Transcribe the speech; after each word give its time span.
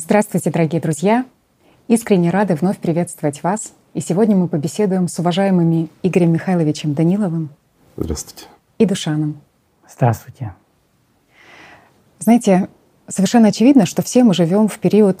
Здравствуйте, 0.00 0.50
дорогие 0.50 0.80
друзья! 0.80 1.26
Искренне 1.88 2.30
рады 2.30 2.54
вновь 2.54 2.78
приветствовать 2.78 3.42
вас. 3.42 3.72
И 3.94 4.00
сегодня 4.00 4.36
мы 4.36 4.46
побеседуем 4.46 5.08
с 5.08 5.18
уважаемыми 5.18 5.88
Игорем 6.04 6.32
Михайловичем 6.32 6.94
Даниловым. 6.94 7.48
Здравствуйте. 7.96 8.44
И 8.78 8.86
Душаном. 8.86 9.40
Здравствуйте. 9.90 10.54
Знаете, 12.20 12.68
совершенно 13.08 13.48
очевидно, 13.48 13.86
что 13.86 14.02
все 14.02 14.22
мы 14.22 14.34
живем 14.34 14.68
в 14.68 14.78
период 14.78 15.20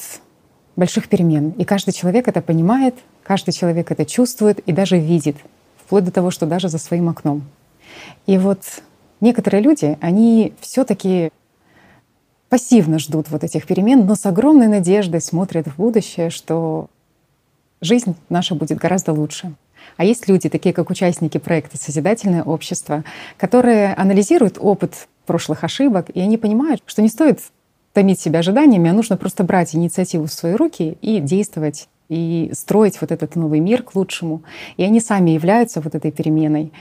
больших 0.76 1.08
перемен. 1.08 1.50
И 1.58 1.64
каждый 1.64 1.90
человек 1.90 2.28
это 2.28 2.40
понимает, 2.40 2.94
каждый 3.24 3.50
человек 3.50 3.90
это 3.90 4.06
чувствует 4.06 4.60
и 4.60 4.70
даже 4.70 4.96
видит, 4.96 5.36
вплоть 5.76 6.04
до 6.04 6.12
того, 6.12 6.30
что 6.30 6.46
даже 6.46 6.68
за 6.68 6.78
своим 6.78 7.08
окном. 7.08 7.42
И 8.26 8.38
вот 8.38 8.62
некоторые 9.20 9.60
люди, 9.60 9.98
они 10.00 10.52
все 10.60 10.84
таки 10.84 11.32
пассивно 12.48 12.98
ждут 12.98 13.28
вот 13.30 13.44
этих 13.44 13.66
перемен, 13.66 14.06
но 14.06 14.14
с 14.14 14.24
огромной 14.26 14.68
надеждой 14.68 15.20
смотрят 15.20 15.66
в 15.66 15.76
будущее, 15.76 16.30
что 16.30 16.88
жизнь 17.80 18.14
наша 18.28 18.54
будет 18.54 18.78
гораздо 18.78 19.12
лучше. 19.12 19.54
А 19.96 20.04
есть 20.04 20.28
люди, 20.28 20.48
такие 20.48 20.72
как 20.72 20.90
участники 20.90 21.38
проекта 21.38 21.76
«Созидательное 21.76 22.42
общество», 22.42 23.04
которые 23.36 23.94
анализируют 23.94 24.58
опыт 24.60 25.08
прошлых 25.26 25.64
ошибок, 25.64 26.10
и 26.14 26.20
они 26.20 26.38
понимают, 26.38 26.82
что 26.86 27.02
не 27.02 27.08
стоит 27.08 27.40
томить 27.92 28.20
себя 28.20 28.40
ожиданиями, 28.40 28.90
а 28.90 28.92
нужно 28.92 29.16
просто 29.16 29.44
брать 29.44 29.74
инициативу 29.74 30.26
в 30.26 30.32
свои 30.32 30.54
руки 30.54 30.96
и 31.00 31.20
действовать 31.20 31.88
и 32.08 32.50
строить 32.54 33.00
вот 33.00 33.12
этот 33.12 33.36
новый 33.36 33.60
мир 33.60 33.82
к 33.82 33.94
лучшему. 33.94 34.42
И 34.76 34.82
они 34.82 35.00
сами 35.00 35.30
являются 35.30 35.80
вот 35.80 35.94
этой 35.94 36.10
переменой. 36.10 36.72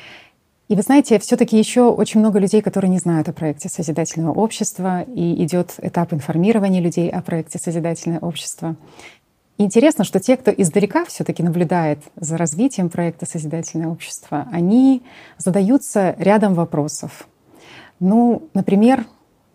И 0.67 0.75
вы 0.75 0.81
знаете, 0.81 1.17
все-таки 1.19 1.57
еще 1.57 1.83
очень 1.83 2.19
много 2.19 2.39
людей, 2.39 2.61
которые 2.61 2.91
не 2.91 2.99
знают 2.99 3.29
о 3.29 3.33
проекте 3.33 3.69
Созидательного 3.69 4.33
общества, 4.33 5.03
и 5.03 5.43
идет 5.45 5.75
этап 5.81 6.11
информирования 6.11 6.81
людей 6.81 7.09
о 7.09 7.21
проекте 7.21 7.57
Созидательное 7.57 8.19
общество. 8.19 8.75
интересно, 9.57 10.03
что 10.03 10.19
те, 10.19 10.35
кто 10.35 10.51
издалека 10.51 11.05
все-таки 11.05 11.41
наблюдает 11.41 11.99
за 12.17 12.37
развитием 12.37 12.89
проекта 12.89 13.25
Созидательное 13.25 13.87
общество, 13.87 14.45
они 14.51 15.03
задаются 15.37 16.15
рядом 16.19 16.53
вопросов. 16.53 17.29
Ну, 18.01 18.49
например, 18.53 19.05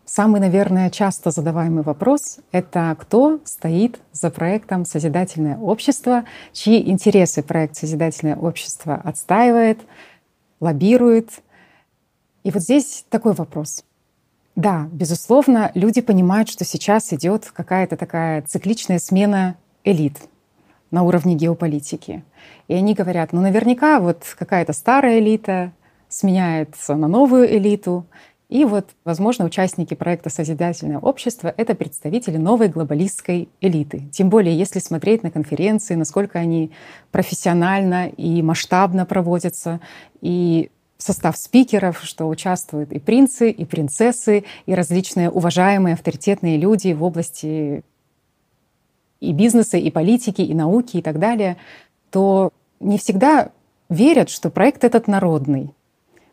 самый, 0.07 0.41
наверное, 0.41 0.89
часто 0.89 1.31
задаваемый 1.31 1.83
вопрос— 1.83 2.39
это 2.53 2.97
кто 2.99 3.39
стоит 3.45 4.01
за 4.13 4.31
проектом 4.31 4.87
«Созидательное 4.87 5.59
общество», 5.59 6.25
чьи 6.55 6.91
интересы 6.91 7.43
проект 7.43 7.77
«Созидательное 7.77 8.37
общество» 8.37 8.95
отстаивает, 8.95 9.79
лоббирует. 10.63 11.43
И 12.45 12.51
вот 12.51 12.63
здесь 12.63 13.05
такой 13.11 13.35
вопрос. 13.35 13.85
Да, 14.55 14.89
безусловно, 14.93 15.73
люди 15.75 16.01
понимают, 16.01 16.49
что 16.49 16.65
сейчас 16.65 17.13
идет 17.13 17.51
какая-то 17.53 17.97
такая 17.97 18.43
цикличная 18.43 18.99
смена 18.99 19.57
элит 19.85 20.19
на 20.91 21.03
уровне 21.03 21.35
геополитики. 21.35 22.23
И 22.69 22.75
они 22.75 22.95
говорят, 22.95 23.33
ну 23.33 23.41
наверняка 23.41 23.99
вот 23.99 24.23
какая-то 24.39 24.73
старая 24.73 25.19
элита 25.19 25.73
сменяется 26.09 26.95
на 26.95 27.09
новую 27.09 27.51
элиту, 27.57 28.07
и 28.53 28.67
вот, 28.67 28.91
возможно, 29.07 29.47
участники 29.47 29.95
проекта 29.95 30.29
«Созидательное 30.29 30.99
общество»— 30.99 31.55
это 31.57 31.75
представители 31.75 32.37
новой 32.37 32.69
глобалистской 32.69 33.49
элиты. 33.63 34.03
Тем 34.13 34.29
более, 34.29 34.55
если 34.55 34.79
смотреть 34.79 35.23
на 35.23 35.31
конференции, 35.31 35.95
насколько 35.95 36.39
они 36.39 36.71
профессионально 37.11 38.11
и 38.11 38.43
масштабно 38.43 39.07
проводятся, 39.07 39.81
и 40.21 40.71
состав 40.99 41.39
спикеров, 41.39 42.03
что 42.03 42.29
участвуют 42.29 42.93
и 42.93 42.99
принцы, 42.99 43.51
и 43.51 43.65
принцессы, 43.65 44.45
и 44.67 44.75
различные 44.75 45.31
уважаемые 45.31 45.95
авторитетные 45.95 46.59
люди 46.59 46.93
в 46.93 47.03
области 47.03 47.83
и 49.21 49.33
бизнеса, 49.33 49.79
и 49.79 49.91
политики, 49.91 50.43
и 50.43 50.53
науки, 50.53 50.99
и 50.99 51.03
так 51.03 51.19
далее, 51.19 51.57
то 52.11 52.53
не 52.81 52.99
всегда 52.99 53.49
верят, 53.89 54.29
что 54.29 54.51
проект 54.51 54.85
этот 54.85 55.09
народный. 55.09 55.71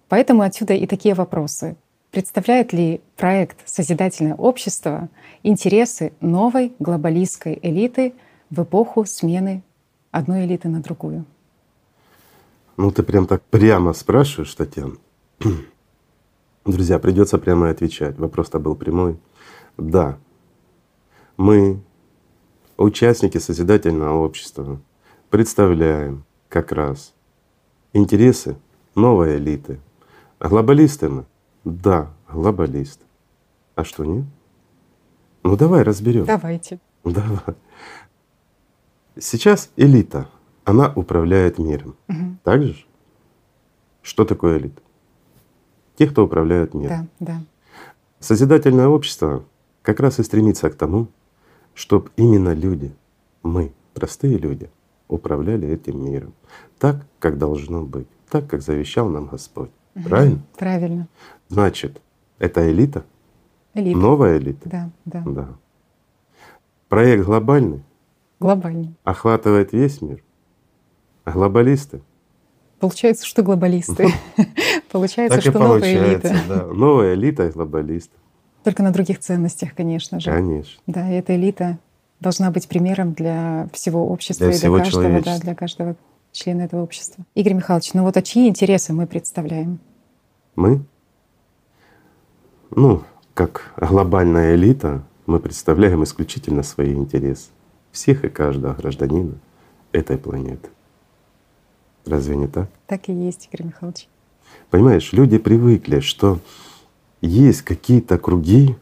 Поэтому 0.09 0.41
отсюда 0.41 0.73
и 0.73 0.85
такие 0.85 1.15
вопросы. 1.15 1.77
Представляет 2.11 2.73
ли 2.73 3.01
проект 3.17 3.57
«Созидательное 3.69 4.33
общество» 4.33 5.09
интересы 5.43 6.11
новой 6.21 6.73
глобалистской 6.79 7.59
элиты 7.61 8.15
в 8.49 8.63
эпоху 8.63 9.05
смены 9.05 9.61
одной 10.09 10.45
элиты 10.45 10.69
на 10.69 10.81
другую? 10.81 11.25
Ну, 12.77 12.89
ты 12.89 13.03
прям 13.03 13.27
так 13.27 13.43
прямо 13.43 13.93
спрашиваешь, 13.93 14.55
Татьяна. 14.55 14.95
Друзья, 16.65 16.97
придется 16.97 17.37
прямо 17.37 17.69
отвечать. 17.69 18.17
Вопрос-то 18.17 18.57
был 18.57 18.75
прямой. 18.75 19.19
Да, 19.77 20.17
мы, 21.37 21.79
участники 22.75 23.37
Созидательного 23.37 24.17
общества, 24.17 24.81
представляем 25.29 26.23
как 26.47 26.71
раз 26.71 27.13
интересы 27.93 28.57
новой 28.95 29.37
элиты. 29.37 29.79
А 30.39 30.49
глобалисты 30.49 31.09
мы 31.09 31.25
да, 31.63 32.11
глобалист. 32.31 33.01
А 33.75 33.83
что 33.83 34.05
нет? 34.05 34.25
Ну 35.43 35.55
давай 35.55 35.83
разберем. 35.83 36.25
Давайте. 36.25 36.79
Давай. 37.03 37.55
Сейчас 39.17 39.71
элита, 39.75 40.29
она 40.63 40.91
управляет 40.95 41.57
миром. 41.57 41.95
Угу. 42.07 42.37
Так 42.43 42.63
же? 42.63 42.85
Что 44.01 44.25
такое 44.25 44.57
элита? 44.59 44.81
Те, 45.95 46.07
кто 46.07 46.25
управляют 46.25 46.73
миром. 46.73 47.09
Да, 47.19 47.33
да. 47.33 47.43
Созидательное 48.19 48.87
общество 48.87 49.45
как 49.81 49.99
раз 49.99 50.19
и 50.19 50.23
стремится 50.23 50.69
к 50.69 50.75
тому, 50.75 51.07
чтобы 51.73 52.11
именно 52.15 52.53
люди, 52.53 52.93
мы, 53.43 53.73
простые 53.93 54.37
люди, 54.37 54.69
управляли 55.07 55.67
этим 55.67 56.03
миром 56.05 56.33
так, 56.77 57.05
как 57.19 57.37
должно 57.37 57.83
быть, 57.83 58.07
так, 58.29 58.47
как 58.47 58.61
завещал 58.61 59.09
нам 59.09 59.27
Господь. 59.27 59.71
Правильно? 60.03 60.39
Правильно. 60.57 61.07
Значит, 61.49 62.01
это 62.37 62.71
элита? 62.71 63.03
Элита. 63.73 63.97
Новая 63.97 64.37
элита? 64.37 64.69
Да, 64.69 64.89
да. 65.05 65.23
да. 65.25 65.47
Проект 66.87 67.25
глобальный? 67.25 67.83
Глобальный. 68.39 68.95
Охватывает 69.03 69.73
весь 69.73 70.01
мир? 70.01 70.23
А 71.25 71.31
глобалисты? 71.31 72.01
Получается, 72.79 73.25
что 73.25 73.43
глобалисты. 73.43 74.07
Получается, 74.91 75.41
что 75.41 75.59
новая 75.59 75.93
элита. 75.93 76.33
Новая 76.73 77.13
элита 77.13 77.47
и 77.47 77.51
глобалисты. 77.51 78.15
Только 78.63 78.83
на 78.83 78.91
других 78.91 79.19
ценностях, 79.19 79.73
конечно 79.75 80.19
же. 80.19 80.31
Конечно. 80.31 80.81
Да, 80.87 81.09
и 81.09 81.15
эта 81.15 81.35
элита 81.35 81.77
должна 82.19 82.51
быть 82.51 82.67
примером 82.67 83.13
для 83.13 83.67
всего 83.73 84.09
общества 84.09 84.47
для 84.47 84.55
и 84.55 84.59
для 84.59 84.69
каждого, 84.69 85.21
да, 85.21 85.39
для 85.39 85.55
каждого 85.55 85.95
члена 86.31 86.61
этого 86.63 86.83
общества. 86.83 87.23
Игорь 87.35 87.53
Михайлович, 87.53 87.93
ну 87.93 88.03
вот 88.03 88.17
а 88.17 88.21
чьи 88.21 88.47
интересы 88.47 88.93
мы 88.93 89.07
представляем? 89.07 89.79
Мы? 90.59 90.81
Ну, 92.71 93.03
как 93.33 93.71
глобальная 93.77 94.55
элита, 94.55 95.05
мы 95.25 95.39
представляем 95.39 96.03
исключительно 96.03 96.63
свои 96.63 96.95
интересы 96.95 97.51
всех 97.93 98.25
и 98.25 98.27
каждого 98.27 98.73
гражданина 98.73 99.35
этой 99.93 100.17
планеты. 100.17 100.67
Разве 102.05 102.35
не 102.35 102.47
так? 102.47 102.69
Так 102.87 103.07
и 103.07 103.13
есть, 103.13 103.47
Игорь 103.49 103.67
Михайлович. 103.67 104.09
Понимаешь, 104.69 105.13
люди 105.13 105.37
привыкли, 105.37 106.01
что 106.01 106.39
есть 107.21 107.61
какие-то 107.61 108.17
круги, 108.17 108.75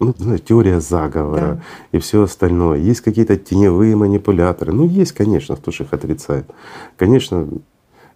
ну, 0.00 0.14
знаешь, 0.16 0.40
теория 0.40 0.80
заговора 0.80 1.56
да. 1.56 1.62
и 1.92 1.98
все 1.98 2.22
остальное. 2.22 2.78
Есть 2.78 3.02
какие-то 3.02 3.36
теневые 3.36 3.96
манипуляторы. 3.96 4.72
Ну, 4.72 4.88
есть, 4.88 5.12
конечно, 5.12 5.56
кто 5.56 5.72
же 5.72 5.84
их 5.84 5.92
отрицает. 5.92 6.50
Конечно, 6.96 7.46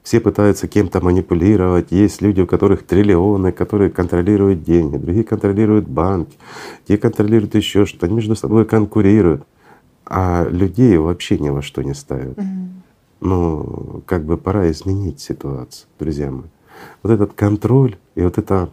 все 0.06 0.20
пытаются 0.20 0.68
кем-то 0.68 1.00
манипулировать. 1.00 1.90
Есть 1.90 2.22
люди, 2.22 2.40
у 2.40 2.46
которых 2.46 2.86
триллионы, 2.86 3.50
которые 3.50 3.90
контролируют 3.90 4.62
деньги, 4.62 4.98
другие 4.98 5.24
контролируют 5.24 5.88
банки, 5.88 6.38
те 6.86 6.96
контролируют 6.96 7.56
еще 7.56 7.86
что-то, 7.86 8.06
они 8.06 8.14
между 8.14 8.36
собой 8.36 8.64
конкурируют. 8.64 9.42
А 10.04 10.46
людей 10.48 10.96
вообще 10.96 11.38
ни 11.38 11.48
во 11.48 11.60
что 11.60 11.82
не 11.82 11.94
ставят. 11.94 12.38
Угу. 12.38 12.46
Ну, 13.22 14.02
как 14.06 14.24
бы 14.24 14.36
пора 14.36 14.70
изменить 14.70 15.18
ситуацию, 15.18 15.88
друзья 15.98 16.30
мои. 16.30 16.50
Вот 17.02 17.10
этот 17.10 17.32
контроль 17.32 17.96
и 18.14 18.22
вот 18.22 18.38
это 18.38 18.70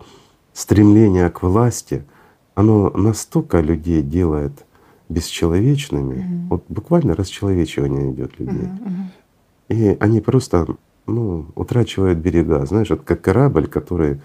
стремление 0.54 1.32
к 1.32 1.42
власти— 1.42 2.04
оно 2.56 2.92
настолько 2.92 3.62
людей 3.62 4.04
делает 4.04 4.66
бесчеловечными, 5.10 6.16
mm 6.16 6.44
вот 6.50 6.66
буквально 6.70 7.16
расчеловечивание 7.16 8.12
идет 8.12 8.40
людей. 8.40 8.68
mm 8.68 9.06
И 9.70 9.98
они 10.00 10.22
просто 10.22 10.68
ну, 11.06 11.46
утрачивают 11.56 12.20
берега, 12.20 12.66
знаешь, 12.66 12.90
вот 12.90 13.02
как 13.04 13.22
корабль, 13.22 13.68
который 13.68 14.22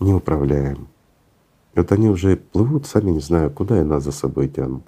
не 0.00 0.12
управляем. 0.14 0.88
Вот 1.74 1.90
они 1.92 2.08
уже 2.08 2.36
плывут, 2.36 2.86
сами 2.86 3.10
не 3.10 3.20
знаю, 3.20 3.50
куда 3.50 3.80
и 3.80 3.84
нас 3.84 4.04
за 4.04 4.12
собой 4.12 4.48
тянут. 4.48 4.84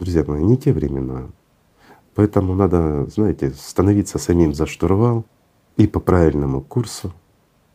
Друзья 0.00 0.24
мои, 0.26 0.42
не 0.42 0.56
те 0.56 0.72
времена. 0.72 1.26
Поэтому 2.14 2.54
надо, 2.54 3.06
знаете, 3.06 3.50
становиться 3.50 4.18
самим 4.18 4.54
за 4.54 4.66
штурвал 4.66 5.24
и 5.76 5.86
по 5.86 6.00
правильному 6.00 6.60
курсу 6.62 7.12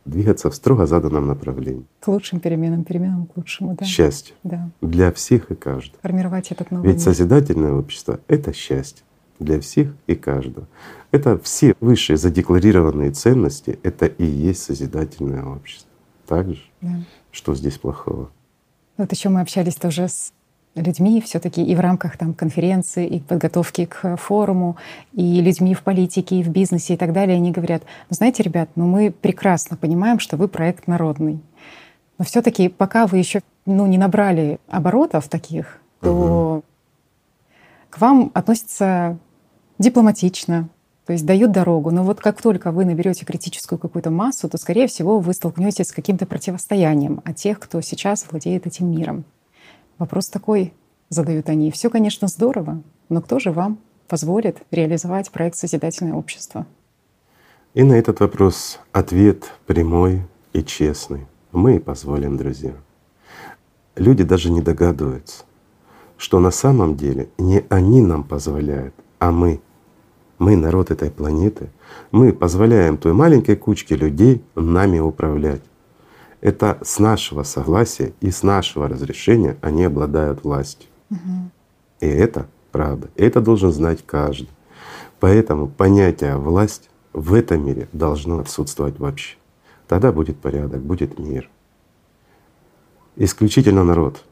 двигаться 0.04 0.50
в 0.50 0.54
строго 0.54 0.86
заданном 0.86 1.26
направлении. 1.26 1.86
К 2.00 2.08
лучшим 2.08 2.40
переменам, 2.40 2.84
переменам 2.84 3.26
к 3.26 3.36
лучшему, 3.36 3.74
да. 3.74 3.84
Счастье 3.86 4.34
Да. 4.42 4.68
для 4.82 5.10
всех 5.12 5.50
и 5.50 5.54
каждого. 5.54 5.98
Формировать 6.02 6.50
этот 6.50 6.70
новый 6.70 6.86
Ведь 6.88 6.96
мир. 6.96 7.04
созидательное 7.04 7.72
общество— 7.72 8.20
это 8.28 8.52
счастье 8.52 9.02
для 9.38 9.60
всех 9.60 9.94
и 10.06 10.14
каждого. 10.14 10.66
Это 11.10 11.38
все 11.38 11.74
высшие 11.80 12.16
задекларированные 12.16 13.10
ценности— 13.12 13.78
это 13.82 14.06
и 14.06 14.24
есть 14.24 14.62
созидательное 14.62 15.44
общество. 15.44 15.90
Так 16.26 16.48
же? 16.48 16.62
Да. 16.80 17.00
Что 17.30 17.54
здесь 17.54 17.78
плохого? 17.78 18.30
Вот 18.96 19.12
еще 19.12 19.28
мы 19.28 19.40
общались 19.40 19.74
тоже 19.74 20.08
с 20.08 20.32
людьми 20.74 21.20
все 21.20 21.38
таки 21.38 21.62
и 21.64 21.74
в 21.74 21.80
рамках 21.80 22.16
там 22.16 22.34
конференции, 22.34 23.06
и 23.06 23.20
подготовки 23.20 23.86
к 23.86 24.16
форуму, 24.16 24.76
и 25.12 25.40
людьми 25.40 25.74
в 25.74 25.82
политике, 25.82 26.40
и 26.40 26.42
в 26.42 26.48
бизнесе 26.48 26.94
и 26.94 26.96
так 26.96 27.12
далее. 27.12 27.36
Они 27.36 27.52
говорят, 27.52 27.82
ну 28.10 28.14
знаете, 28.14 28.42
ребят, 28.42 28.70
ну 28.74 28.86
мы 28.86 29.10
прекрасно 29.10 29.76
понимаем, 29.76 30.18
что 30.18 30.36
вы 30.36 30.48
проект 30.48 30.86
народный. 30.86 31.40
Но 32.18 32.24
все 32.24 32.42
таки 32.42 32.68
пока 32.68 33.06
вы 33.06 33.18
еще 33.18 33.42
ну, 33.66 33.86
не 33.86 33.98
набрали 33.98 34.58
оборотов 34.68 35.28
таких, 35.28 35.78
то 36.00 36.62
к 37.90 38.00
вам 38.00 38.30
относятся 38.34 39.18
дипломатично, 39.84 40.68
то 41.06 41.12
есть 41.12 41.26
дают 41.26 41.52
дорогу. 41.52 41.90
Но 41.90 42.02
вот 42.02 42.20
как 42.20 42.40
только 42.40 42.72
вы 42.72 42.84
наберете 42.84 43.24
критическую 43.24 43.78
какую-то 43.78 44.10
массу, 44.10 44.48
то, 44.48 44.58
скорее 44.58 44.86
всего, 44.86 45.20
вы 45.20 45.34
столкнетесь 45.34 45.88
с 45.88 45.92
каким-то 45.92 46.26
противостоянием 46.26 47.20
от 47.24 47.36
тех, 47.36 47.60
кто 47.60 47.80
сейчас 47.82 48.26
владеет 48.30 48.66
этим 48.66 48.90
миром. 48.90 49.24
Вопрос 49.98 50.28
такой 50.28 50.72
задают 51.10 51.48
они. 51.48 51.70
Все, 51.70 51.90
конечно, 51.90 52.26
здорово, 52.28 52.82
но 53.08 53.20
кто 53.20 53.38
же 53.38 53.52
вам 53.52 53.78
позволит 54.08 54.58
реализовать 54.70 55.30
проект 55.30 55.56
«Созидательное 55.56 56.14
общество»? 56.14 56.66
И 57.74 57.82
на 57.82 57.94
этот 57.94 58.20
вопрос 58.20 58.80
ответ 58.92 59.52
прямой 59.66 60.22
и 60.52 60.62
честный. 60.62 61.26
Мы 61.52 61.76
и 61.76 61.78
позволим, 61.78 62.36
друзья. 62.36 62.72
Люди 63.96 64.24
даже 64.24 64.50
не 64.50 64.62
догадываются, 64.62 65.44
что 66.16 66.40
на 66.40 66.50
самом 66.50 66.96
деле 66.96 67.28
не 67.38 67.64
они 67.68 68.00
нам 68.00 68.24
позволяют, 68.24 68.94
а 69.18 69.30
мы. 69.30 69.60
Мы 70.38 70.56
народ 70.56 70.90
этой 70.90 71.10
планеты. 71.10 71.70
Мы 72.10 72.32
позволяем 72.32 72.96
той 72.96 73.12
маленькой 73.12 73.56
кучке 73.56 73.96
людей 73.96 74.42
нами 74.54 74.98
управлять. 74.98 75.62
Это 76.40 76.78
с 76.82 76.98
нашего 76.98 77.42
согласия 77.42 78.12
и 78.20 78.30
с 78.30 78.42
нашего 78.42 78.88
разрешения 78.88 79.56
они 79.62 79.84
обладают 79.84 80.44
властью. 80.44 80.88
И 82.00 82.06
это 82.06 82.48
правда. 82.72 83.08
Это 83.16 83.40
должен 83.40 83.72
знать 83.72 84.04
каждый. 84.04 84.50
Поэтому 85.20 85.68
понятие 85.68 86.36
власть 86.36 86.90
в 87.12 87.32
этом 87.32 87.64
мире 87.64 87.88
должно 87.92 88.40
отсутствовать 88.40 88.98
вообще. 88.98 89.36
Тогда 89.88 90.12
будет 90.12 90.38
порядок, 90.38 90.82
будет 90.82 91.18
мир. 91.18 91.48
Исключительно 93.16 93.84
народ. 93.84 94.24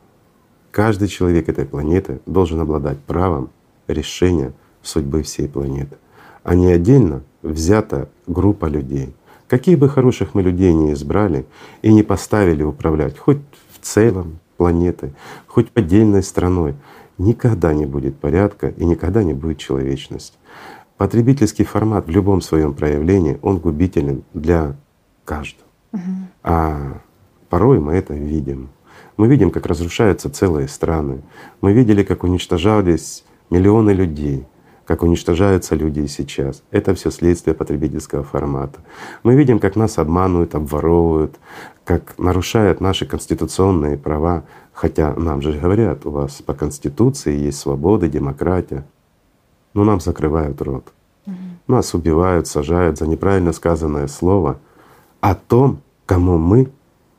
Каждый 0.71 1.09
человек 1.09 1.49
этой 1.49 1.65
планеты 1.65 2.21
должен 2.27 2.61
обладать 2.61 2.99
правом 3.01 3.51
решения 3.87 4.53
судьбы 4.83 5.23
всей 5.23 5.49
планеты, 5.49 5.97
а 6.43 6.55
не 6.55 6.71
отдельно 6.71 7.23
взята 7.43 8.09
группа 8.27 8.67
людей. 8.67 9.15
Каких 9.49 9.79
бы 9.79 9.89
хороших 9.89 10.35
мы 10.35 10.43
людей 10.43 10.73
не 10.73 10.93
избрали 10.93 11.45
и 11.83 11.93
не 11.93 12.03
поставили 12.03 12.63
управлять, 12.63 13.19
хоть 13.19 13.39
в 13.71 13.79
целом 13.81 14.39
планеты, 14.57 15.13
хоть 15.47 15.69
отдельной 15.75 16.23
страной, 16.23 16.75
никогда 17.19 17.75
не 17.75 17.85
будет 17.85 18.17
порядка 18.17 18.69
и 18.69 18.85
никогда 18.85 19.23
не 19.23 19.35
будет 19.35 19.59
человечности. 19.59 20.39
Потребительский 20.97 21.65
формат 21.65 22.07
в 22.07 22.11
любом 22.11 22.41
своем 22.41 22.75
проявлении, 22.75 23.39
он 23.43 23.59
губителен 23.59 24.23
для 24.35 24.77
каждого. 25.25 25.69
А 26.43 27.01
порой 27.49 27.81
мы 27.81 27.93
это 27.95 28.15
видим. 28.15 28.71
Мы 29.17 29.29
видим, 29.29 29.51
как 29.51 29.67
разрушаются 29.67 30.31
целые 30.31 30.69
страны. 30.69 31.23
Мы 31.61 31.73
видели, 31.73 32.03
как 32.03 32.25
уничтожались 32.25 33.25
миллионы 33.51 33.91
людей, 33.91 34.47
как 34.93 35.03
уничтожаются 35.05 35.75
люди 35.75 36.05
сейчас. 36.07 36.63
Это 36.71 36.95
все 36.95 37.11
следствие 37.11 37.55
потребительского 37.55 38.25
формата. 38.25 38.81
Мы 39.23 39.35
видим, 39.35 39.59
как 39.59 39.75
нас 39.75 39.97
обманывают, 39.97 40.55
обворовывают, 40.55 41.41
как 41.83 42.19
нарушают 42.19 42.83
наши 42.83 43.07
конституционные 43.07 43.97
права. 43.97 44.45
Хотя 44.75 45.15
нам 45.15 45.41
же 45.41 45.53
говорят, 45.53 46.05
у 46.05 46.11
вас 46.11 46.43
по 46.43 46.53
Конституции 46.53 47.35
есть 47.35 47.59
свобода, 47.59 48.07
демократия. 48.07 48.85
Но 49.73 49.85
нам 49.85 49.99
закрывают 49.99 50.61
рот. 50.61 50.93
Нас 51.67 51.95
убивают, 51.95 52.47
сажают 52.47 52.99
за 52.99 53.07
неправильно 53.07 53.53
сказанное 53.53 54.09
слово 54.09 54.59
о 55.23 55.35
том, 55.35 55.81
кому 56.05 56.37
мы 56.37 56.71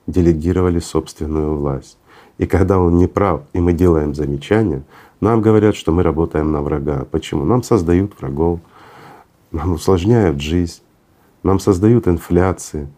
делегировали 0.06 0.78
собственную 0.78 1.58
власть. 1.58 1.98
И 2.38 2.46
когда 2.46 2.78
он 2.78 2.98
не 2.98 3.08
прав, 3.08 3.42
и 3.54 3.60
мы 3.60 3.74
делаем 3.74 4.14
замечания, 4.14 4.84
нам 5.24 5.42
говорят, 5.42 5.76
что 5.76 5.92
мы 5.92 6.04
работаем 6.04 6.52
на 6.52 6.62
врага. 6.62 7.06
Почему? 7.10 7.46
Нам 7.46 7.64
создают 7.64 8.20
врагов, 8.20 8.60
нам 9.52 9.74
усложняют 9.74 10.42
жизнь, 10.42 10.82
нам 11.44 11.60
создают 11.60 12.08
инфляции, 12.08 12.90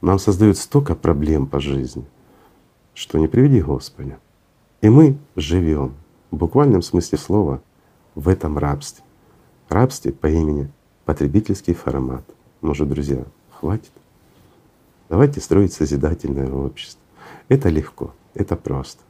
нам 0.00 0.20
создают 0.20 0.56
столько 0.56 0.94
проблем 0.94 1.46
по 1.46 1.60
жизни, 1.60 2.04
что 2.94 3.18
не 3.18 3.26
приведи 3.26 3.60
Господи. 3.60 4.16
И 4.82 4.88
мы 4.88 5.18
живем 5.34 5.94
в 6.30 6.36
буквальном 6.36 6.80
смысле 6.80 7.18
слова 7.18 7.60
в 8.14 8.28
этом 8.28 8.56
рабстве. 8.56 9.04
Рабстве 9.68 10.12
по 10.12 10.28
имени 10.28 10.70
потребительский 11.04 11.74
формат. 11.74 12.24
Может, 12.60 12.88
друзья, 12.88 13.24
хватит? 13.58 13.90
Давайте 15.08 15.40
строить 15.40 15.72
созидательное 15.72 16.50
общество. 16.50 17.00
Это 17.48 17.68
легко, 17.68 18.12
это 18.34 18.54
просто. 18.54 19.02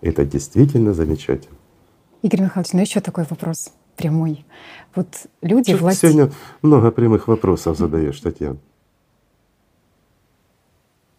Это 0.00 0.24
действительно 0.24 0.92
замечательно. 0.92 1.56
Игорь 2.24 2.40
Михайлович, 2.40 2.72
ну 2.72 2.80
еще 2.80 3.00
такой 3.00 3.24
вопрос 3.28 3.70
прямой. 3.96 4.46
Вот 4.94 5.08
люди 5.42 5.72
Чё 5.72 5.76
ты 5.76 5.82
власть... 5.82 6.00
сегодня 6.00 6.32
много 6.62 6.90
прямых 6.90 7.28
вопросов 7.28 7.76
задаешь, 7.76 8.18
Татьяна. 8.18 8.56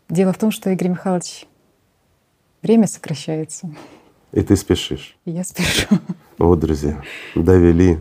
Дело 0.10 0.34
в 0.34 0.40
том, 0.40 0.50
что, 0.50 0.72
Игорь 0.72 0.88
Михайлович, 0.88 1.46
время 2.63 2.88
сокращается. 2.88 3.69
И 4.31 4.42
ты 4.42 4.56
спешишь. 4.56 5.16
И 5.25 5.31
я 5.31 5.44
спешу. 5.44 5.88
Вот, 6.40 6.60
друзья, 6.60 7.00
довели. 7.36 8.00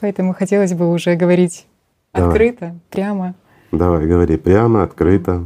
Поэтому 0.00 0.32
хотелось 0.32 0.72
бы 0.72 0.90
уже 0.90 1.14
говорить 1.14 1.66
Давай. 2.14 2.30
открыто, 2.30 2.80
прямо. 2.88 3.34
Давай, 3.70 4.06
говори 4.06 4.38
прямо, 4.38 4.82
открыто. 4.82 5.44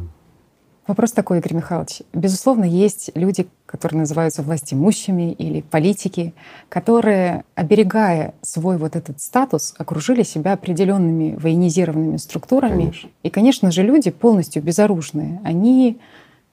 Вопрос 0.91 1.13
такой, 1.13 1.39
Игорь 1.39 1.55
Михайлович. 1.55 2.03
Безусловно, 2.13 2.65
есть 2.65 3.13
люди, 3.15 3.47
которые 3.65 4.01
называются 4.01 4.43
властимущими 4.43 5.31
или 5.31 5.61
политики, 5.61 6.35
которые, 6.69 7.45
оберегая 7.55 8.35
свой 8.43 8.77
вот 8.77 8.97
этот 8.97 9.21
статус, 9.21 9.73
окружили 9.79 10.25
себя 10.25 10.55
определенными 10.55 11.37
военизированными 11.37 12.17
структурами. 12.17 12.87
Конечно. 12.87 13.09
И, 13.23 13.31
конечно 13.31 13.71
же, 13.71 13.85
люди 13.85 14.11
полностью 14.11 14.65
безоружные. 14.65 15.41
Они 15.45 16.01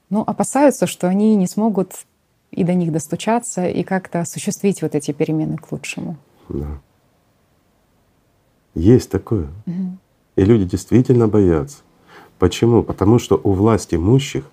ну, 0.08 0.22
опасаются, 0.24 0.86
что 0.86 1.08
они 1.08 1.34
не 1.34 1.48
смогут 1.48 1.94
и 2.52 2.62
до 2.62 2.74
них 2.74 2.92
достучаться, 2.92 3.66
и 3.66 3.82
как-то 3.82 4.20
осуществить 4.20 4.82
вот 4.82 4.94
эти 4.94 5.10
перемены 5.10 5.56
к 5.56 5.72
лучшему. 5.72 6.16
Да. 6.48 6.78
Есть 8.76 9.10
такое. 9.10 9.48
И 10.36 10.44
люди 10.44 10.64
действительно 10.64 11.26
боятся. 11.26 11.78
Почему? 12.38 12.82
Потому 12.82 13.18
что 13.18 13.40
у 13.42 13.52
власть 13.52 13.94
имущих 13.94 14.44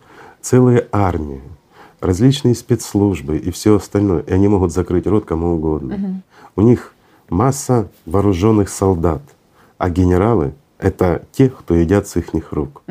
целые 0.41 0.87
армии, 0.91 1.41
различные 1.99 2.55
спецслужбы 2.55 3.37
и 3.37 3.51
все 3.51 3.75
остальное. 3.75 4.21
И 4.21 4.31
они 4.31 4.47
могут 4.47 4.71
закрыть 4.71 5.07
рот 5.07 5.25
кому 5.25 5.55
угодно. 5.55 6.21
У 6.55 6.61
них 6.61 6.93
масса 7.29 7.89
вооруженных 8.05 8.69
солдат, 8.69 9.21
а 9.77 9.89
генералы— 9.89 10.53
это 10.77 11.25
те, 11.31 11.49
кто 11.49 11.75
едят 11.75 12.07
с 12.07 12.17
их 12.17 12.51
рук. 12.51 12.83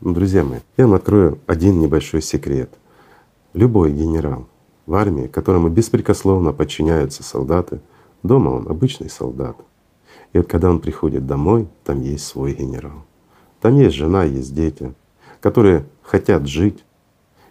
Ну, 0.00 0.14
друзья 0.14 0.44
мои, 0.44 0.60
я 0.76 0.86
вам 0.86 0.94
открою 0.94 1.38
один 1.46 1.78
небольшой 1.78 2.22
секрет. 2.22 2.70
Любой 3.52 3.92
генерал 3.92 4.46
в 4.86 4.94
армии, 4.94 5.26
которому 5.26 5.68
беспрекословно 5.68 6.52
подчиняются 6.52 7.22
солдаты, 7.22 7.80
дома 8.22 8.50
он 8.50 8.68
обычный 8.68 9.10
солдат. 9.10 9.56
И 10.32 10.38
вот 10.38 10.46
когда 10.46 10.70
он 10.70 10.80
приходит 10.80 11.26
домой, 11.26 11.68
там 11.84 12.00
есть 12.00 12.24
свой 12.26 12.54
генерал. 12.54 13.04
Там 13.60 13.78
есть 13.78 13.96
жена, 13.96 14.24
есть 14.24 14.54
дети, 14.54 14.92
которые 15.40 15.84
хотят 16.02 16.46
жить. 16.46 16.82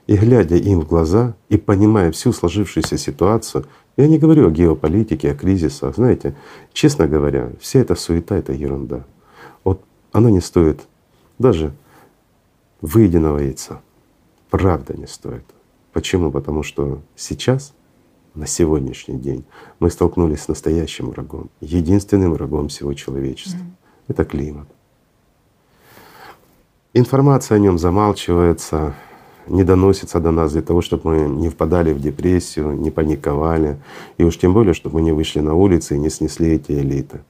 И 0.08 0.18
глядя 0.18 0.56
им 0.56 0.82
в 0.82 0.88
глаза 0.88 1.36
и 1.50 1.58
понимая 1.58 2.12
всю 2.12 2.34
сложившуюся 2.34 2.98
ситуацию, 2.98 3.66
я 3.96 4.08
не 4.08 4.18
говорю 4.18 4.48
о 4.48 4.52
геополитике, 4.52 5.32
о 5.32 5.36
кризисах, 5.36 5.96
знаете, 5.96 6.36
честно 6.74 7.08
говоря, 7.08 7.52
вся 7.60 7.80
эта 7.80 7.96
суета— 7.96 8.36
это 8.38 8.54
ерунда. 8.54 9.06
Вот 9.64 9.84
она 10.12 10.32
не 10.32 10.42
стоит 10.42 10.82
даже 11.38 11.74
выеденного 12.82 13.40
яйца. 13.40 13.82
Правда 14.50 14.96
не 14.98 15.06
стоит. 15.06 15.44
Почему? 15.94 16.32
Потому 16.32 16.64
что 16.64 17.02
сейчас, 17.16 17.74
на 18.34 18.48
сегодняшний 18.48 19.18
день, 19.18 19.44
мы 19.80 19.92
столкнулись 19.92 20.42
с 20.42 20.48
настоящим 20.48 21.10
врагом, 21.10 21.50
единственным 21.62 22.34
врагом 22.34 22.70
всего 22.70 22.94
человечества. 22.94 23.60
Климат. 23.60 23.78
Это 24.08 24.26
климат. 24.26 24.68
Информация 26.96 27.58
о 27.58 27.60
нем 27.60 27.78
замалчивается, 27.78 28.96
не 29.46 29.64
доносится 29.64 30.20
до 30.20 30.32
нас 30.32 30.54
для 30.54 30.64
того, 30.64 30.82
чтобы 30.82 31.14
мы 31.14 31.30
не 31.30 31.50
впадали 31.50 31.94
в 31.94 32.02
депрессию, 32.02 32.72
не 32.72 32.90
паниковали, 32.90 33.78
и 34.18 34.24
уж 34.24 34.40
тем 34.40 34.56
более, 34.56 34.74
чтобы 34.74 34.96
мы 34.96 35.02
не 35.04 35.12
вышли 35.12 35.40
на 35.40 35.54
улицы 35.54 35.96
и 35.96 36.00
не 36.00 36.10
снесли 36.10 36.56
эти 36.56 36.72
элиты. 36.72 37.22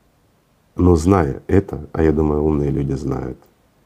Но 0.78 0.96
зная 0.96 1.44
это, 1.48 1.90
а 1.92 2.02
я 2.02 2.14
думаю, 2.14 2.42
умные 2.42 2.72
люди 2.72 2.94
знают 2.94 3.38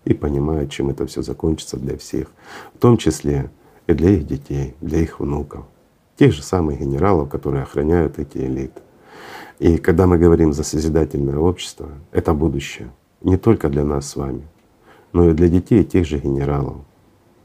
и 0.05 0.13
понимают, 0.13 0.69
чем 0.69 0.91
это 0.91 1.07
все 1.07 1.23
закончится 1.23 1.77
для 1.77 1.97
всех, 1.97 2.27
в 2.75 2.77
том 2.77 2.97
числе 2.97 3.49
и 3.87 3.93
для 3.93 4.11
их 4.11 4.27
детей, 4.27 4.75
для 4.79 4.99
их 4.99 5.19
внуков, 5.19 5.65
тех 6.17 6.33
же 6.33 6.43
самых 6.43 6.81
генералов, 6.81 7.29
которые 7.29 7.63
охраняют 7.63 8.19
эти 8.19 8.37
элиты. 8.37 8.81
И 9.57 9.77
когда 9.77 10.05
мы 10.05 10.19
говорим 10.19 10.53
за 10.53 10.63
созидательное 10.63 11.37
общество, 11.37 11.89
это 12.11 12.35
будущее 12.35 12.91
не 13.21 13.37
только 13.37 13.69
для 13.69 13.83
нас 13.83 14.09
с 14.09 14.15
вами, 14.15 14.43
но 15.13 15.29
и 15.29 15.33
для 15.33 15.47
детей 15.47 15.83
тех 15.83 16.05
же 16.05 16.17
генералов, 16.17 16.77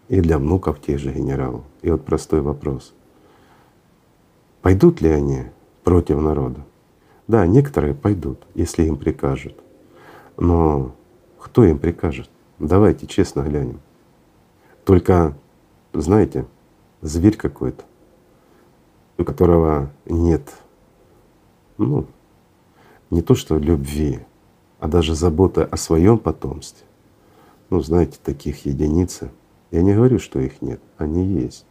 и 0.08 0.20
для 0.20 0.38
внуков 0.38 0.80
тех 0.80 0.98
же 0.98 1.12
генералов. 1.12 1.62
И 1.82 1.90
вот 1.90 2.04
простой 2.04 2.40
вопрос. 2.40 2.94
Пойдут 4.62 5.00
ли 5.00 5.10
они 5.10 5.44
против 5.84 6.20
народа? 6.20 6.64
Да, 7.28 7.46
некоторые 7.46 7.94
пойдут, 7.94 8.46
если 8.54 8.84
им 8.84 8.96
прикажут. 8.96 9.54
Но 10.38 10.92
кто 11.38 11.64
им 11.64 11.78
прикажет? 11.78 12.30
Давайте 12.58 13.06
честно 13.06 13.42
глянем. 13.42 13.80
Только, 14.84 15.36
знаете, 15.92 16.46
зверь 17.02 17.36
какой-то, 17.36 17.84
у 19.18 19.24
которого 19.24 19.90
нет, 20.06 20.54
ну, 21.76 22.06
не 23.10 23.20
то 23.20 23.34
что 23.34 23.58
любви, 23.58 24.20
а 24.80 24.88
даже 24.88 25.14
заботы 25.14 25.62
о 25.62 25.76
своем 25.76 26.18
потомстве. 26.18 26.87
Ну, 27.70 27.80
знаете, 27.80 28.18
таких 28.22 28.64
единицы. 28.64 29.30
Я 29.70 29.82
не 29.82 29.94
говорю, 29.94 30.18
что 30.18 30.40
их 30.40 30.62
нет, 30.62 30.80
они 30.96 31.24
есть. 31.24 31.66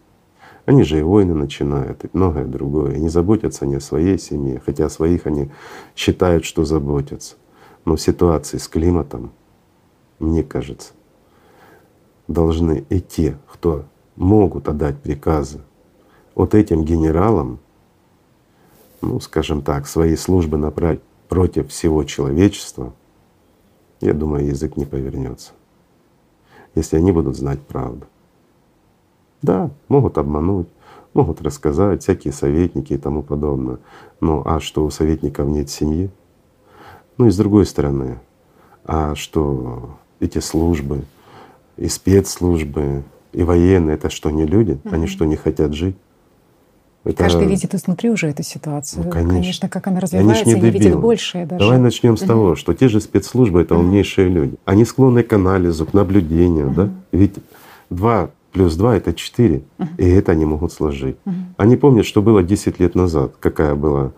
Они 0.66 0.84
же 0.84 1.00
и 1.00 1.02
войны 1.02 1.34
начинают, 1.34 2.06
и 2.06 2.10
многое 2.14 2.46
другое. 2.46 2.96
И 2.96 3.00
не 3.00 3.10
заботятся 3.10 3.66
они 3.66 3.76
о 3.76 3.80
своей 3.80 4.20
семье, 4.20 4.62
хотя 4.64 4.86
о 4.86 4.90
своих 4.90 5.26
они 5.26 5.50
считают, 5.96 6.46
что 6.46 6.66
заботятся. 6.66 7.36
Но 7.86 7.96
в 7.96 8.02
ситуации 8.02 8.58
с 8.58 8.68
климатом, 8.68 9.32
мне 10.20 10.44
кажется, 10.44 10.94
должны 12.28 12.86
и 12.90 13.00
те, 13.00 13.38
кто 13.52 13.86
могут 14.16 14.68
отдать 14.68 15.00
приказы, 15.00 15.62
вот 16.36 16.54
этим 16.54 16.84
генералам, 16.84 17.60
ну, 19.02 19.20
скажем 19.20 19.64
так, 19.64 19.88
свои 19.88 20.16
службы 20.16 20.58
направить 20.58 21.02
против 21.30 21.70
всего 21.70 22.04
человечества, 22.04 22.94
я 24.02 24.14
думаю, 24.14 24.46
язык 24.46 24.78
не 24.78 24.86
повернется 24.86 25.54
если 26.78 26.98
они 26.98 27.12
будут 27.12 27.36
знать 27.36 27.60
правду. 27.62 28.06
Да, 29.42 29.70
могут 29.88 30.18
обмануть, 30.18 30.68
могут 31.14 31.42
рассказать, 31.42 32.04
всякие 32.04 32.34
советники 32.34 32.94
и 32.94 32.98
тому 32.98 33.24
подобное. 33.24 33.80
Но 34.22 34.44
а 34.46 34.60
что 34.60 34.86
у 34.86 34.90
советников 34.90 35.48
нет 35.48 35.70
семьи? 35.70 36.10
Ну 37.18 37.28
и 37.28 37.32
с 37.32 37.38
другой 37.38 37.66
стороны, 37.66 38.20
а 38.86 39.16
что 39.16 39.98
эти 40.20 40.40
службы, 40.40 41.04
и 41.76 41.88
спецслужбы, 41.88 43.04
и 43.34 43.44
военные, 43.44 43.96
это 43.96 44.10
что, 44.10 44.32
не 44.32 44.46
люди? 44.46 44.80
Они 44.86 45.08
что, 45.08 45.26
не 45.26 45.36
хотят 45.36 45.74
жить? 45.74 45.96
Это... 47.08 47.24
Каждый 47.24 47.48
видит 47.48 47.74
изнутри 47.74 48.10
уже 48.10 48.28
эту 48.28 48.44
ситуацию. 48.44 49.04
Ну, 49.06 49.10
конечно. 49.10 49.34
конечно, 49.34 49.70
как 49.70 49.88
она 49.88 50.00
развивается, 50.00 50.44
они, 50.44 50.54
они 50.54 50.70
видят 50.70 51.00
большее 51.00 51.46
даже. 51.46 51.64
Давай 51.64 51.80
начнем 51.80 52.18
с 52.18 52.22
того, 52.22 52.56
что 52.56 52.74
те 52.74 52.90
же 52.90 53.00
спецслужбы 53.00 53.62
это 53.62 53.76
умнейшие 53.76 54.28
люди. 54.28 54.56
Они 54.66 54.84
склонны 54.84 55.24
к 55.24 55.32
анализу, 55.34 55.86
к 55.86 55.94
наблюдению, 55.94 56.72
да? 56.72 56.90
Ведь 57.12 57.36
два 57.90 58.30
плюс 58.52 58.76
два 58.76 58.96
это 58.96 59.14
четыре, 59.14 59.62
и 59.98 60.10
это 60.10 60.32
они 60.32 60.46
могут 60.46 60.74
сложить. 60.74 61.18
Они 61.58 61.78
помнят, 61.78 62.06
что 62.06 62.22
было 62.22 62.44
10 62.44 62.80
лет 62.80 62.96
назад, 62.96 63.34
какая 63.40 63.76
была 63.76 64.12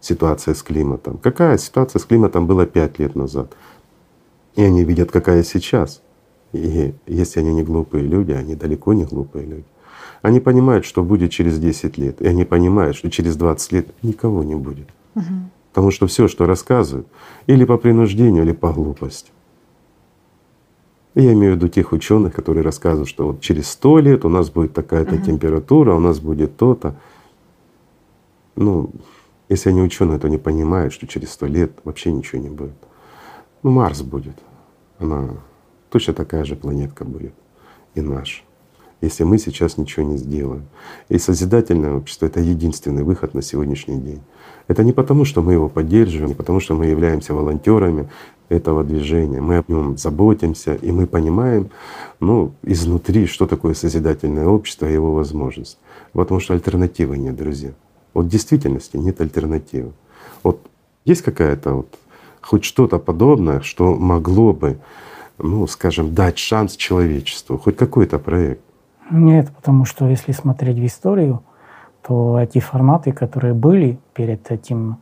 ситуация 0.00 0.54
с 0.54 0.62
климатом, 0.62 1.18
какая 1.18 1.58
ситуация 1.58 1.98
с 1.98 2.04
климатом 2.04 2.46
была 2.46 2.64
5 2.64 2.98
лет 3.00 3.16
назад. 3.16 3.52
И 4.54 4.62
они 4.62 4.84
видят, 4.84 5.10
какая 5.10 5.42
сейчас. 5.42 6.00
И 6.52 6.94
если 7.06 7.40
они 7.40 7.54
не 7.54 7.64
глупые 7.64 8.04
люди, 8.04 8.32
они 8.32 8.54
далеко 8.54 8.94
не 8.94 9.04
глупые 9.04 9.44
люди. 9.44 9.64
Они 10.22 10.40
понимают, 10.40 10.84
что 10.84 11.02
будет 11.02 11.30
через 11.30 11.58
10 11.58 11.98
лет, 11.98 12.20
и 12.22 12.26
они 12.26 12.44
понимают, 12.44 12.96
что 12.96 13.10
через 13.10 13.36
20 13.36 13.72
лет 13.72 13.86
никого 14.02 14.42
не 14.42 14.54
будет. 14.54 14.88
Угу. 15.14 15.24
Потому 15.72 15.90
что 15.90 16.06
все, 16.06 16.28
что 16.28 16.46
рассказывают, 16.46 17.06
или 17.46 17.64
по 17.64 17.76
принуждению, 17.76 18.44
или 18.44 18.52
по 18.52 18.72
глупости. 18.72 19.30
Я 21.14 21.32
имею 21.32 21.54
в 21.54 21.56
виду 21.56 21.68
тех 21.68 21.92
ученых, 21.92 22.34
которые 22.34 22.62
рассказывают, 22.62 23.08
что 23.08 23.28
вот 23.28 23.40
через 23.40 23.68
сто 23.68 23.98
лет 23.98 24.24
у 24.24 24.28
нас 24.28 24.50
будет 24.50 24.74
такая-то 24.74 25.14
uh 25.16 25.22
температура, 25.24 25.94
у 25.94 26.00
нас 26.00 26.18
будет 26.18 26.56
то-то. 26.56 26.96
Ну, 28.54 28.90
если 29.48 29.70
они 29.70 29.80
ученые, 29.80 30.18
то 30.18 30.26
они 30.26 30.38
понимают, 30.38 30.92
что 30.92 31.06
через 31.06 31.30
сто 31.30 31.46
лет 31.46 31.72
вообще 31.84 32.12
ничего 32.12 32.40
не 32.42 32.50
будет. 32.50 32.76
Ну, 33.62 33.70
Марс 33.70 34.02
будет. 34.02 34.36
Она 34.98 35.30
точно 35.90 36.14
такая 36.14 36.44
же 36.44 36.56
планетка 36.56 37.04
будет 37.04 37.34
и 37.94 38.00
наша 38.00 38.42
если 39.00 39.24
мы 39.24 39.38
сейчас 39.38 39.76
ничего 39.76 40.06
не 40.06 40.16
сделаем. 40.16 40.64
И 41.08 41.18
созидательное 41.18 41.94
общество— 41.94 42.26
это 42.26 42.40
единственный 42.40 43.02
выход 43.02 43.34
на 43.34 43.42
сегодняшний 43.42 43.98
день. 43.98 44.20
Это 44.68 44.82
не 44.82 44.92
потому, 44.92 45.24
что 45.24 45.42
мы 45.42 45.52
его 45.52 45.68
поддерживаем, 45.68 46.28
не 46.28 46.34
потому, 46.34 46.60
что 46.60 46.74
мы 46.74 46.86
являемся 46.86 47.34
волонтерами 47.34 48.08
этого 48.48 48.84
движения. 48.84 49.40
Мы 49.40 49.58
о 49.58 49.64
нем 49.68 49.96
заботимся, 49.96 50.74
и 50.74 50.90
мы 50.90 51.06
понимаем 51.06 51.70
ну, 52.20 52.52
изнутри, 52.62 53.26
что 53.26 53.46
такое 53.46 53.74
созидательное 53.74 54.46
общество 54.46 54.86
и 54.86 54.92
его 54.92 55.12
возможность. 55.12 55.78
Потому 56.12 56.40
что 56.40 56.54
альтернативы 56.54 57.18
нет, 57.18 57.36
друзья. 57.36 57.72
Вот 58.14 58.26
в 58.26 58.28
действительности 58.28 58.96
нет 58.96 59.20
альтернативы. 59.20 59.92
Вот 60.42 60.60
есть 61.04 61.22
какая-то 61.22 61.74
вот 61.74 61.98
хоть 62.40 62.64
что-то 62.64 62.98
подобное, 62.98 63.60
что 63.60 63.94
могло 63.94 64.52
бы, 64.52 64.78
ну, 65.38 65.66
скажем, 65.66 66.14
дать 66.14 66.38
шанс 66.38 66.76
человечеству, 66.76 67.58
хоть 67.58 67.76
какой-то 67.76 68.18
проект. 68.18 68.62
Нет, 69.10 69.50
потому 69.54 69.84
что 69.84 70.08
если 70.08 70.32
смотреть 70.32 70.78
в 70.78 70.86
историю, 70.86 71.42
то 72.06 72.38
эти 72.38 72.58
форматы, 72.58 73.12
которые 73.12 73.54
были 73.54 73.98
перед 74.14 74.50
этим, 74.50 74.98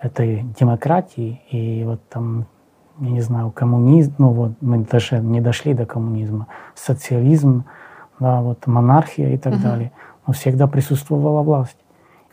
этой 0.00 0.42
демократией, 0.58 1.42
и 1.50 1.84
вот 1.84 2.00
там, 2.08 2.46
я 3.00 3.10
не 3.10 3.20
знаю, 3.20 3.50
коммунизм, 3.50 4.14
ну 4.18 4.30
вот 4.30 4.52
мы 4.60 4.78
даже 4.78 5.20
не 5.20 5.40
дошли 5.40 5.74
до 5.74 5.86
коммунизма, 5.86 6.46
социализм, 6.74 7.64
да, 8.18 8.40
вот 8.40 8.66
монархия 8.66 9.34
и 9.34 9.38
так 9.38 9.54
угу. 9.54 9.62
далее, 9.62 9.92
но 10.26 10.32
всегда 10.32 10.66
присутствовала 10.66 11.42
власть. 11.42 11.76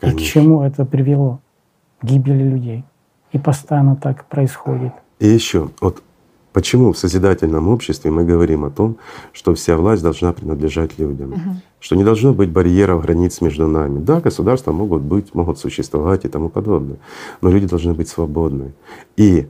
Конечно. 0.00 0.18
И 0.18 0.22
к 0.22 0.26
чему 0.26 0.62
это 0.62 0.84
привело? 0.84 1.40
Гибели 2.02 2.42
людей. 2.42 2.84
И 3.32 3.38
постоянно 3.38 3.96
так 3.96 4.26
происходит. 4.26 4.92
И 5.18 5.26
еще, 5.26 5.70
вот 5.80 6.02
Почему 6.56 6.94
в 6.94 6.98
созидательном 6.98 7.68
обществе 7.68 8.10
мы 8.10 8.24
говорим 8.24 8.64
о 8.64 8.70
том, 8.70 8.96
что 9.34 9.54
вся 9.54 9.76
власть 9.76 10.02
должна 10.02 10.32
принадлежать 10.32 10.98
людям, 10.98 11.32
угу. 11.32 11.56
что 11.80 11.96
не 11.96 12.02
должно 12.02 12.32
быть 12.32 12.48
барьеров, 12.48 13.02
границ 13.02 13.42
между 13.42 13.66
нами. 13.66 13.98
Да, 13.98 14.22
государства 14.22 14.72
могут 14.72 15.02
быть, 15.02 15.34
могут 15.34 15.58
существовать 15.58 16.24
и 16.24 16.28
тому 16.28 16.48
подобное, 16.48 16.96
но 17.42 17.50
люди 17.50 17.66
должны 17.66 17.92
быть 17.92 18.08
свободны. 18.08 18.72
И 19.18 19.48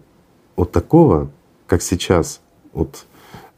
вот 0.57 0.73
такого, 0.73 1.31
как 1.69 1.81
сейчас, 1.81 2.41
вот 2.73 3.07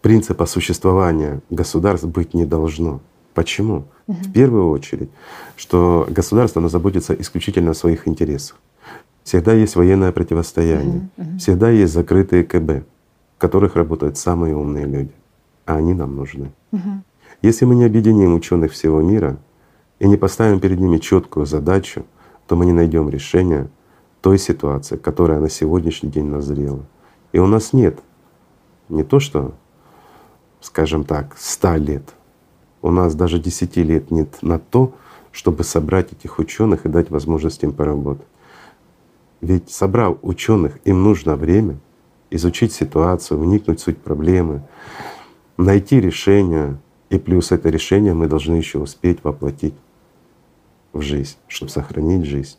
принципа 0.02 0.44
существования 0.44 1.40
государств 1.48 2.06
быть 2.06 2.34
не 2.34 2.44
должно. 2.44 3.00
Почему? 3.32 3.86
Угу. 4.08 4.16
В 4.24 4.32
первую 4.34 4.68
очередь, 4.68 5.08
что 5.56 6.06
государство 6.10 6.60
оно 6.60 6.68
заботится 6.68 7.14
исключительно 7.14 7.70
о 7.70 7.74
своих 7.74 8.06
интересах. 8.08 8.58
Всегда 9.24 9.54
есть 9.54 9.74
военное 9.74 10.12
противостояние, 10.12 11.08
угу, 11.16 11.30
угу. 11.30 11.38
всегда 11.38 11.70
есть 11.70 11.94
закрытые 11.94 12.44
КБ 12.44 12.84
в 13.38 13.40
которых 13.40 13.76
работают 13.76 14.18
самые 14.18 14.56
умные 14.56 14.84
люди, 14.84 15.12
а 15.64 15.76
они 15.76 15.94
нам 15.94 16.16
нужны. 16.16 16.50
Угу. 16.72 17.04
Если 17.42 17.66
мы 17.66 17.76
не 17.76 17.84
объединим 17.84 18.34
ученых 18.34 18.72
всего 18.72 19.00
мира 19.00 19.36
и 20.00 20.08
не 20.08 20.16
поставим 20.16 20.58
перед 20.58 20.80
ними 20.80 20.98
четкую 20.98 21.46
задачу, 21.46 22.04
то 22.48 22.56
мы 22.56 22.66
не 22.66 22.72
найдем 22.72 23.08
решения 23.08 23.68
той 24.22 24.38
ситуации, 24.38 24.96
которая 24.96 25.38
на 25.38 25.48
сегодняшний 25.48 26.10
день 26.10 26.24
назрела. 26.24 26.84
И 27.30 27.38
у 27.38 27.46
нас 27.46 27.72
нет 27.72 28.00
не 28.88 29.04
то 29.04 29.20
что, 29.20 29.54
скажем 30.60 31.04
так, 31.04 31.36
ста 31.38 31.76
лет, 31.76 32.14
у 32.82 32.90
нас 32.90 33.14
даже 33.14 33.38
десяти 33.38 33.84
лет 33.84 34.10
нет 34.10 34.38
на 34.42 34.58
то, 34.58 34.94
чтобы 35.30 35.62
собрать 35.62 36.10
этих 36.10 36.40
ученых 36.40 36.86
и 36.86 36.88
дать 36.88 37.10
возможность 37.10 37.62
им 37.62 37.72
поработать. 37.72 38.26
Ведь 39.40 39.70
собрав 39.70 40.18
ученых, 40.22 40.80
им 40.84 41.04
нужно 41.04 41.36
время— 41.36 41.78
изучить 42.30 42.72
ситуацию, 42.72 43.38
вникнуть 43.38 43.80
в 43.80 43.82
суть 43.82 43.98
проблемы, 43.98 44.62
найти 45.56 46.00
решение. 46.00 46.78
И 47.10 47.18
плюс 47.18 47.52
это 47.52 47.70
решение 47.70 48.12
мы 48.14 48.26
должны 48.26 48.54
еще 48.54 48.78
успеть 48.78 49.24
воплотить 49.24 49.74
в 50.92 51.00
жизнь, 51.00 51.36
чтобы 51.48 51.70
сохранить 51.70 52.26
жизнь 52.26 52.58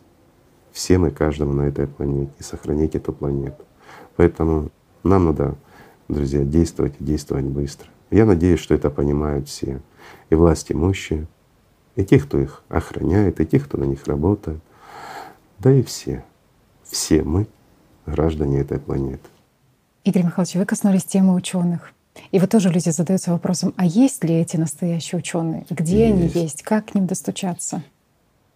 всем 0.72 1.06
и 1.06 1.12
каждому 1.12 1.54
на 1.54 1.64
этой 1.64 1.88
планете 1.88 2.32
и 2.40 2.44
сохранить 2.44 2.96
эту 2.96 3.14
планету. 3.14 3.66
Поэтому 4.16 4.70
нам 5.04 5.26
надо, 5.26 5.56
друзья, 6.08 6.44
действовать 6.44 6.94
и 7.00 7.04
действовать 7.04 7.46
быстро. 7.46 7.90
Я 8.12 8.26
надеюсь, 8.26 8.60
что 8.60 8.74
это 8.74 8.90
понимают 8.90 9.48
все. 9.48 9.82
И 10.30 10.36
власти 10.36 10.74
имущие, 10.74 11.28
и 11.96 12.06
те, 12.06 12.20
кто 12.20 12.40
их 12.40 12.64
охраняет, 12.70 13.40
и 13.40 13.46
те, 13.46 13.60
кто 13.60 13.78
на 13.78 13.84
них 13.84 14.08
работает, 14.08 14.60
да 15.60 15.72
и 15.72 15.84
все. 15.84 16.24
Все 16.84 17.24
мы 17.24 17.48
граждане 18.06 18.62
этой 18.62 18.80
планеты. 18.80 19.28
Игорь 20.10 20.24
Михайлович, 20.24 20.56
вы 20.56 20.66
коснулись 20.66 21.04
темы 21.04 21.36
ученых. 21.36 21.92
И 22.32 22.40
вот 22.40 22.50
тоже 22.50 22.70
люди 22.70 22.90
задаются 22.90 23.32
вопросом, 23.32 23.76
а 23.78 23.86
есть 23.86 24.24
ли 24.24 24.34
эти 24.34 24.58
настоящие 24.58 25.20
ученые? 25.20 25.68
Где 25.70 26.08
есть. 26.08 26.36
они 26.36 26.44
есть? 26.44 26.64
Как 26.64 26.88
к 26.88 26.96
ним 26.96 27.06
достучаться? 27.06 27.84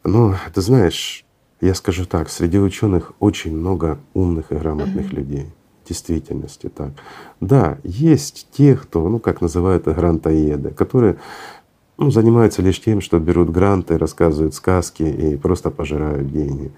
Ну, 0.03 0.33
ты 0.51 0.61
знаешь, 0.61 1.23
я 1.61 1.75
скажу 1.75 2.05
так, 2.05 2.31
среди 2.31 2.57
ученых 2.57 3.13
очень 3.19 3.55
много 3.55 3.99
умных 4.15 4.51
и 4.51 4.55
грамотных 4.55 5.13
mm-hmm. 5.13 5.15
людей. 5.15 5.49
В 5.83 5.87
действительности 5.89 6.69
так. 6.69 6.93
Да, 7.39 7.77
есть 7.83 8.47
те, 8.51 8.75
кто, 8.75 9.07
ну, 9.07 9.19
как 9.19 9.39
называют 9.39 9.83
грантоеды, 9.83 10.71
которые 10.71 11.17
ну, 11.99 12.09
занимаются 12.09 12.63
лишь 12.63 12.81
тем, 12.81 12.99
что 12.99 13.19
берут 13.19 13.51
гранты, 13.51 13.99
рассказывают 13.99 14.55
сказки 14.55 15.03
и 15.03 15.37
просто 15.37 15.69
пожирают 15.69 16.31
деньги. 16.31 16.71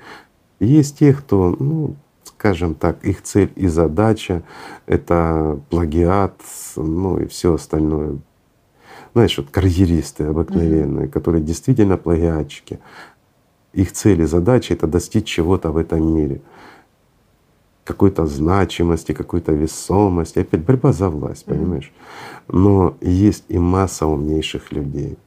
Есть 0.59 0.99
те, 0.99 1.13
кто, 1.13 1.55
ну, 1.57 1.95
скажем 2.37 2.75
так, 2.75 3.03
их 3.03 3.21
цель 3.21 3.51
и 3.55 3.67
задача— 3.67 4.43
это 4.85 5.59
плагиат, 5.69 6.35
ну 6.75 7.17
и 7.17 7.27
все 7.27 7.53
остальное. 7.53 8.17
Знаешь, 9.13 9.37
вот 9.37 9.49
карьеристы 9.49 10.25
обыкновенные, 10.25 11.07
mm-hmm. 11.07 11.11
которые 11.11 11.43
действительно 11.43 11.97
плагиатчики. 11.97 12.79
Их 13.73 13.91
цель 13.93 14.21
и 14.21 14.25
задача— 14.25 14.73
это 14.75 14.87
достичь 14.87 15.27
чего-то 15.27 15.71
в 15.71 15.77
этом 15.77 16.05
мире 16.15 16.41
какой-то 17.85 18.25
значимости, 18.25 19.13
какой-то 19.13 19.53
весомости. 19.53 20.39
Опять 20.39 20.65
борьба 20.65 20.91
за 20.91 21.09
власть, 21.09 21.45
понимаешь? 21.45 21.93
Но 22.47 22.97
есть 22.99 23.45
и 23.47 23.59
масса 23.59 24.07
умнейших 24.07 24.71
людей. 24.71 25.17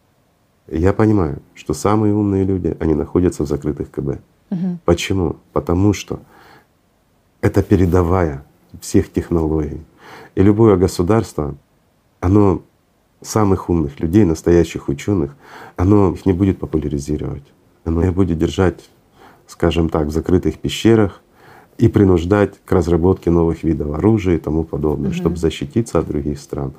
Я 0.66 0.92
понимаю, 0.92 1.40
что 1.54 1.72
самые 1.72 2.14
умные 2.14 2.44
люди, 2.44 2.76
они 2.80 2.94
находятся 2.94 3.44
в 3.44 3.46
закрытых 3.46 3.90
КБ. 3.90 4.18
Угу. 4.50 4.78
Почему? 4.84 5.36
Потому 5.52 5.92
что 5.92 6.20
это 7.40 7.62
передовая 7.62 8.44
всех 8.80 9.12
технологий. 9.12 9.80
И 10.34 10.42
любое 10.42 10.76
государство, 10.76 11.54
оно 12.20 12.62
самых 13.20 13.68
умных 13.68 14.00
людей, 14.00 14.24
настоящих 14.24 14.88
ученых, 14.88 15.36
оно 15.76 16.12
их 16.12 16.26
не 16.26 16.32
будет 16.32 16.58
популяризировать. 16.58 17.44
Оно 17.84 18.04
их 18.04 18.12
будет 18.12 18.38
держать, 18.38 18.88
скажем 19.46 19.88
так, 19.88 20.06
в 20.06 20.10
закрытых 20.10 20.58
пещерах 20.58 21.20
и 21.78 21.88
принуждать 21.88 22.54
к 22.64 22.72
разработке 22.72 23.30
новых 23.30 23.62
видов 23.62 23.94
оружия 23.94 24.36
и 24.36 24.38
тому 24.38 24.64
подобное, 24.64 25.10
угу. 25.10 25.16
чтобы 25.16 25.36
защититься 25.36 25.98
от 25.98 26.06
других 26.06 26.38
стран. 26.38 26.72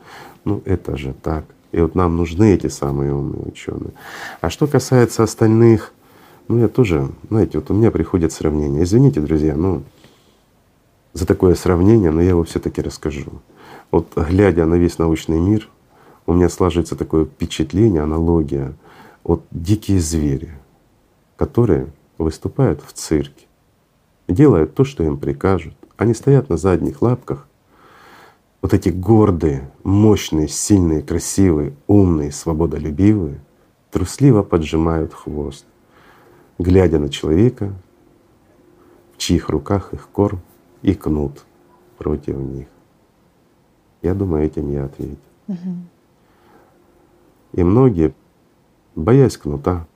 Ну 0.45 0.61
это 0.65 0.97
же 0.97 1.13
так. 1.21 1.45
И 1.71 1.79
вот 1.79 1.95
нам 1.95 2.17
нужны 2.17 2.53
эти 2.53 2.67
самые 2.67 3.13
умные 3.13 3.43
ученые. 3.43 3.91
А 4.41 4.49
что 4.49 4.67
касается 4.67 5.23
остальных, 5.23 5.93
ну 6.47 6.59
я 6.59 6.67
тоже, 6.67 7.09
знаете, 7.29 7.59
вот 7.59 7.69
у 7.69 7.73
меня 7.73 7.91
приходит 7.91 8.31
сравнение. 8.31 8.83
Извините, 8.83 9.21
друзья, 9.21 9.55
ну 9.55 9.83
за 11.13 11.25
такое 11.25 11.55
сравнение, 11.55 12.11
но 12.11 12.21
я 12.21 12.29
его 12.29 12.43
все-таки 12.43 12.81
расскажу. 12.81 13.41
Вот 13.91 14.13
глядя 14.15 14.65
на 14.65 14.75
весь 14.75 14.97
научный 14.97 15.39
мир, 15.39 15.69
у 16.25 16.33
меня 16.33 16.49
сложится 16.49 16.95
такое 16.95 17.25
впечатление, 17.25 18.03
аналогия. 18.03 18.73
Вот 19.23 19.43
дикие 19.51 19.99
звери, 19.99 20.51
которые 21.35 21.87
выступают 22.17 22.81
в 22.85 22.93
цирке, 22.93 23.47
делают 24.27 24.75
то, 24.75 24.83
что 24.83 25.03
им 25.03 25.17
прикажут. 25.17 25.73
Они 25.97 26.13
стоят 26.13 26.49
на 26.49 26.57
задних 26.57 27.01
лапках, 27.01 27.47
вот 28.61 28.73
эти 28.73 28.89
гордые, 28.89 29.71
мощные, 29.83 30.47
сильные, 30.47 31.01
красивые, 31.01 31.73
умные, 31.87 32.31
свободолюбивые, 32.31 33.41
трусливо 33.89 34.43
поджимают 34.43 35.13
хвост, 35.13 35.65
глядя 36.57 36.99
на 36.99 37.09
человека, 37.09 37.73
в 39.13 39.17
чьих 39.17 39.49
руках 39.49 39.93
их 39.93 40.09
корм 40.09 40.41
и 40.81 40.93
кнут 40.93 41.45
против 41.97 42.37
них. 42.37 42.67
Я 44.01 44.13
думаю, 44.13 44.45
этим 44.45 44.71
я 44.71 44.85
ответил. 44.85 45.17
Угу. 45.47 45.75
И 47.53 47.63
многие, 47.63 48.13
боясь 48.95 49.37
кнута, 49.37 49.87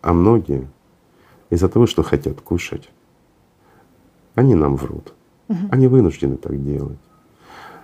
а 0.00 0.12
многие 0.12 0.68
из-за 1.50 1.68
того, 1.68 1.86
что 1.86 2.02
хотят 2.02 2.40
кушать, 2.40 2.90
они 4.34 4.54
нам 4.54 4.76
врут. 4.76 5.12
Угу. 5.48 5.58
Они 5.70 5.86
вынуждены 5.86 6.36
так 6.36 6.62
делать. 6.64 6.98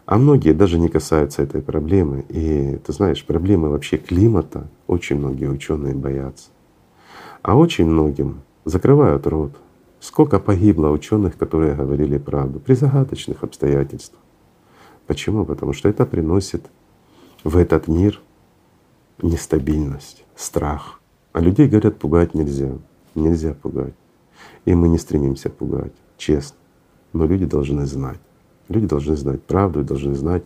А 0.07 0.17
многие 0.17 0.55
даже 0.55 0.79
не 0.79 0.89
касаются 0.89 1.43
этой 1.43 1.61
проблемы. 1.61 2.25
И 2.31 2.81
ты 2.85 2.93
знаешь, 2.95 3.25
проблемы 3.25 3.69
вообще 3.69 3.99
климата 3.99 4.67
очень 4.87 5.19
многие 5.19 5.51
ученые 5.51 5.95
боятся. 5.95 6.49
А 7.43 7.57
очень 7.57 7.87
многим 7.87 8.41
закрывают 8.65 9.27
рот, 9.27 9.53
Сколько 10.01 10.39
погибло 10.39 10.91
ученых, 10.91 11.37
которые 11.37 11.75
говорили 11.75 12.19
правду 12.19 12.61
при 12.61 12.75
загадочных 12.75 13.43
обстоятельствах. 13.43 14.21
Почему? 15.07 15.45
Потому 15.45 15.73
что 15.73 15.89
это 15.89 16.07
приносит 16.07 16.67
в 17.43 17.57
этот 17.57 17.89
мир 17.89 18.21
нестабильность, 19.23 20.25
страх. 20.37 21.01
А 21.33 21.41
людей, 21.41 21.69
говорят, 21.69 21.99
пугать 21.99 22.35
нельзя. 22.35 22.71
Нельзя 23.15 23.55
пугать. 23.55 23.95
И 24.65 24.75
мы 24.75 24.89
не 24.89 24.99
стремимся 24.99 25.51
пугать, 25.51 25.93
честно. 26.17 26.57
Но 27.13 27.27
люди 27.27 27.47
должны 27.47 27.87
знать. 27.87 28.21
Люди 28.69 28.87
должны 28.87 29.17
знать 29.17 29.43
правду 29.43 29.81
и 29.81 29.85
должны 29.85 30.15
знать, 30.15 30.43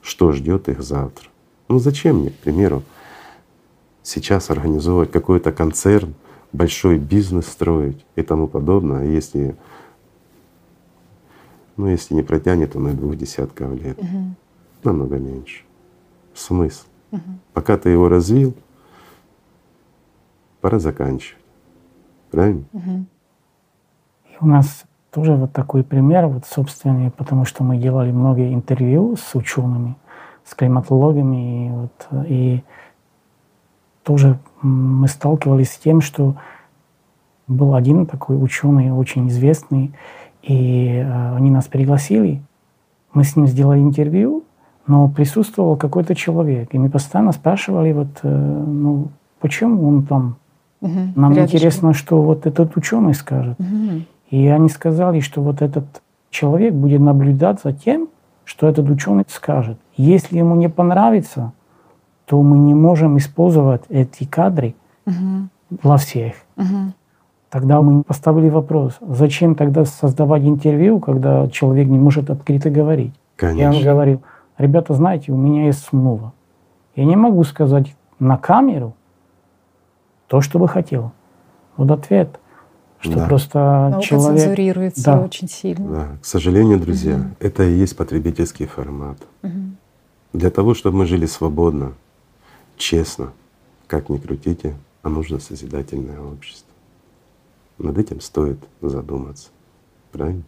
что 0.00 0.32
ждет 0.32 0.68
их 0.68 0.82
завтра. 0.82 1.28
Ну 1.68 1.78
зачем 1.78 2.20
мне, 2.20 2.30
к 2.30 2.36
примеру, 2.36 2.82
сейчас 4.02 4.50
организовывать 4.50 5.10
какой-то 5.10 5.50
концерн, 5.50 6.14
большой 6.54 6.98
бизнес 6.98 7.48
строить 7.48 8.06
и 8.14 8.22
тому 8.22 8.46
подобное, 8.46 9.00
а 9.00 9.04
если, 9.04 9.56
ну, 11.76 11.88
если 11.88 12.14
не 12.14 12.22
протянет, 12.22 12.72
то 12.72 12.78
на 12.78 12.92
двух 12.92 13.16
десятков 13.16 13.72
лет, 13.74 13.98
угу. 13.98 14.34
намного 14.84 15.18
меньше. 15.18 15.64
Смысл. 16.32 16.86
Угу. 17.10 17.20
Пока 17.52 17.76
ты 17.76 17.90
его 17.90 18.08
развил, 18.08 18.54
пора 20.60 20.78
заканчивать. 20.78 21.42
Правильно? 22.30 22.64
Угу. 22.72 23.04
И 24.30 24.36
у 24.40 24.46
нас 24.46 24.84
тоже 25.10 25.34
вот 25.34 25.52
такой 25.52 25.82
пример, 25.82 26.28
вот 26.28 26.46
собственный, 26.46 27.10
потому 27.10 27.44
что 27.44 27.64
мы 27.64 27.78
делали 27.78 28.12
много 28.12 28.52
интервью 28.52 29.16
с 29.16 29.34
учеными, 29.34 29.96
с 30.44 30.54
климатологами, 30.54 31.66
и, 31.66 31.70
вот, 31.70 32.26
и 32.28 32.64
тоже 34.04 34.38
мы 34.62 35.08
сталкивались 35.08 35.72
с 35.72 35.78
тем, 35.78 36.00
что 36.00 36.36
был 37.46 37.74
один 37.74 38.06
такой 38.06 38.42
ученый, 38.42 38.92
очень 38.92 39.28
известный, 39.28 39.92
и 40.42 41.02
э, 41.04 41.36
они 41.36 41.50
нас 41.50 41.66
пригласили. 41.66 42.42
Мы 43.12 43.24
с 43.24 43.36
ним 43.36 43.46
сделали 43.46 43.80
интервью, 43.80 44.44
но 44.86 45.08
присутствовал 45.08 45.76
какой-то 45.76 46.14
человек, 46.14 46.74
и 46.74 46.78
мы 46.78 46.90
постоянно 46.90 47.32
спрашивали, 47.32 47.92
вот, 47.92 48.20
э, 48.22 48.64
ну, 48.66 49.08
почему 49.40 49.88
он 49.88 50.04
там. 50.04 50.36
Угу, 50.80 50.92
Нам 51.16 51.32
рядышком. 51.32 51.44
интересно, 51.44 51.94
что 51.94 52.22
вот 52.22 52.46
этот 52.46 52.76
ученый 52.76 53.14
скажет. 53.14 53.58
Угу. 53.58 54.02
И 54.30 54.46
они 54.48 54.68
сказали, 54.68 55.20
что 55.20 55.42
вот 55.42 55.62
этот 55.62 55.84
человек 56.30 56.74
будет 56.74 57.00
наблюдать 57.00 57.60
за 57.62 57.72
тем, 57.72 58.08
что 58.44 58.68
этот 58.68 58.90
ученый 58.90 59.24
скажет. 59.28 59.78
Если 59.96 60.38
ему 60.38 60.54
не 60.56 60.68
понравится, 60.68 61.52
то 62.26 62.40
мы 62.42 62.58
не 62.58 62.74
можем 62.74 63.18
использовать 63.18 63.82
эти 63.88 64.24
кадры 64.24 64.74
угу. 65.06 65.48
для 65.70 65.96
всех. 65.96 66.34
Угу. 66.56 66.92
Тогда 67.50 67.82
мы 67.82 68.02
поставили 68.02 68.48
вопрос, 68.48 68.96
зачем 69.00 69.54
тогда 69.54 69.84
создавать 69.84 70.42
интервью, 70.42 70.98
когда 70.98 71.46
человек 71.48 71.88
не 71.88 71.98
может 71.98 72.30
открыто 72.30 72.70
говорить? 72.70 73.14
Конечно. 73.36 73.60
Я 73.60 73.70
он 73.70 73.82
говорил, 73.82 74.22
ребята, 74.58 74.94
знаете, 74.94 75.32
у 75.32 75.36
меня 75.36 75.66
есть 75.66 75.84
смула. 75.84 76.32
Я 76.96 77.04
не 77.04 77.16
могу 77.16 77.44
сказать 77.44 77.94
на 78.18 78.36
камеру 78.36 78.94
то, 80.26 80.40
что 80.40 80.58
бы 80.58 80.66
хотел. 80.66 81.12
Вот 81.76 81.90
ответ, 81.90 82.40
что 82.98 83.14
да. 83.14 83.26
просто 83.26 83.58
Наука 83.58 84.06
человек... 84.06 84.40
цензурируется 84.40 85.04
да. 85.04 85.20
очень 85.20 85.48
сильно. 85.48 85.90
Да. 85.90 86.06
К 86.22 86.24
сожалению, 86.24 86.80
друзья, 86.80 87.16
угу. 87.16 87.24
это 87.38 87.62
и 87.64 87.72
есть 87.72 87.96
потребительский 87.96 88.66
формат. 88.66 89.18
Угу. 89.42 89.52
Для 90.32 90.50
того, 90.50 90.74
чтобы 90.74 90.98
мы 90.98 91.06
жили 91.06 91.26
свободно, 91.26 91.92
честно, 92.76 93.32
как 93.86 94.08
ни 94.08 94.18
крутите, 94.18 94.74
а 95.02 95.08
нужно 95.08 95.38
созидательное 95.38 96.20
общество. 96.20 96.70
Над 97.78 97.98
этим 97.98 98.20
стоит 98.20 98.58
задуматься. 98.80 99.48
Правильно? 100.12 100.44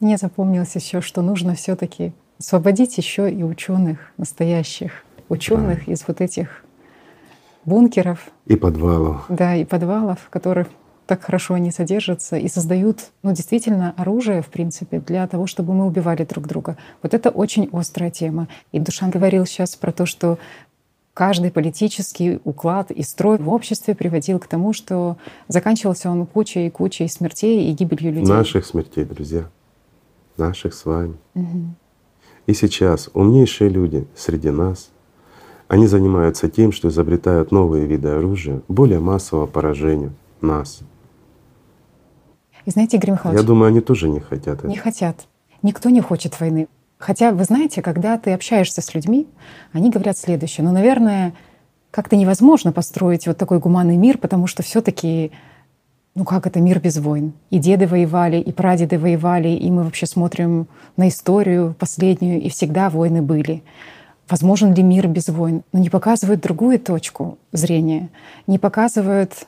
Мне 0.00 0.16
запомнилось 0.16 0.74
еще, 0.74 1.00
что 1.00 1.22
нужно 1.22 1.54
все-таки 1.54 2.12
освободить 2.38 2.98
еще 2.98 3.30
и 3.30 3.42
ученых, 3.42 4.12
настоящих 4.16 5.04
ученых 5.28 5.88
из 5.88 6.04
вот 6.06 6.20
этих 6.20 6.64
бункеров. 7.64 8.28
И 8.46 8.56
подвалов. 8.56 9.24
Да, 9.28 9.54
и 9.54 9.64
подвалов, 9.64 10.28
которых 10.30 10.68
так 11.06 11.22
хорошо 11.22 11.54
они 11.54 11.70
содержатся 11.70 12.36
и 12.36 12.48
создают, 12.48 13.10
ну, 13.22 13.32
действительно, 13.32 13.94
оружие, 13.96 14.42
в 14.42 14.46
принципе, 14.46 15.00
для 15.00 15.26
того, 15.26 15.46
чтобы 15.46 15.74
мы 15.74 15.86
убивали 15.86 16.24
друг 16.24 16.46
друга. 16.46 16.78
Вот 17.02 17.12
это 17.12 17.30
очень 17.30 17.68
острая 17.72 18.10
тема. 18.10 18.48
И 18.72 18.78
Душан 18.78 19.10
говорил 19.10 19.44
сейчас 19.44 19.76
про 19.76 19.92
то, 19.92 20.06
что 20.06 20.38
каждый 21.14 21.52
политический 21.52 22.40
уклад 22.44 22.90
и 22.90 23.02
строй 23.02 23.38
в 23.38 23.48
обществе 23.48 23.94
приводил 23.94 24.40
к 24.40 24.48
тому, 24.48 24.72
что 24.72 25.16
заканчивался 25.48 26.10
он 26.10 26.26
кучей 26.26 26.66
и 26.66 26.70
кучей 26.70 27.08
смертей 27.08 27.70
и 27.70 27.72
гибелью 27.72 28.12
людей. 28.12 28.32
Наших 28.32 28.66
смертей, 28.66 29.04
друзья. 29.04 29.48
Наших 30.36 30.74
с 30.74 30.84
вами. 30.84 31.14
Угу. 31.34 31.74
И 32.48 32.54
сейчас 32.54 33.08
умнейшие 33.14 33.70
люди 33.70 34.06
среди 34.16 34.50
нас, 34.50 34.90
они 35.68 35.86
занимаются 35.86 36.50
тем, 36.50 36.72
что 36.72 36.88
изобретают 36.88 37.52
новые 37.52 37.86
виды 37.86 38.08
оружия, 38.08 38.60
более 38.68 38.98
массового 38.98 39.46
поражения 39.46 40.12
нас. 40.40 40.80
И 42.66 42.70
знаете, 42.70 42.96
Игорь 42.96 43.12
Михайлович… 43.12 43.40
Я 43.40 43.46
думаю, 43.46 43.68
они 43.68 43.80
тоже 43.80 44.08
не 44.08 44.20
хотят 44.20 44.58
этого. 44.58 44.70
Не 44.70 44.76
хотят. 44.76 45.26
Никто 45.62 45.88
не 45.90 46.00
хочет 46.00 46.38
войны. 46.40 46.68
Хотя, 47.04 47.32
вы 47.32 47.44
знаете, 47.44 47.82
когда 47.82 48.16
ты 48.16 48.32
общаешься 48.32 48.80
с 48.80 48.94
людьми, 48.94 49.28
они 49.72 49.90
говорят 49.90 50.16
следующее. 50.16 50.64
Ну, 50.64 50.72
наверное, 50.72 51.34
как-то 51.90 52.16
невозможно 52.16 52.72
построить 52.72 53.26
вот 53.26 53.36
такой 53.36 53.58
гуманный 53.58 53.98
мир, 53.98 54.16
потому 54.16 54.46
что 54.46 54.62
все 54.62 54.80
таки 54.80 55.30
ну 56.14 56.24
как 56.24 56.46
это 56.46 56.60
мир 56.60 56.80
без 56.80 56.96
войн? 56.96 57.34
И 57.50 57.58
деды 57.58 57.86
воевали, 57.86 58.38
и 58.38 58.52
прадеды 58.52 58.98
воевали, 58.98 59.48
и 59.48 59.70
мы 59.70 59.82
вообще 59.82 60.06
смотрим 60.06 60.66
на 60.96 61.08
историю 61.08 61.76
последнюю, 61.78 62.40
и 62.40 62.48
всегда 62.48 62.88
войны 62.88 63.20
были. 63.20 63.62
Возможен 64.30 64.72
ли 64.72 64.82
мир 64.82 65.06
без 65.06 65.28
войн? 65.28 65.62
Но 65.72 65.80
не 65.80 65.90
показывают 65.90 66.40
другую 66.40 66.80
точку 66.80 67.36
зрения, 67.52 68.08
не 68.46 68.58
показывают 68.58 69.46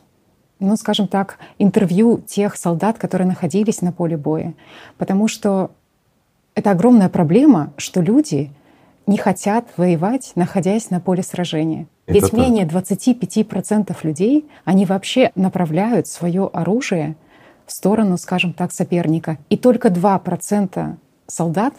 ну, 0.59 0.77
скажем 0.77 1.09
так, 1.09 1.39
интервью 1.59 2.19
тех 2.27 2.57
солдат, 2.57 2.99
которые 2.99 3.29
находились 3.29 3.81
на 3.81 3.93
поле 3.93 4.17
боя. 4.17 4.55
Потому 4.99 5.29
что 5.29 5.71
это 6.57 6.71
огромная 6.71 7.09
проблема, 7.09 7.73
что 7.77 8.01
люди 8.01 8.51
не 9.07 9.19
хотят 9.19 9.69
воевать, 9.77 10.33
находясь 10.35 10.91
на 10.91 11.01
поле 11.01 11.23
сражения. 11.23 11.87
Это 12.07 12.15
Ведь 12.15 12.31
так. 12.31 12.33
менее 12.33 12.67
25% 12.67 13.95
людей, 14.03 14.49
они 14.65 14.87
вообще 14.87 15.31
направляют 15.37 16.09
свое 16.09 16.51
оружие 16.53 17.15
в 17.67 17.73
сторону, 17.73 18.17
скажем 18.17 18.53
так, 18.53 18.73
соперника. 18.73 19.39
И 19.51 19.57
только 19.57 19.89
2% 19.89 20.97
солдат, 21.27 21.75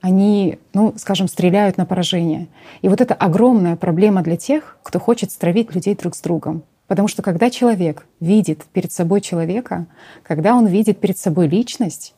они, 0.00 0.58
ну, 0.74 0.94
скажем, 0.96 1.26
стреляют 1.26 1.78
на 1.78 1.86
поражение. 1.86 2.48
И 2.82 2.88
вот 2.88 3.00
это 3.00 3.14
огромная 3.14 3.76
проблема 3.76 4.22
для 4.22 4.36
тех, 4.36 4.76
кто 4.82 5.00
хочет 5.00 5.32
стравить 5.32 5.74
людей 5.74 5.96
друг 5.96 6.14
с 6.14 6.20
другом. 6.20 6.62
Потому 6.86 7.08
что 7.08 7.22
когда 7.22 7.50
человек 7.50 8.06
видит 8.20 8.64
перед 8.72 8.92
собой 8.92 9.20
человека, 9.20 9.86
когда 10.22 10.54
он 10.54 10.66
видит 10.66 11.00
перед 11.00 11.18
собой 11.18 11.48
личность, 11.48 12.14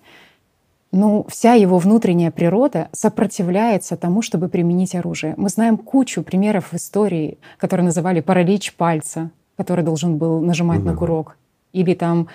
ну, 0.92 1.24
вся 1.28 1.54
его 1.54 1.78
внутренняя 1.78 2.30
природа 2.30 2.88
сопротивляется 2.92 3.96
тому, 3.96 4.22
чтобы 4.22 4.48
применить 4.48 4.94
оружие. 4.94 5.34
Мы 5.36 5.48
знаем 5.48 5.76
кучу 5.76 6.22
примеров 6.22 6.72
в 6.72 6.76
истории, 6.76 7.38
которые 7.58 7.86
называли 7.86 8.20
паралич 8.20 8.74
пальца, 8.74 9.30
который 9.56 9.84
должен 9.84 10.16
был 10.18 10.40
нажимать 10.40 10.80
mm-hmm. 10.80 10.84
на 10.84 10.96
курок, 10.96 11.36
или 11.72 11.94
там 11.94 12.28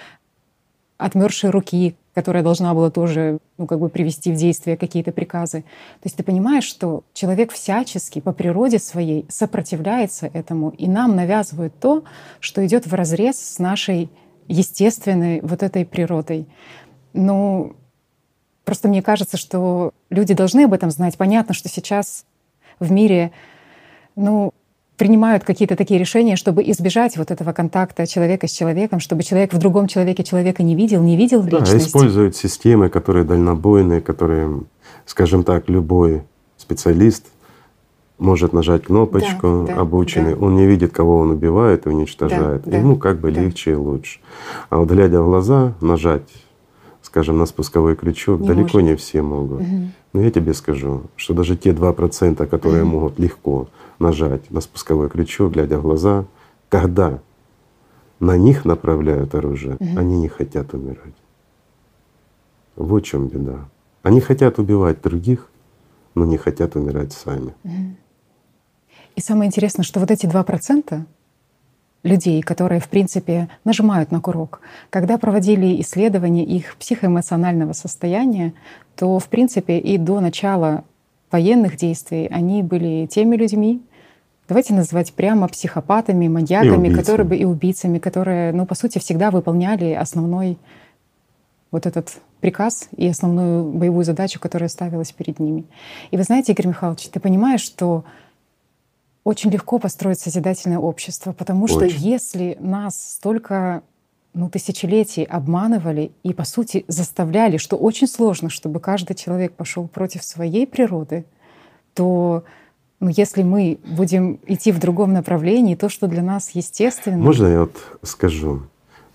отмершие 0.97 1.51
руки, 1.51 1.95
которая 2.13 2.43
должна 2.43 2.73
была 2.73 2.89
тоже 2.89 3.39
ну, 3.57 3.67
как 3.67 3.79
бы 3.79 3.89
привести 3.89 4.31
в 4.31 4.35
действие 4.37 4.77
какие-то 4.77 5.11
приказы. 5.11 5.61
То 5.61 6.05
есть 6.05 6.15
ты 6.15 6.23
понимаешь, 6.23 6.63
что 6.63 7.03
человек 7.13 7.51
всячески 7.51 8.21
по 8.21 8.31
природе 8.31 8.79
своей 8.79 9.25
сопротивляется 9.27 10.27
этому, 10.31 10.69
и 10.69 10.87
нам 10.87 11.17
навязывают 11.17 11.77
то, 11.77 12.05
что 12.39 12.65
идет 12.65 12.87
в 12.87 12.93
разрез 12.93 13.37
с 13.37 13.59
нашей 13.59 14.09
естественной 14.47 15.41
вот 15.41 15.61
этой 15.61 15.85
природой. 15.85 16.47
Ну, 17.11 17.75
Просто 18.65 18.87
мне 18.87 19.01
кажется, 19.01 19.37
что 19.37 19.93
люди 20.09 20.33
должны 20.33 20.65
об 20.65 20.73
этом 20.73 20.89
знать. 20.89 21.17
Понятно, 21.17 21.53
что 21.53 21.69
сейчас 21.69 22.25
в 22.79 22.91
мире 22.91 23.31
ну, 24.15 24.53
принимают 24.97 25.43
какие-то 25.43 25.75
такие 25.75 25.99
решения, 25.99 26.35
чтобы 26.35 26.63
избежать 26.63 27.17
вот 27.17 27.31
этого 27.31 27.53
контакта 27.53 28.07
человека 28.07 28.47
с 28.47 28.51
человеком, 28.51 28.99
чтобы 28.99 29.23
человек 29.23 29.53
в 29.53 29.57
другом 29.57 29.87
человеке 29.87 30.23
человека 30.23 30.63
не 30.63 30.75
видел, 30.75 31.01
не 31.03 31.15
видел 31.15 31.43
да, 31.43 31.59
личность. 31.59 31.87
используют 31.87 32.35
системы, 32.35 32.89
которые 32.89 33.23
дальнобойные, 33.23 34.01
которые, 34.01 34.63
скажем 35.05 35.43
так, 35.43 35.69
любой 35.69 36.23
специалист 36.57 37.25
может 38.17 38.53
нажать 38.53 38.85
кнопочку, 38.85 39.65
да, 39.67 39.75
да, 39.75 39.81
обученный, 39.81 40.35
да. 40.35 40.45
он 40.45 40.55
не 40.55 40.65
видит, 40.65 40.93
кого 40.93 41.17
он 41.17 41.31
убивает 41.31 41.85
и 41.85 41.89
уничтожает. 41.89 42.63
Да, 42.65 42.77
Ему 42.77 42.95
как 42.95 43.19
бы 43.19 43.31
да. 43.31 43.41
легче 43.41 43.71
и 43.71 43.75
лучше. 43.75 44.19
А 44.69 44.77
вот 44.77 44.89
глядя 44.89 45.21
в 45.21 45.25
глаза, 45.25 45.73
нажать 45.81 46.29
скажем, 47.15 47.37
на 47.37 47.45
спусковой 47.45 47.95
крючок, 47.95 48.41
не 48.41 48.47
далеко 48.47 48.79
может. 48.79 48.89
не 48.89 48.95
все 48.97 49.21
могут. 49.21 49.61
Угу. 49.61 49.87
Но 50.11 50.21
я 50.21 50.31
тебе 50.31 50.53
скажу, 50.53 51.03
что 51.15 51.33
даже 51.33 51.55
те 51.55 51.71
2%, 51.71 52.45
которые 52.45 52.83
угу. 52.83 52.91
могут 52.91 53.19
легко 53.19 53.69
нажать 53.99 54.51
на 54.51 54.59
спусковой 54.59 55.09
крючок, 55.09 55.53
глядя 55.53 55.77
в 55.77 55.83
глаза, 55.83 56.25
когда 56.67 57.19
на 58.19 58.35
них 58.35 58.65
направляют 58.65 59.33
оружие, 59.33 59.77
угу. 59.79 59.97
они 59.97 60.17
не 60.17 60.27
хотят 60.27 60.73
умирать. 60.73 61.15
Вот 62.75 63.03
в 63.03 63.05
чем 63.05 63.27
беда. 63.27 63.69
Они 64.03 64.19
хотят 64.19 64.59
убивать 64.59 65.01
других, 65.01 65.49
но 66.15 66.25
не 66.25 66.35
хотят 66.35 66.75
умирать 66.75 67.13
сами. 67.13 67.53
И 69.15 69.21
самое 69.21 69.47
интересное, 69.47 69.83
что 69.83 70.01
вот 70.01 70.11
эти 70.11 70.25
два 70.25 70.43
процента 70.43 71.05
людей, 72.05 72.41
которые, 72.41 72.79
в 72.79 72.87
принципе, 72.87 73.49
нажимают 73.65 74.11
на 74.11 74.21
курок. 74.21 74.61
Когда 74.91 75.17
проводили 75.17 75.81
исследования 75.81 76.45
их 76.45 76.77
психоэмоционального 76.77 77.73
состояния, 77.73 78.53
то, 78.95 79.17
в 79.17 79.27
принципе, 79.27 79.79
и 79.79 79.97
до 79.97 80.19
начала 80.19 80.83
военных 81.31 81.77
действий 81.77 82.27
они 82.31 82.61
были 82.61 83.07
теми 83.07 83.35
людьми, 83.35 83.81
давайте 84.47 84.75
называть 84.75 85.13
прямо 85.13 85.47
психопатами, 85.47 86.27
маньяками, 86.27 86.93
которые 86.93 87.27
бы 87.27 87.35
и 87.35 87.43
убийцами, 87.43 87.97
которые, 87.97 88.53
ну, 88.53 88.67
по 88.67 88.75
сути, 88.75 88.99
всегда 88.99 89.31
выполняли 89.31 89.93
основной 89.93 90.57
вот 91.71 91.87
этот 91.87 92.19
приказ 92.39 92.87
и 92.95 93.07
основную 93.07 93.65
боевую 93.65 94.05
задачу, 94.05 94.39
которая 94.39 94.69
ставилась 94.69 95.11
перед 95.11 95.39
ними. 95.39 95.65
И 96.11 96.17
вы 96.17 96.23
знаете, 96.23 96.51
Игорь 96.51 96.67
Михайлович, 96.67 97.09
ты 97.09 97.19
понимаешь, 97.19 97.61
что 97.61 98.05
очень 99.25 99.49
легко 99.49 99.79
построить 99.79 100.19
созидательное 100.19 100.77
общество, 100.77 101.33
потому 101.33 101.67
что 101.67 101.79
очень. 101.79 101.97
если 101.97 102.57
нас 102.61 103.15
столько 103.15 103.81
ну, 104.35 104.49
тысячелетий 104.49 105.23
обманывали 105.23 106.11
и, 106.23 106.31
по 106.31 106.45
сути, 106.45 106.85
заставляли, 106.87 107.57
что 107.57 107.75
очень 107.75 108.07
сложно, 108.07 108.49
чтобы 108.49 108.79
каждый 108.79 109.15
человек 109.15 109.53
пошел 109.53 109.87
против 109.87 110.23
своей 110.23 110.67
природы, 110.67 111.25
то 111.95 112.43
ну, 112.99 113.09
если 113.09 113.41
мы 113.41 113.79
будем 113.83 114.39
идти 114.45 114.71
в 114.71 114.79
другом 114.79 115.13
направлении, 115.13 115.75
то, 115.75 115.89
что 115.89 116.07
для 116.07 116.21
нас 116.21 116.51
естественно... 116.51 117.17
Можно 117.17 117.47
я 117.47 117.59
вот 117.61 117.75
скажу? 118.03 118.61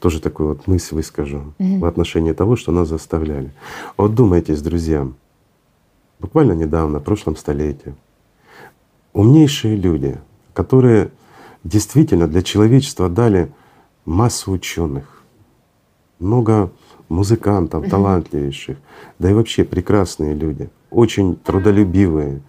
Тоже 0.00 0.20
такую 0.20 0.50
вот 0.50 0.66
мысль 0.66 0.96
выскажу 0.96 1.54
угу. 1.58 1.78
в 1.78 1.84
отношении 1.84 2.32
того, 2.32 2.56
что 2.56 2.72
нас 2.72 2.88
заставляли. 2.88 3.52
Вот 3.96 4.14
думайтесь, 4.14 4.60
друзья, 4.60 5.06
буквально 6.18 6.52
недавно, 6.52 6.98
в 6.98 7.04
прошлом 7.04 7.36
столетии, 7.36 7.94
умнейшие 9.12 9.76
люди, 9.76 10.18
которые 10.52 11.10
действительно 11.64 12.26
для 12.26 12.42
человечества 12.42 13.08
дали 13.08 13.52
массу 14.04 14.52
ученых, 14.52 15.22
много 16.18 16.70
музыкантов, 17.08 17.88
талантливейших, 17.88 18.78
да 19.18 19.30
и 19.30 19.34
вообще 19.34 19.64
прекрасные 19.64 20.34
люди, 20.34 20.70
очень 20.90 21.36
трудолюбивые, 21.36 22.40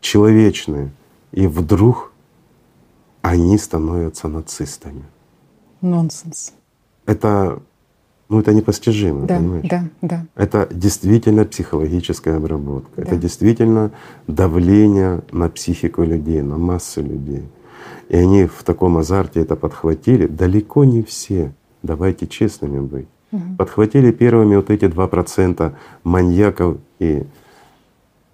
человечные. 0.00 0.90
И 1.32 1.46
вдруг 1.46 2.12
они 3.22 3.58
становятся 3.58 4.28
нацистами. 4.28 5.04
Нонсенс. 5.80 6.52
Это 7.06 7.60
ну 8.28 8.40
это 8.40 8.54
непостижимо, 8.54 9.26
да, 9.26 9.36
понимаешь? 9.36 9.68
Да, 9.68 9.84
да. 10.00 10.26
Это 10.34 10.68
действительно 10.70 11.44
психологическая 11.44 12.36
обработка. 12.36 12.90
Да. 12.96 13.02
Это 13.02 13.16
действительно 13.16 13.90
давление 14.26 15.22
на 15.30 15.48
психику 15.48 16.02
людей, 16.02 16.40
на 16.42 16.56
массу 16.56 17.02
людей. 17.02 17.42
И 18.08 18.16
они 18.16 18.46
в 18.46 18.62
таком 18.62 18.96
азарте 18.96 19.40
это 19.40 19.56
подхватили. 19.56 20.26
Далеко 20.26 20.84
не 20.84 21.02
все, 21.02 21.52
давайте 21.82 22.26
честными 22.26 22.80
быть. 22.80 23.08
Угу. 23.32 23.56
Подхватили 23.58 24.10
первыми 24.10 24.56
вот 24.56 24.70
эти 24.70 24.86
два 24.86 25.06
процента 25.06 25.76
маньяков 26.02 26.78
и 26.98 27.24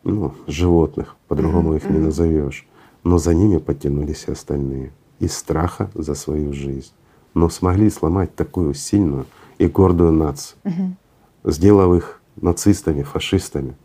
ну, 0.05 0.35
животных, 0.47 1.17
по-другому 1.27 1.71
угу. 1.71 1.77
их 1.77 1.91
не 1.91 1.99
назовешь. 1.99 2.67
Но 3.03 3.19
за 3.19 3.35
ними 3.35 3.59
подтянулись 3.59 4.25
и 4.29 4.33
остальные 4.33 4.93
из 5.19 5.37
страха 5.37 5.91
за 5.95 6.15
свою 6.15 6.53
жизнь. 6.53 6.93
Но 7.35 7.49
смогли 7.49 7.91
сломать 7.91 8.35
такую 8.35 8.75
сильную 8.75 9.27
и 9.61 9.67
гордую 9.67 10.13
нацию, 10.13 10.59
угу. 10.65 10.97
сделав 11.45 11.95
их 11.95 12.23
нацистами, 12.37 13.03
фашистами. 13.03 13.77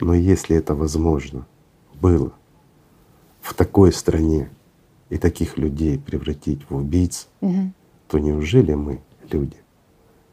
Но 0.00 0.14
если 0.14 0.56
это 0.56 0.74
возможно 0.74 1.46
было 2.00 2.32
в 3.42 3.52
такой 3.52 3.92
стране 3.92 4.50
и 5.10 5.18
таких 5.18 5.58
людей 5.58 5.98
превратить 5.98 6.62
в 6.70 6.74
убийц, 6.74 7.28
угу. 7.42 7.70
то 8.08 8.18
неужели 8.18 8.72
мы, 8.72 9.02
люди, 9.30 9.58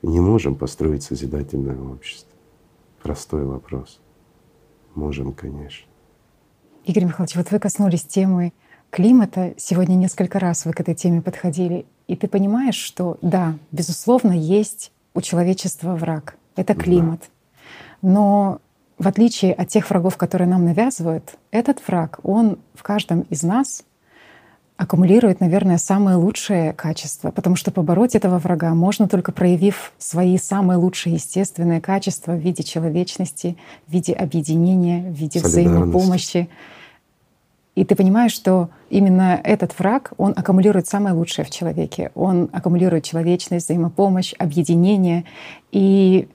не 0.04 0.22
можем 0.22 0.56
построить 0.56 1.04
созидательное 1.04 1.78
общество? 1.82 2.32
Простой 3.04 3.43
вопрос. 3.43 4.00
Можем, 4.95 5.34
конечно. 5.34 5.86
Игорь 6.86 7.04
Михайлович, 7.04 7.36
вот 7.36 7.52
вы 7.52 7.60
коснулись 7.60 8.06
темы 8.06 8.54
климата. 8.89 9.54
Сегодня 9.58 9.95
несколько 9.95 10.39
раз 10.39 10.65
вы 10.65 10.72
к 10.72 10.80
этой 10.80 10.95
теме 10.95 11.22
подходили. 11.22 11.86
И 12.10 12.15
ты 12.15 12.28
понимаешь, 12.28 12.76
что 12.76 13.19
да, 13.22 13.54
безусловно, 13.72 14.32
есть 14.32 14.91
у 15.13 15.22
человечества 15.22 15.93
враг. 15.95 16.38
Это 16.56 16.74
климат. 16.74 17.22
Но 18.02 18.60
в 18.98 19.08
отличие 19.08 19.54
от 19.54 19.67
тех 19.67 19.88
врагов, 19.91 20.17
которые 20.17 20.48
нам 20.48 20.65
навязывают, 20.65 21.36
этот 21.52 21.88
враг, 21.88 22.19
он 22.24 22.58
в 22.74 22.82
каждом 22.82 23.22
из 23.30 23.43
нас 23.43 23.84
аккумулирует, 24.76 25.39
наверное, 25.39 25.78
самые 25.78 26.15
лучшие 26.15 26.74
качества, 26.74 27.30
потому 27.30 27.56
что 27.56 27.69
побороть 27.69 28.15
этого 28.15 28.39
врага 28.39 28.74
можно 28.74 29.08
только 29.08 29.32
проявив 29.32 29.91
свои 30.00 30.39
самые 30.39 30.78
лучшие 30.78 31.13
естественные 31.13 31.80
качества 31.80 32.32
в 32.32 32.39
виде 32.39 32.63
человечности, 32.63 33.56
в 33.86 33.93
виде 33.93 34.13
объединения, 34.13 35.12
в 35.12 35.13
виде 35.13 35.41
взаимопомощи. 35.41 36.50
И 37.80 37.86
ты 37.86 37.96
понимаешь, 37.96 38.34
что 38.34 38.70
именно 38.89 39.39
этот 39.42 39.80
враг, 39.80 40.12
он 40.18 40.34
аккумулирует 40.36 40.88
самое 40.88 41.15
лучшее 41.15 41.46
в 41.46 41.50
человеке. 41.50 42.12
Он 42.13 42.50
аккумулирует 42.52 43.06
человечность, 43.06 43.68
взаимопомощь, 43.68 44.34
объединение. 44.38 45.24
И 45.72 46.28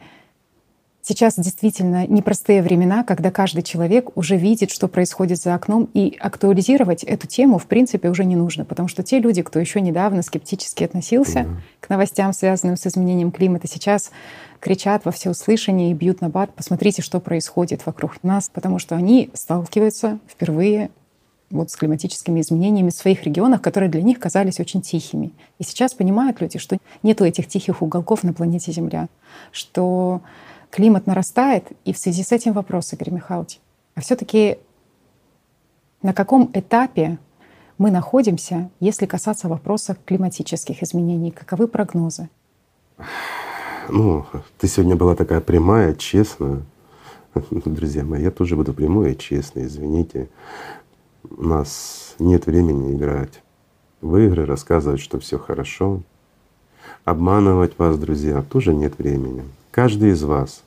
Сейчас 1.07 1.35
действительно 1.37 2.07
непростые 2.07 2.63
времена, 2.63 3.05
когда 3.05 3.31
каждый 3.31 3.63
человек 3.63 4.17
уже 4.17 4.39
видит, 4.39 4.71
что 4.71 4.89
происходит 4.89 5.37
за 5.37 5.55
окном, 5.55 5.91
и 5.93 6.17
актуализировать 6.19 7.05
эту 7.05 7.27
тему 7.27 7.59
в 7.59 7.67
принципе 7.67 8.09
уже 8.09 8.25
не 8.25 8.37
нужно, 8.37 8.65
потому 8.65 8.89
что 8.89 9.03
те 9.03 9.19
люди, 9.19 9.43
кто 9.43 9.61
еще 9.61 9.83
недавно 9.83 10.23
скептически 10.23 10.83
относился 10.83 11.41
mm-hmm. 11.41 11.57
к 11.81 11.91
новостям, 11.91 12.33
связанным 12.33 12.79
с 12.79 12.87
изменением 12.87 13.33
климата, 13.33 13.69
сейчас 13.69 14.13
кричат 14.61 15.05
во 15.05 15.13
всеуслышание 15.13 15.91
и 15.91 15.95
бьют 15.95 16.23
на 16.23 16.31
бат, 16.31 16.55
посмотрите, 16.55 17.03
что 17.03 17.21
происходит 17.21 17.85
вокруг 17.85 18.23
нас, 18.23 18.49
потому 18.49 18.79
что 18.79 18.97
они 18.97 19.29
сталкиваются 19.35 20.21
впервые 20.27 20.89
вот 21.51 21.71
с 21.71 21.77
климатическими 21.77 22.41
изменениями 22.41 22.91
в 22.91 22.95
своих 22.95 23.23
регионах, 23.25 23.63
которые 23.63 23.91
для 23.91 24.03
них 24.03 24.19
казались 24.19 24.61
очень 24.61 24.83
тихими. 24.83 25.33
И 25.59 25.65
сейчас 25.65 25.95
понимают 25.95 26.41
люди, 26.41 26.59
что 26.59 26.79
нету 27.03 27.25
этих 27.25 27.49
тихих 27.49 27.83
уголков 27.83 28.25
на 28.25 28.33
планете 28.33 28.73
Земля, 28.73 29.09
что 29.53 30.21
климат 30.71 31.07
нарастает, 31.07 31.69
и 31.85 31.93
в 31.93 31.99
связи 31.99 32.23
с 32.23 32.33
этим 32.33 32.53
вопрос, 32.53 32.93
Игорь 32.93 33.11
Михайлович, 33.11 33.61
а 33.95 34.01
все 34.01 34.17
таки 34.17 34.59
на 36.03 36.13
каком 36.13 36.51
этапе 36.53 37.19
мы 37.79 37.91
находимся, 37.91 38.71
если 38.81 39.07
касаться 39.07 39.49
вопроса 39.49 39.97
климатических 40.05 40.83
изменений? 40.83 41.31
Каковы 41.31 41.67
прогнозы? 41.67 42.29
Ну, 43.89 44.27
ты 44.59 44.69
сегодня 44.69 44.97
была 44.97 45.15
такая 45.15 45.41
прямая, 45.41 45.95
честная. 45.95 46.63
Друзья 47.51 48.05
мои, 48.05 48.23
я 48.23 48.31
тоже 48.31 48.55
буду 48.55 48.73
прямой 48.75 49.13
и 49.13 49.19
честный, 49.19 49.65
извините. 49.65 50.29
У 51.31 51.43
нас 51.45 52.15
нет 52.19 52.47
времени 52.47 52.95
играть 52.95 53.43
в 54.01 54.17
игры, 54.17 54.45
рассказывать, 54.45 55.01
что 55.01 55.19
все 55.19 55.39
хорошо. 55.39 56.03
Обманывать 57.05 57.79
вас, 57.79 57.99
друзья, 57.99 58.43
тоже 58.43 58.75
нет 58.75 58.99
времени. 58.99 59.45
Каждый 59.71 60.11
из 60.11 60.23
вас 60.23 60.63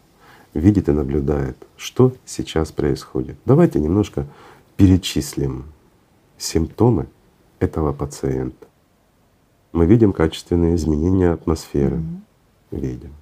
видит 0.53 0.89
и 0.89 0.91
наблюдает, 0.91 1.55
что 1.77 2.13
сейчас 2.25 2.71
происходит. 2.71 3.37
Давайте 3.45 3.79
немножко 3.79 4.25
перечислим 4.75 5.65
симптомы 6.37 7.07
этого 7.59 7.93
пациента. 7.93 8.67
Мы 9.71 9.85
видим 9.85 10.13
качественные 10.13 10.75
изменения 10.75 11.31
атмосферы, 11.31 11.97
mm-hmm. 11.97 12.81
видим. 12.81 13.13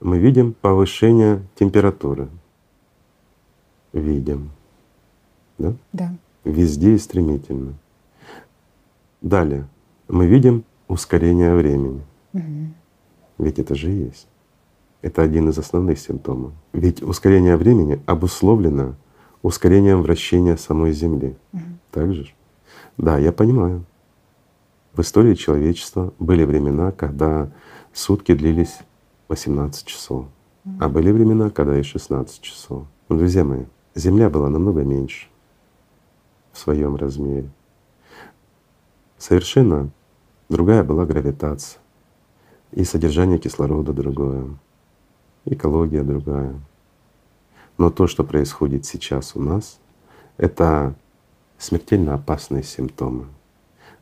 Мы 0.00 0.18
видим 0.18 0.54
повышение 0.54 1.42
температуры, 1.56 2.28
видим, 3.92 4.50
да? 5.60 5.74
Да. 5.92 6.14
Везде 6.44 6.94
и 6.94 6.98
стремительно. 6.98 7.74
Далее 9.20 9.66
мы 10.08 10.26
видим 10.26 10.64
ускорение 10.88 11.54
времени. 11.54 12.02
Угу. 12.32 12.74
Ведь 13.38 13.58
это 13.58 13.74
же 13.74 13.90
есть. 13.90 14.26
Это 15.02 15.22
один 15.22 15.48
из 15.48 15.58
основных 15.58 15.98
симптомов. 15.98 16.52
Ведь 16.72 17.02
ускорение 17.02 17.56
времени 17.56 18.00
обусловлено 18.06 18.94
ускорением 19.42 20.02
вращения 20.02 20.56
самой 20.56 20.92
Земли. 20.92 21.36
Угу. 21.52 21.62
Так 21.92 22.12
же? 22.12 22.28
Да, 22.98 23.18
я 23.18 23.32
понимаю. 23.32 23.84
В 24.92 25.00
истории 25.00 25.34
человечества 25.34 26.12
были 26.18 26.44
времена, 26.44 26.90
когда 26.90 27.50
сутки 27.92 28.34
длились 28.34 28.78
18 29.28 29.86
часов, 29.86 30.26
угу. 30.64 30.74
а 30.80 30.88
были 30.88 31.12
времена, 31.12 31.50
когда 31.50 31.78
и 31.78 31.82
16 31.82 32.40
часов. 32.40 32.84
Но, 33.08 33.16
друзья 33.16 33.44
мои, 33.44 33.64
Земля 33.94 34.28
была 34.30 34.48
намного 34.48 34.82
меньше 34.82 35.30
своем 36.60 36.96
размере. 36.96 37.48
Совершенно 39.18 39.90
другая 40.48 40.84
была 40.84 41.06
гравитация 41.06 41.80
и 42.72 42.84
содержание 42.84 43.38
кислорода 43.38 43.92
другое 43.92 44.48
экология 45.44 46.02
другая. 46.02 46.54
Но 47.78 47.90
то, 47.90 48.06
что 48.06 48.24
происходит 48.24 48.84
сейчас 48.84 49.34
у 49.34 49.40
нас, 49.40 49.78
это 50.36 50.94
смертельно 51.58 52.14
опасные 52.14 52.62
симптомы. 52.62 53.26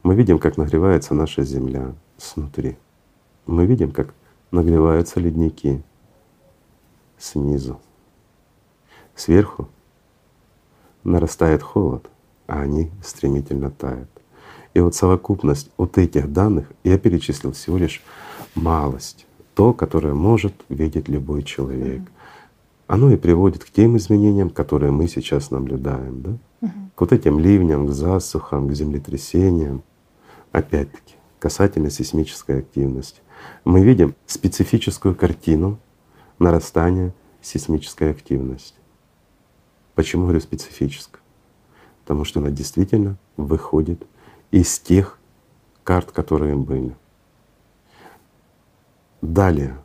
Мы 0.02 0.14
видим, 0.14 0.38
как 0.38 0.56
нагревается 0.56 1.14
наша 1.14 1.42
Земля 1.42 1.94
снутри. 2.16 2.76
Мы 3.46 3.66
видим, 3.66 3.92
как 3.92 4.14
нагреваются 4.50 5.20
ледники 5.20 5.82
снизу. 7.18 7.80
Сверху 9.14 9.68
нарастает 11.02 11.62
холод, 11.62 12.08
а 12.48 12.62
они 12.62 12.90
стремительно 13.04 13.70
тают. 13.70 14.08
И 14.74 14.80
вот 14.80 14.96
совокупность 14.96 15.70
вот 15.76 15.98
этих 15.98 16.32
данных 16.32 16.66
я 16.82 16.98
перечислил 16.98 17.52
всего 17.52 17.78
лишь 17.78 18.02
малость 18.56 19.26
то, 19.54 19.72
которое 19.72 20.14
может 20.14 20.54
видеть 20.68 21.08
любой 21.08 21.42
человек. 21.42 22.02
Оно 22.86 23.10
и 23.10 23.16
приводит 23.16 23.64
к 23.64 23.70
тем 23.70 23.96
изменениям, 23.96 24.50
которые 24.50 24.92
мы 24.92 25.08
сейчас 25.08 25.50
наблюдаем, 25.50 26.22
да? 26.22 26.70
К 26.94 27.00
вот 27.00 27.12
этим 27.12 27.38
ливням, 27.38 27.86
к 27.86 27.90
засухам, 27.90 28.68
к 28.68 28.72
землетрясениям. 28.72 29.82
Опять-таки, 30.52 31.14
касательно 31.38 31.90
сейсмической 31.90 32.60
активности. 32.60 33.20
Мы 33.64 33.82
видим 33.82 34.14
специфическую 34.26 35.14
картину 35.14 35.78
нарастания 36.38 37.12
сейсмической 37.42 38.10
активности. 38.10 38.78
Почему 39.94 40.22
говорю 40.22 40.40
специфическая? 40.40 41.17
Потому 42.08 42.24
что 42.24 42.40
она 42.40 42.48
действительно 42.48 43.18
выходит 43.36 44.02
из 44.50 44.78
тех 44.78 45.18
карт, 45.84 46.10
которые 46.10 46.56
были. 46.56 46.96
Далее, 49.20 49.76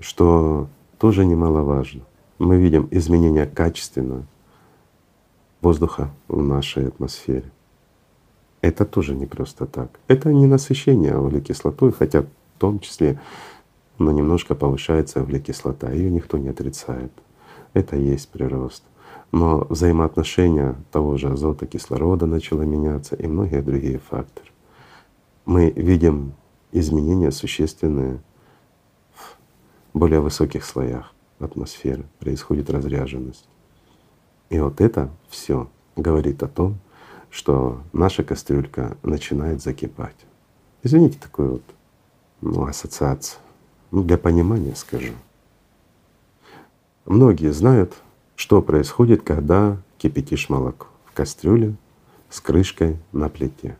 что 0.00 0.66
тоже 0.98 1.24
немаловажно, 1.24 2.02
мы 2.40 2.56
видим 2.56 2.88
изменение 2.90 3.46
качественного 3.46 4.24
воздуха 5.60 6.10
в 6.26 6.42
нашей 6.42 6.88
атмосфере. 6.88 7.48
Это 8.60 8.84
тоже 8.84 9.14
не 9.14 9.26
просто 9.26 9.66
так. 9.66 10.00
Это 10.08 10.32
не 10.32 10.48
насыщение 10.48 11.16
углекислотой, 11.16 11.92
хотя 11.92 12.22
в 12.22 12.26
том 12.58 12.80
числе 12.80 13.20
но 13.98 14.10
немножко 14.10 14.56
повышается 14.56 15.22
углекислота, 15.22 15.92
ее 15.92 16.10
никто 16.10 16.38
не 16.38 16.48
отрицает. 16.48 17.12
Это 17.72 17.94
есть 17.94 18.30
прирост. 18.30 18.82
Но 19.32 19.66
взаимоотношения 19.68 20.76
того 20.90 21.16
же 21.16 21.30
азота, 21.30 21.66
кислорода 21.66 22.26
начало 22.26 22.62
меняться 22.62 23.16
и 23.16 23.26
многие 23.26 23.62
другие 23.62 23.98
факторы. 23.98 24.48
Мы 25.46 25.70
видим 25.70 26.34
изменения 26.70 27.30
существенные 27.30 28.20
более 29.94 30.20
высоких 30.20 30.64
слоях 30.64 31.14
атмосферы 31.38 32.04
происходит 32.18 32.70
разряженность. 32.70 33.48
И 34.50 34.58
вот 34.60 34.80
это 34.80 35.10
все 35.28 35.68
говорит 35.96 36.42
о 36.42 36.48
том, 36.48 36.78
что 37.30 37.80
наша 37.92 38.22
кастрюлька 38.22 38.96
начинает 39.02 39.62
закипать. 39.62 40.16
Извините, 40.82 41.18
такую 41.18 41.52
вот 41.52 41.62
ну, 42.42 42.66
ассоциацию. 42.66 43.40
Ну, 43.90 44.02
для 44.02 44.18
понимания 44.18 44.74
скажу. 44.74 45.12
Многие 47.06 47.52
знают, 47.52 47.94
что 48.36 48.62
происходит, 48.62 49.22
когда 49.22 49.78
кипятишь 49.98 50.48
молоко 50.48 50.86
в 51.04 51.12
кастрюле 51.12 51.74
с 52.30 52.40
крышкой 52.40 52.96
на 53.12 53.28
плите. 53.28 53.76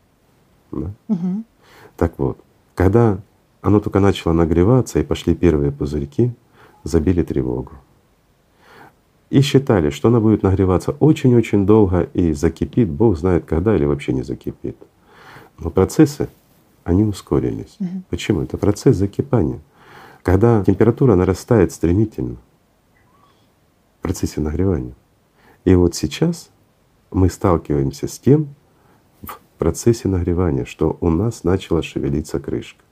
Да? 0.71 0.91
Угу. 1.07 1.43
Так 1.97 2.13
вот, 2.17 2.37
когда 2.75 3.19
оно 3.61 3.79
только 3.79 3.99
начало 3.99 4.33
нагреваться, 4.33 4.99
и 4.99 5.03
пошли 5.03 5.35
первые 5.35 5.71
пузырьки, 5.71 6.31
забили 6.83 7.23
тревогу. 7.23 7.71
И 9.29 9.41
считали, 9.41 9.89
что 9.89 10.09
она 10.09 10.19
будет 10.19 10.43
нагреваться 10.43 10.91
очень-очень 10.91 11.65
долго 11.65 12.03
и 12.13 12.33
закипит, 12.33 12.89
Бог 12.89 13.17
знает 13.17 13.45
когда 13.45 13.75
или 13.75 13.85
вообще 13.85 14.13
не 14.13 14.21
закипит. 14.21 14.77
Но 15.57 15.69
процессы 15.69 16.29
они 16.83 17.03
ускорились. 17.03 17.75
Мгм. 17.79 18.03
Почему? 18.09 18.41
Это 18.41 18.57
процесс 18.57 18.97
закипания. 18.97 19.59
Когда 20.21 20.63
температура 20.63 21.15
нарастает 21.15 21.71
стремительно 21.71 22.37
процессе 24.03 24.41
нагревания. 24.41 24.93
И 25.65 25.73
вот 25.73 25.95
сейчас 25.95 26.51
мы 27.09 27.29
сталкиваемся 27.29 28.07
с 28.07 28.19
тем 28.19 28.53
в 29.23 29.39
процессе 29.57 30.07
нагревания, 30.07 30.65
что 30.65 30.97
у 30.99 31.09
нас 31.09 31.43
начала 31.43 31.81
шевелиться 31.81 32.39
крышка. 32.39 32.83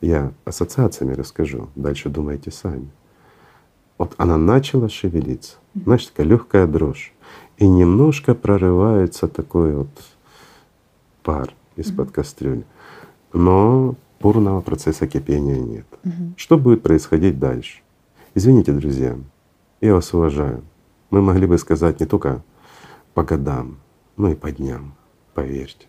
Я 0.00 0.32
ассоциациями 0.44 1.14
расскажу, 1.14 1.68
дальше 1.74 2.08
думайте 2.08 2.50
сами. 2.50 2.88
Вот 3.98 4.14
она 4.18 4.36
начала 4.36 4.88
шевелиться, 4.88 5.56
значит, 5.74 6.10
такая 6.10 6.26
легкая 6.26 6.66
дрожь. 6.66 7.12
И 7.56 7.66
немножко 7.66 8.34
прорывается 8.34 9.26
такой 9.26 9.74
вот 9.74 9.88
пар 11.22 11.52
из-под 11.76 12.10
кастрюли. 12.12 12.64
Но 13.32 13.96
полного 14.18 14.60
процесса 14.60 15.06
кипения 15.06 15.58
нет. 15.58 15.86
Что 16.36 16.58
будет 16.58 16.82
происходить 16.82 17.38
дальше? 17.38 17.80
Извините, 18.34 18.72
друзья, 18.72 19.16
я 19.80 19.94
вас 19.94 20.12
уважаю. 20.14 20.64
Мы 21.10 21.22
могли 21.22 21.46
бы 21.46 21.58
сказать 21.58 22.00
не 22.00 22.06
только 22.06 22.42
по 23.14 23.22
годам, 23.22 23.78
но 24.16 24.30
и 24.30 24.34
по 24.34 24.50
дням, 24.50 24.94
поверьте. 25.34 25.86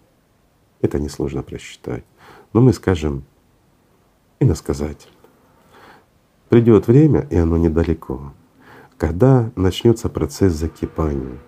Это 0.81 0.99
несложно 0.99 1.43
просчитать. 1.43 2.03
Но 2.53 2.61
мы 2.61 2.73
скажем 2.73 3.23
иносказательно. 4.39 5.15
Придет 6.49 6.87
время, 6.87 7.27
и 7.29 7.35
оно 7.35 7.57
недалеко, 7.57 8.33
когда 8.97 9.51
начнется 9.55 10.07
процесс 10.07 10.53
закипания. 10.53 11.39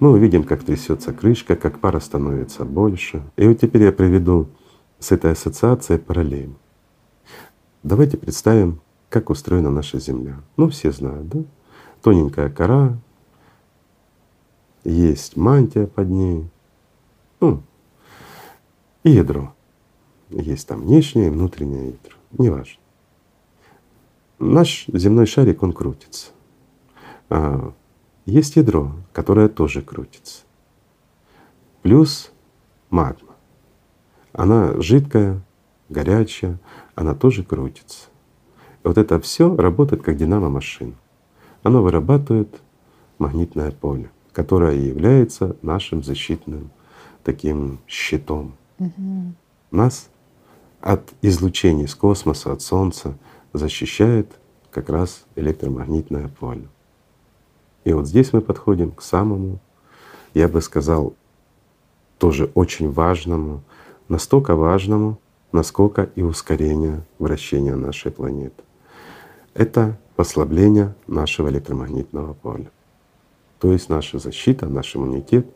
Мы 0.00 0.12
увидим, 0.12 0.44
как 0.44 0.62
трясется 0.62 1.12
крышка, 1.12 1.56
как 1.56 1.80
пара 1.80 1.98
становится 1.98 2.64
больше. 2.64 3.22
И 3.36 3.46
вот 3.48 3.60
теперь 3.60 3.82
я 3.82 3.92
приведу 3.92 4.48
с 4.98 5.12
этой 5.12 5.32
ассоциацией 5.32 5.98
параллель. 5.98 6.54
Давайте 7.82 8.16
представим, 8.16 8.80
как 9.08 9.30
устроена 9.30 9.70
наша 9.70 9.98
Земля. 9.98 10.40
Ну, 10.56 10.68
все 10.68 10.92
знают, 10.92 11.28
да? 11.28 11.44
Тоненькая 12.04 12.50
кора, 12.50 12.98
есть 14.84 15.38
мантия 15.38 15.86
под 15.86 16.10
ней, 16.10 16.50
ну, 17.40 17.62
и 19.04 19.12
ядро. 19.12 19.54
Есть 20.28 20.68
там 20.68 20.82
внешнее 20.82 21.28
и 21.28 21.30
внутреннее 21.30 21.86
ядро, 21.92 22.18
неважно. 22.36 22.78
Наш 24.38 24.84
земной 24.88 25.24
шарик, 25.24 25.62
он 25.62 25.72
крутится. 25.72 26.32
А 27.30 27.72
есть 28.26 28.56
ядро, 28.56 28.92
которое 29.14 29.48
тоже 29.48 29.80
крутится. 29.80 30.42
Плюс 31.80 32.32
магма. 32.90 33.32
Она 34.34 34.78
жидкая, 34.78 35.40
горячая, 35.88 36.60
она 36.96 37.14
тоже 37.14 37.44
крутится. 37.44 38.08
Вот 38.82 38.98
это 38.98 39.18
все 39.22 39.56
работает 39.56 40.02
как 40.02 40.18
динамо-машина. 40.18 40.96
Оно 41.64 41.82
вырабатывает 41.82 42.60
магнитное 43.18 43.72
поле, 43.72 44.10
которое 44.32 44.76
является 44.76 45.56
нашим 45.62 46.04
защитным 46.04 46.70
таким 47.24 47.78
щитом. 47.88 48.54
Мгм. 48.78 49.34
Нас 49.70 50.10
от 50.82 51.14
излучений 51.22 51.86
из 51.86 51.94
космоса, 51.94 52.52
от 52.52 52.60
Солнца 52.60 53.16
защищает 53.54 54.30
как 54.70 54.90
раз 54.90 55.24
электромагнитное 55.36 56.28
поле. 56.28 56.68
И 57.84 57.94
вот 57.94 58.06
здесь 58.06 58.34
мы 58.34 58.42
подходим 58.42 58.92
к 58.92 59.00
самому, 59.00 59.58
я 60.34 60.48
бы 60.48 60.60
сказал, 60.60 61.14
тоже 62.18 62.50
очень 62.54 62.92
важному, 62.92 63.62
настолько 64.08 64.54
важному, 64.54 65.18
насколько 65.50 66.10
и 66.14 66.22
ускорение 66.22 67.02
вращения 67.18 67.74
нашей 67.74 68.12
планеты. 68.12 68.62
Это 69.54 69.96
послабление 70.16 70.94
нашего 71.06 71.48
электромагнитного 71.48 72.34
поля. 72.34 72.70
То 73.60 73.72
есть 73.72 73.88
наша 73.88 74.18
защита, 74.18 74.66
наш 74.66 74.96
иммунитет, 74.96 75.46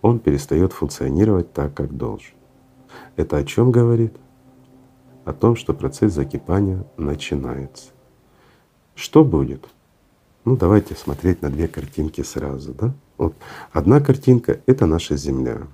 он 0.00 0.20
перестает 0.20 0.72
функционировать 0.72 1.52
так, 1.52 1.74
как 1.74 1.96
должен. 1.96 2.34
Это 3.16 3.36
о 3.36 3.44
чем 3.44 3.72
говорит? 3.72 4.14
О 5.24 5.32
том, 5.32 5.56
что 5.56 5.74
процесс 5.74 6.12
закипания 6.12 6.84
начинается. 6.96 7.90
Что 8.94 9.24
будет? 9.24 9.68
Ну, 10.44 10.56
давайте 10.56 10.94
смотреть 10.94 11.42
на 11.42 11.50
две 11.50 11.68
картинки 11.68 12.22
сразу, 12.22 12.74
да? 12.74 12.92
Вот 13.16 13.34
одна 13.72 14.00
картинка— 14.00 14.60
это 14.66 14.86
наша 14.86 15.16
Земля. 15.16 15.66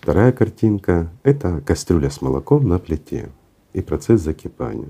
Вторая 0.00 0.32
картинка— 0.32 1.10
это 1.22 1.60
кастрюля 1.60 2.10
с 2.10 2.22
молоком 2.22 2.68
на 2.68 2.78
плите 2.78 3.30
и 3.72 3.82
процесс 3.82 4.22
закипания. 4.22 4.88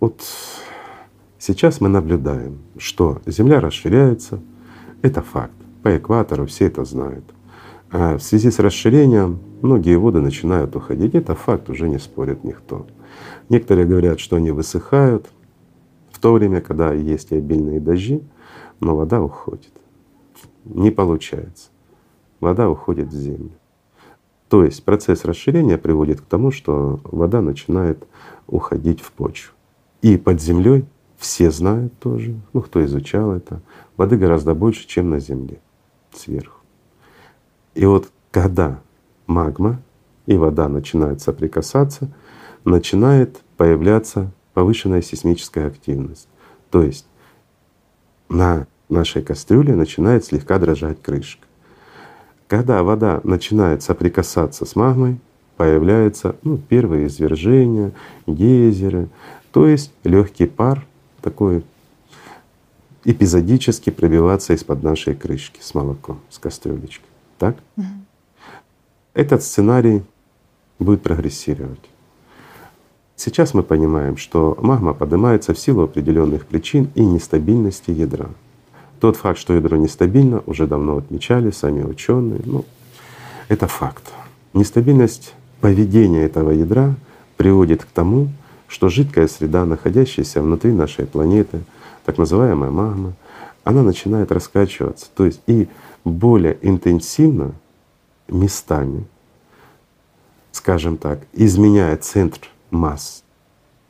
Вот 0.00 0.22
сейчас 1.38 1.80
мы 1.80 1.88
наблюдаем, 1.88 2.58
что 2.78 3.20
Земля 3.26 3.60
расширяется, 3.60 4.40
это 5.02 5.22
факт. 5.22 5.54
По 5.82 5.96
экватору 5.96 6.46
все 6.46 6.66
это 6.66 6.84
знают. 6.84 7.24
А 7.90 8.18
в 8.18 8.22
связи 8.22 8.50
с 8.50 8.58
расширением 8.58 9.38
многие 9.62 9.96
воды 9.96 10.20
начинают 10.20 10.74
уходить. 10.74 11.14
Это 11.14 11.34
факт, 11.34 11.70
уже 11.70 11.88
не 11.88 11.98
спорит 11.98 12.44
никто. 12.44 12.86
Некоторые 13.48 13.86
говорят, 13.86 14.18
что 14.18 14.36
они 14.36 14.50
высыхают 14.50 15.26
в 16.10 16.18
то 16.18 16.32
время, 16.32 16.60
когда 16.60 16.92
есть 16.92 17.32
обильные 17.32 17.80
дожди, 17.80 18.22
но 18.80 18.96
вода 18.96 19.22
уходит. 19.22 19.72
Не 20.64 20.90
получается. 20.90 21.68
Вода 22.40 22.68
уходит 22.68 23.08
в 23.08 23.16
землю. 23.16 23.52
То 24.48 24.64
есть 24.64 24.84
процесс 24.84 25.24
расширения 25.24 25.78
приводит 25.78 26.20
к 26.20 26.24
тому, 26.24 26.50
что 26.50 27.00
вода 27.04 27.40
начинает 27.40 28.06
уходить 28.46 29.00
в 29.00 29.12
почву. 29.12 29.54
И 30.02 30.16
под 30.16 30.40
землей 30.40 30.84
все 31.18 31.50
знают 31.50 31.98
тоже, 31.98 32.34
ну 32.52 32.60
кто 32.60 32.84
изучал 32.84 33.32
это, 33.32 33.60
воды 33.96 34.16
гораздо 34.16 34.54
больше, 34.54 34.86
чем 34.86 35.10
на 35.10 35.20
Земле, 35.20 35.60
сверху. 36.12 36.60
И 37.74 37.84
вот 37.86 38.10
когда 38.30 38.80
магма 39.26 39.80
и 40.26 40.36
вода 40.36 40.68
начинают 40.68 41.20
соприкасаться, 41.20 42.08
начинает 42.64 43.40
появляться 43.56 44.30
повышенная 44.54 45.02
сейсмическая 45.02 45.68
активность. 45.68 46.28
То 46.70 46.82
есть 46.82 47.06
на 48.28 48.66
нашей 48.88 49.22
кастрюле 49.22 49.74
начинает 49.74 50.24
слегка 50.24 50.58
дрожать 50.58 51.00
крышка. 51.02 51.46
Когда 52.48 52.82
вода 52.82 53.20
начинает 53.24 53.82
соприкасаться 53.82 54.64
с 54.64 54.76
магмой, 54.76 55.18
появляются 55.56 56.36
ну, 56.42 56.58
первые 56.58 57.08
извержения, 57.08 57.92
гейзеры, 58.26 59.08
то 59.52 59.66
есть 59.66 59.92
легкий 60.04 60.46
пар 60.46 60.86
такой 61.26 61.64
эпизодически 63.04 63.90
пробиваться 63.90 64.52
из-под 64.52 64.84
нашей 64.84 65.16
крышки 65.16 65.58
с 65.60 65.74
молоком, 65.74 66.20
с 66.30 66.38
кастрюлечки. 66.38 67.04
Так? 67.36 67.56
Мгм. 67.74 68.06
Этот 69.12 69.42
сценарий 69.42 70.02
будет 70.78 71.02
прогрессировать. 71.02 71.90
Сейчас 73.16 73.54
мы 73.54 73.64
понимаем, 73.64 74.16
что 74.16 74.56
магма 74.60 74.94
поднимается 74.94 75.52
в 75.52 75.58
силу 75.58 75.82
определенных 75.82 76.46
причин 76.46 76.90
и 76.94 77.04
нестабильности 77.04 77.90
ядра. 77.90 78.28
Тот 79.00 79.16
факт, 79.16 79.40
что 79.40 79.52
ядро 79.54 79.76
нестабильно, 79.76 80.44
уже 80.46 80.68
давно 80.68 80.98
отмечали 80.98 81.50
сами 81.50 81.82
ученые. 81.82 82.40
Ну, 82.44 82.64
это 83.48 83.66
факт. 83.66 84.12
Нестабильность 84.54 85.34
поведения 85.60 86.22
этого 86.22 86.52
ядра 86.52 86.94
приводит 87.36 87.84
к 87.84 87.88
тому, 87.88 88.28
что 88.68 88.88
жидкая 88.88 89.28
среда, 89.28 89.64
находящаяся 89.64 90.42
внутри 90.42 90.72
нашей 90.72 91.06
планеты, 91.06 91.60
так 92.04 92.18
называемая 92.18 92.70
магма, 92.70 93.14
она 93.64 93.82
начинает 93.82 94.30
раскачиваться. 94.32 95.06
То 95.14 95.26
есть 95.26 95.40
и 95.46 95.68
более 96.04 96.58
интенсивно 96.62 97.52
местами, 98.28 99.04
скажем 100.52 100.96
так, 100.96 101.20
изменяя 101.32 101.96
центр 101.96 102.48
масс, 102.70 103.22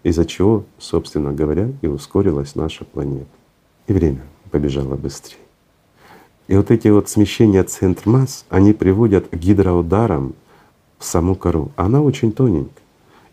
из-за 0.02 0.24
чего, 0.24 0.64
собственно 0.78 1.32
говоря, 1.32 1.70
и 1.82 1.86
ускорилась 1.86 2.54
наша 2.54 2.84
планета. 2.84 3.26
И 3.86 3.92
время 3.92 4.22
побежало 4.50 4.94
быстрее. 4.94 5.40
И 6.48 6.56
вот 6.56 6.70
эти 6.70 6.88
вот 6.88 7.08
смещения 7.08 7.64
центр 7.64 8.08
масс, 8.08 8.44
они 8.48 8.72
приводят 8.72 9.28
к 9.28 9.34
гидроударам 9.34 10.34
в 10.98 11.04
саму 11.04 11.34
кору. 11.34 11.72
Она 11.76 12.00
очень 12.00 12.32
тоненькая, 12.32 12.84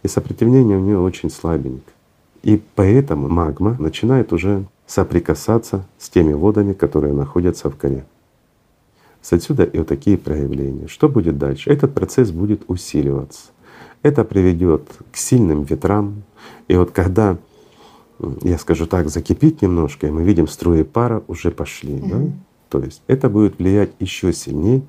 и 0.04 0.08
сопротивление 0.08 0.78
у 0.78 0.82
нее 0.82 1.00
очень 1.00 1.30
слабенькое. 1.30 1.96
И 2.44 2.62
поэтому 2.76 3.30
магма 3.30 3.76
начинает 3.80 4.34
уже 4.34 4.66
соприкасаться 4.86 5.86
с 5.98 6.10
теми 6.10 6.34
водами, 6.34 6.74
которые 6.74 7.14
находятся 7.14 7.70
в 7.70 7.78
коре. 7.78 8.06
С 9.22 9.32
отсюда 9.32 9.64
и 9.64 9.78
вот 9.78 9.88
такие 9.88 10.18
проявления. 10.18 10.88
Что 10.88 11.08
будет 11.08 11.38
дальше? 11.38 11.70
Этот 11.70 11.94
процесс 11.94 12.32
будет 12.32 12.64
усиливаться. 12.68 13.52
Это 14.02 14.26
приведет 14.26 14.84
к 15.14 15.16
сильным 15.16 15.64
ветрам. 15.64 16.24
И 16.68 16.76
вот 16.76 16.92
когда, 16.92 17.38
я 18.42 18.58
скажу 18.58 18.86
так, 18.86 19.08
закипит 19.08 19.62
немножко, 19.62 20.08
и 20.08 20.12
мы 20.12 20.24
видим 20.24 20.50
струи 20.50 20.84
пара 20.84 21.24
уже 21.28 21.52
пошли, 21.52 22.00
да? 22.00 22.18
Мгм. 22.18 22.34
То 22.68 22.80
есть 22.80 23.02
это 23.08 23.30
будет 23.30 23.60
влиять 23.60 23.92
еще 24.00 24.34
сильнее 24.34 24.82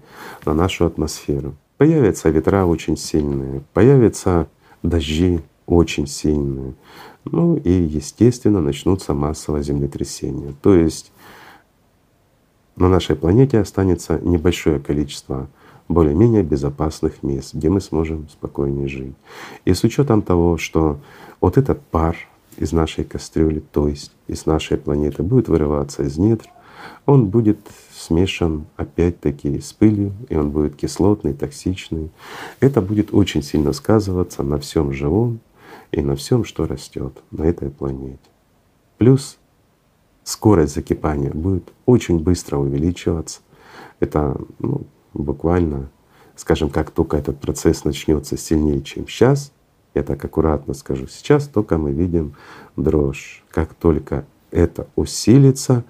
на 0.44 0.54
нашу 0.54 0.86
атмосферу. 0.86 1.54
Появятся 1.76 2.30
ветра 2.30 2.64
очень 2.64 2.96
сильные, 2.96 3.62
появятся 3.72 4.48
дожди 4.84 5.40
очень 5.66 6.06
сильные. 6.06 6.74
Ну 7.24 7.56
и, 7.56 7.70
естественно, 7.70 8.60
начнутся 8.60 9.14
массовые 9.14 9.64
землетрясения. 9.64 10.54
То 10.62 10.74
есть 10.74 11.10
на 12.76 12.88
нашей 12.88 13.16
планете 13.16 13.58
останется 13.58 14.18
небольшое 14.20 14.78
количество 14.78 15.48
более-менее 15.88 16.42
безопасных 16.42 17.22
мест, 17.22 17.54
где 17.54 17.68
мы 17.68 17.80
сможем 17.80 18.28
спокойнее 18.28 18.88
жить. 18.88 19.14
И 19.64 19.72
с 19.72 19.84
учетом 19.84 20.22
того, 20.22 20.58
что 20.58 20.98
вот 21.40 21.56
этот 21.56 21.80
пар 21.80 22.16
из 22.56 22.72
нашей 22.72 23.04
кастрюли, 23.04 23.60
то 23.72 23.88
есть 23.88 24.12
из 24.26 24.46
нашей 24.46 24.76
планеты, 24.76 25.22
будет 25.22 25.48
вырываться 25.48 26.02
из 26.02 26.18
недр, 26.18 26.46
он 27.06 27.26
будет 27.26 27.58
смешан 28.04 28.66
опять-таки 28.76 29.60
с 29.60 29.72
пылью, 29.72 30.12
и 30.28 30.36
он 30.36 30.50
будет 30.50 30.76
кислотный, 30.76 31.32
токсичный. 31.32 32.10
Это 32.60 32.80
будет 32.80 33.12
очень 33.12 33.42
сильно 33.42 33.72
сказываться 33.72 34.42
на 34.42 34.58
всем 34.58 34.92
живом 34.92 35.40
и 35.90 36.02
на 36.02 36.16
всем, 36.16 36.44
что 36.44 36.66
растет 36.66 37.22
на 37.30 37.42
этой 37.44 37.70
планете. 37.70 38.18
Плюс 38.98 39.38
скорость 40.22 40.74
закипания 40.74 41.30
будет 41.30 41.72
очень 41.86 42.18
быстро 42.18 42.58
увеличиваться. 42.58 43.40
Это 44.00 44.36
ну, 44.58 44.82
буквально, 45.14 45.90
скажем, 46.36 46.68
как 46.68 46.90
только 46.90 47.16
этот 47.16 47.40
процесс 47.40 47.84
начнется 47.84 48.36
сильнее, 48.36 48.82
чем 48.82 49.08
сейчас, 49.08 49.52
я 49.94 50.02
так 50.02 50.22
аккуратно 50.24 50.74
скажу, 50.74 51.06
сейчас 51.06 51.48
только 51.48 51.78
мы 51.78 51.92
видим 51.92 52.34
дрожь. 52.76 53.44
Как 53.50 53.74
только 53.74 54.26
это 54.50 54.88
усилится, 54.96 55.84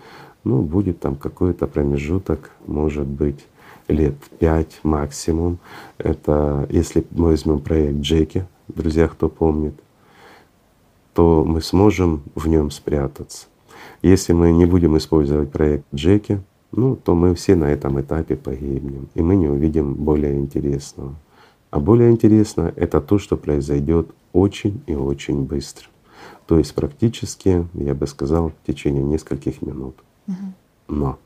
ну, 0.44 0.62
будет 0.62 1.00
там 1.00 1.16
какой-то 1.16 1.66
промежуток, 1.66 2.50
может 2.66 3.06
быть, 3.06 3.44
лет 3.88 4.14
пять 4.38 4.78
максимум. 4.82 5.58
Это 5.98 6.66
если 6.70 7.04
мы 7.10 7.28
возьмем 7.28 7.60
проект 7.60 8.00
Джеки, 8.00 8.46
друзья, 8.68 9.08
кто 9.08 9.28
помнит, 9.28 9.74
то 11.14 11.44
мы 11.44 11.62
сможем 11.62 12.22
в 12.34 12.48
нем 12.48 12.70
спрятаться. 12.70 13.46
Если 14.02 14.32
мы 14.32 14.52
не 14.52 14.66
будем 14.66 14.96
использовать 14.96 15.50
проект 15.50 15.84
Джеки, 15.94 16.42
ну, 16.72 16.96
то 16.96 17.14
мы 17.14 17.34
все 17.34 17.54
на 17.54 17.70
этом 17.70 18.00
этапе 18.00 18.36
погибнем, 18.36 19.08
и 19.14 19.22
мы 19.22 19.36
не 19.36 19.48
увидим 19.48 19.94
более 19.94 20.36
интересного. 20.36 21.14
А 21.70 21.80
более 21.80 22.10
интересно— 22.10 22.72
это 22.76 23.00
то, 23.00 23.18
что 23.18 23.36
произойдет 23.36 24.10
очень 24.32 24.82
и 24.86 24.94
очень 24.94 25.44
быстро. 25.44 25.86
То 26.46 26.58
есть 26.58 26.74
практически, 26.74 27.66
я 27.74 27.94
бы 27.94 28.06
сказал, 28.06 28.50
в 28.50 28.66
течение 28.66 29.02
нескольких 29.02 29.62
минут. 29.62 29.96
Но 30.88 31.18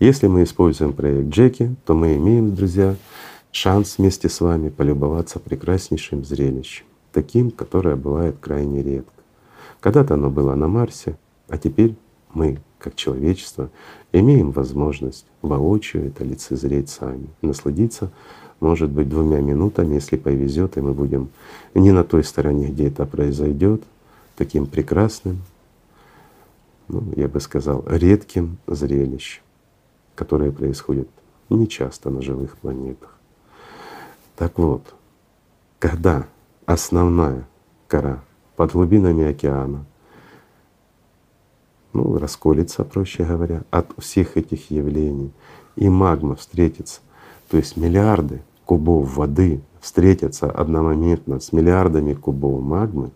если 0.00 0.26
мы 0.26 0.44
используем 0.44 0.92
проект 0.92 1.28
Джеки, 1.30 1.74
то 1.84 1.94
мы 1.94 2.16
имеем, 2.16 2.54
друзья, 2.54 2.96
шанс 3.50 3.98
вместе 3.98 4.28
с 4.28 4.40
вами 4.40 4.68
полюбоваться 4.68 5.40
прекраснейшим 5.40 6.24
зрелищем, 6.24 6.84
таким, 7.12 7.50
которое 7.50 7.96
бывает 7.96 8.36
крайне 8.40 8.82
редко. 8.82 9.12
Когда-то 9.80 10.14
оно 10.14 10.30
было 10.30 10.54
на 10.54 10.68
Марсе, 10.68 11.16
а 11.48 11.58
теперь 11.58 11.94
мы, 12.32 12.58
как 12.78 12.94
человечество, 12.94 13.70
имеем 14.12 14.50
возможность 14.50 15.26
воочию 15.42 16.06
это 16.06 16.24
лицезреть 16.24 16.90
сами, 16.90 17.28
насладиться, 17.42 18.10
может 18.60 18.90
быть, 18.90 19.08
двумя 19.08 19.40
минутами, 19.40 19.94
если 19.94 20.16
повезет, 20.16 20.76
и 20.76 20.80
мы 20.80 20.92
будем 20.92 21.28
не 21.74 21.92
на 21.92 22.04
той 22.04 22.24
стороне, 22.24 22.68
где 22.68 22.88
это 22.88 23.06
произойдет, 23.06 23.82
таким 24.36 24.66
прекрасным, 24.66 25.42
ну, 26.88 27.04
я 27.16 27.28
бы 27.28 27.40
сказал, 27.40 27.84
редким 27.86 28.58
зрелищем, 28.66 29.42
которое 30.14 30.50
происходит 30.50 31.08
нечасто 31.50 32.10
на 32.10 32.22
живых 32.22 32.56
планетах. 32.58 33.14
Так 34.36 34.58
вот, 34.58 34.94
когда 35.78 36.26
основная 36.66 37.46
кора 37.86 38.22
под 38.56 38.72
глубинами 38.72 39.24
океана 39.24 39.84
ну, 41.92 42.18
расколется, 42.18 42.84
проще 42.84 43.24
говоря, 43.24 43.62
от 43.70 43.92
всех 43.98 44.36
этих 44.36 44.70
явлений, 44.70 45.32
и 45.76 45.88
магма 45.88 46.36
встретится, 46.36 47.00
то 47.48 47.56
есть 47.56 47.76
миллиарды 47.76 48.42
кубов 48.64 49.16
воды 49.16 49.60
встретятся 49.80 50.50
одномоментно 50.50 51.40
с 51.40 51.52
миллиардами 51.52 52.14
кубов 52.14 52.62
магмы, 52.62 53.10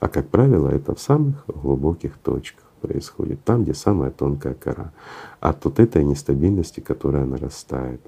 а 0.00 0.08
как 0.08 0.28
правило 0.28 0.68
это 0.68 0.94
в 0.94 1.00
самых 1.00 1.44
глубоких 1.46 2.18
точках 2.18 2.64
происходит, 2.86 3.42
там, 3.44 3.64
где 3.64 3.74
самая 3.74 4.10
тонкая 4.10 4.54
кора. 4.54 4.92
От 5.40 5.64
вот 5.64 5.80
этой 5.80 6.04
нестабильности, 6.04 6.80
которая 6.80 7.24
нарастает, 7.24 8.00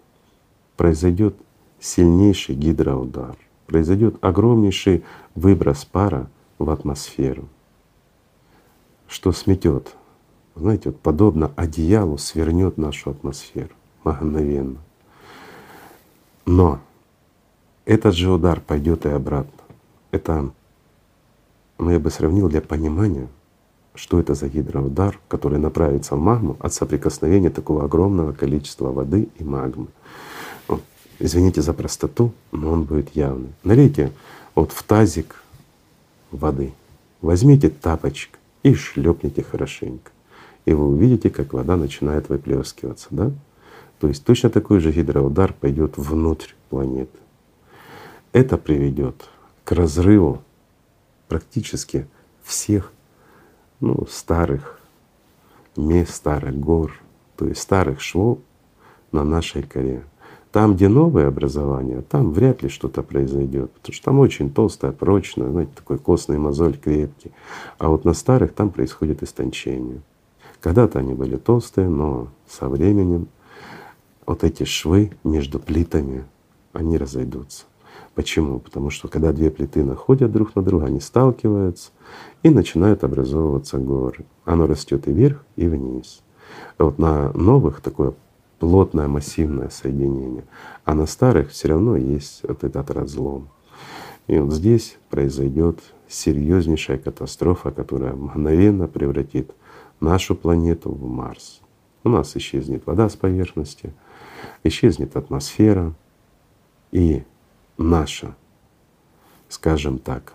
произойдет 0.76 1.34
сильнейший 1.80 2.54
гидроудар, 2.54 3.36
произойдет 3.66 4.16
огромнейший 4.20 5.04
выброс 5.34 5.84
пара 5.84 6.28
в 6.58 6.70
атмосферу, 6.70 7.48
что 9.08 9.32
сметет, 9.32 9.94
знаете, 10.54 10.90
вот 10.90 11.00
подобно 11.00 11.50
одеялу 11.56 12.18
свернет 12.18 12.78
нашу 12.78 13.10
атмосферу 13.10 13.74
мгновенно. 14.04 14.78
Но 16.46 16.80
этот 17.84 18.14
же 18.14 18.30
удар 18.30 18.60
пойдет 18.60 19.06
и 19.06 19.08
обратно. 19.08 19.64
Это, 20.10 20.50
ну 21.78 21.90
я 21.90 21.98
бы 21.98 22.10
сравнил 22.10 22.48
для 22.48 22.60
понимания, 22.60 23.28
что 23.98 24.20
это 24.20 24.34
за 24.34 24.48
гидроудар, 24.48 25.18
который 25.26 25.58
направится 25.58 26.14
в 26.14 26.20
магму 26.20 26.56
от 26.60 26.72
соприкосновения 26.72 27.50
такого 27.50 27.84
огромного 27.84 28.32
количества 28.32 28.92
воды 28.92 29.28
и 29.38 29.44
магмы. 29.44 29.88
Вот. 30.68 30.82
Извините 31.18 31.62
за 31.62 31.72
простоту, 31.72 32.32
но 32.52 32.70
он 32.70 32.84
будет 32.84 33.16
явный. 33.16 33.52
Налейте 33.64 34.12
вот 34.54 34.70
в 34.70 34.84
тазик 34.84 35.42
воды, 36.30 36.72
возьмите 37.22 37.70
тапочек 37.70 38.38
и 38.62 38.72
шлепните 38.74 39.42
хорошенько. 39.42 40.12
И 40.64 40.72
вы 40.72 40.86
увидите, 40.86 41.28
как 41.28 41.52
вода 41.52 41.76
начинает 41.76 42.28
выплескиваться, 42.28 43.08
да? 43.10 43.32
То 43.98 44.06
есть 44.06 44.24
точно 44.24 44.48
такой 44.48 44.78
же 44.78 44.92
гидроудар 44.92 45.52
пойдет 45.52 45.96
внутрь 45.96 46.52
планеты. 46.70 47.18
Это 48.32 48.56
приведет 48.58 49.28
к 49.64 49.72
разрыву 49.72 50.40
практически 51.26 52.06
всех 52.44 52.92
ну, 53.80 54.06
старых 54.08 54.80
мест, 55.76 56.14
старых 56.14 56.58
гор, 56.58 56.92
то 57.36 57.46
есть 57.46 57.60
старых 57.60 58.00
швов 58.00 58.38
на 59.12 59.24
нашей 59.24 59.62
коре. 59.62 60.04
Там, 60.50 60.74
где 60.74 60.88
новые 60.88 61.26
образования, 61.26 62.02
там 62.02 62.32
вряд 62.32 62.62
ли 62.62 62.68
что-то 62.68 63.02
произойдет, 63.02 63.70
потому 63.72 63.94
что 63.94 64.04
там 64.04 64.18
очень 64.18 64.50
толстая, 64.50 64.92
прочная, 64.92 65.50
знаете, 65.50 65.72
такой 65.76 65.98
костный 65.98 66.38
мозоль 66.38 66.76
крепкий. 66.78 67.32
А 67.78 67.88
вот 67.88 68.04
на 68.04 68.14
старых 68.14 68.54
там 68.54 68.70
происходит 68.70 69.22
истончение. 69.22 70.00
Когда-то 70.60 70.98
они 70.98 71.14
были 71.14 71.36
толстые, 71.36 71.88
но 71.88 72.28
со 72.48 72.68
временем 72.68 73.28
вот 74.26 74.42
эти 74.42 74.64
швы 74.64 75.12
между 75.22 75.60
плитами, 75.60 76.24
они 76.72 76.96
разойдутся. 76.96 77.64
Почему? 78.18 78.58
Потому 78.58 78.90
что 78.90 79.06
когда 79.06 79.32
две 79.32 79.48
плиты 79.48 79.84
находят 79.84 80.32
друг 80.32 80.56
на 80.56 80.62
друга, 80.62 80.86
они 80.86 80.98
сталкиваются 80.98 81.92
и 82.42 82.50
начинают 82.50 83.04
образовываться 83.04 83.78
горы. 83.78 84.24
Оно 84.44 84.66
растет 84.66 85.06
и 85.06 85.12
вверх, 85.12 85.44
и 85.54 85.68
вниз. 85.68 86.24
Вот 86.80 86.98
на 86.98 87.32
новых 87.34 87.80
такое 87.80 88.14
плотное 88.58 89.06
массивное 89.06 89.68
соединение, 89.68 90.42
а 90.84 90.94
на 90.94 91.06
старых 91.06 91.50
все 91.50 91.68
равно 91.68 91.96
есть 91.96 92.40
вот 92.42 92.64
этот 92.64 92.90
разлом. 92.90 93.50
И 94.26 94.36
вот 94.36 94.52
здесь 94.52 94.98
произойдет 95.10 95.78
серьезнейшая 96.08 96.98
катастрофа, 96.98 97.70
которая 97.70 98.14
мгновенно 98.14 98.88
превратит 98.88 99.52
нашу 100.00 100.34
планету 100.34 100.90
в 100.90 101.08
Марс. 101.08 101.60
У 102.02 102.08
нас 102.08 102.36
исчезнет 102.36 102.84
вода 102.84 103.08
с 103.08 103.14
поверхности, 103.14 103.92
исчезнет 104.64 105.16
атмосфера, 105.16 105.94
и 106.90 107.22
наша, 107.78 108.34
скажем 109.48 109.98
так, 109.98 110.34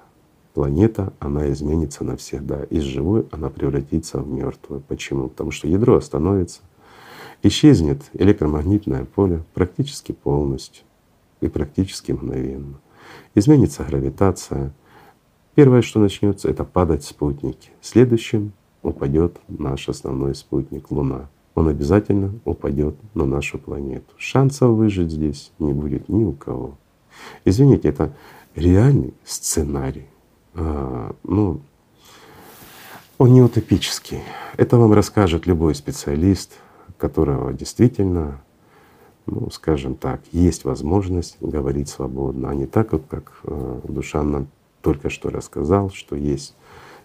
планета, 0.53 1.13
она 1.19 1.51
изменится 1.51 2.03
навсегда. 2.03 2.63
Из 2.63 2.83
живой 2.83 3.27
она 3.31 3.49
превратится 3.49 4.19
в 4.19 4.27
мертвую. 4.27 4.81
Почему? 4.81 5.27
Потому 5.29 5.51
что 5.51 5.67
ядро 5.67 5.95
остановится, 5.95 6.61
исчезнет 7.43 8.03
электромагнитное 8.13 9.05
поле 9.05 9.43
практически 9.53 10.13
полностью 10.13 10.83
и 11.41 11.47
практически 11.47 12.11
мгновенно. 12.13 12.79
Изменится 13.35 13.83
гравитация. 13.83 14.73
Первое, 15.55 15.81
что 15.81 15.99
начнется, 15.99 16.49
это 16.49 16.63
падать 16.63 17.03
спутники. 17.03 17.69
Следующим 17.81 18.53
упадет 18.81 19.37
наш 19.47 19.89
основной 19.89 20.33
спутник 20.35 20.89
Луна. 20.89 21.29
Он 21.55 21.67
обязательно 21.67 22.33
упадет 22.45 22.95
на 23.13 23.25
нашу 23.25 23.59
планету. 23.59 24.11
Шансов 24.17 24.71
выжить 24.71 25.11
здесь 25.11 25.51
не 25.59 25.73
будет 25.73 26.09
ни 26.09 26.23
у 26.23 26.31
кого. 26.31 26.77
Извините, 27.45 27.89
это 27.89 28.13
реальный 28.55 29.13
сценарий. 29.23 30.07
А, 30.53 31.15
ну, 31.23 31.61
он 33.17 33.33
не 33.33 33.41
утопический. 33.41 34.21
Это 34.57 34.77
вам 34.77 34.93
расскажет 34.93 35.47
любой 35.47 35.75
специалист, 35.75 36.53
которого 36.97 37.53
действительно 37.53 38.41
ну, 39.25 39.49
скажем 39.51 39.95
так, 39.95 40.21
есть 40.31 40.65
возможность 40.65 41.37
говорить 41.39 41.89
свободно, 41.89 42.49
а 42.49 42.55
не 42.55 42.65
так, 42.65 42.91
вот, 42.91 43.03
как 43.09 43.39
э, 43.43 43.81
Душан 43.87 44.31
нам 44.31 44.47
только 44.81 45.09
что 45.09 45.29
рассказал, 45.29 45.89
что 45.91 46.15
есть 46.15 46.55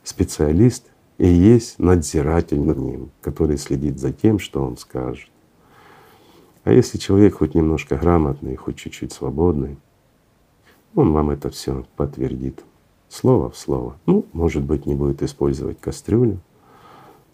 специалист 0.02 0.86
и 1.18 1.28
есть 1.28 1.78
надзиратель 1.78 2.60
над 2.60 2.78
ним, 2.78 3.10
который 3.20 3.56
следит 3.56 3.98
за 3.98 4.12
тем, 4.12 4.38
что 4.38 4.64
он 4.64 4.76
скажет. 4.76 5.30
А 6.64 6.72
если 6.72 6.98
человек 6.98 7.36
хоть 7.36 7.54
немножко 7.54 7.96
грамотный, 7.96 8.56
хоть 8.56 8.76
чуть-чуть 8.76 9.12
свободный, 9.12 9.78
он 10.98 11.12
вам 11.12 11.30
это 11.30 11.50
все 11.50 11.84
подтвердит. 11.96 12.62
Слово 13.08 13.50
в 13.50 13.56
слово. 13.56 13.96
Ну, 14.06 14.26
может 14.32 14.62
быть, 14.62 14.84
не 14.84 14.94
будет 14.94 15.22
использовать 15.22 15.80
кастрюлю, 15.80 16.40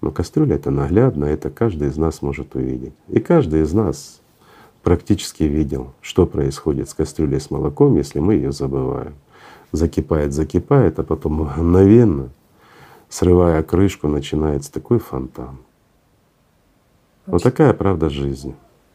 но 0.00 0.10
кастрюля 0.10 0.56
это 0.56 0.70
наглядно, 0.70 1.24
это 1.24 1.50
каждый 1.50 1.88
из 1.88 1.96
нас 1.96 2.22
может 2.22 2.54
увидеть. 2.54 2.92
И 3.08 3.20
каждый 3.20 3.62
из 3.62 3.72
нас 3.72 4.20
практически 4.82 5.44
видел, 5.44 5.94
что 6.00 6.26
происходит 6.26 6.88
с 6.90 6.94
кастрюлей 6.94 7.40
с 7.40 7.50
молоком, 7.50 7.96
если 7.96 8.20
мы 8.20 8.34
ее 8.34 8.52
забываем. 8.52 9.14
Закипает, 9.72 10.32
закипает, 10.32 10.98
а 10.98 11.02
потом 11.02 11.32
мгновенно, 11.56 12.28
срывая 13.08 13.62
крышку, 13.62 14.08
начинается 14.08 14.70
такой 14.72 14.98
фонтан. 14.98 15.58
Вот 17.26 17.42
такая 17.42 17.72
правда 17.72 18.10
жизни. 18.10 18.54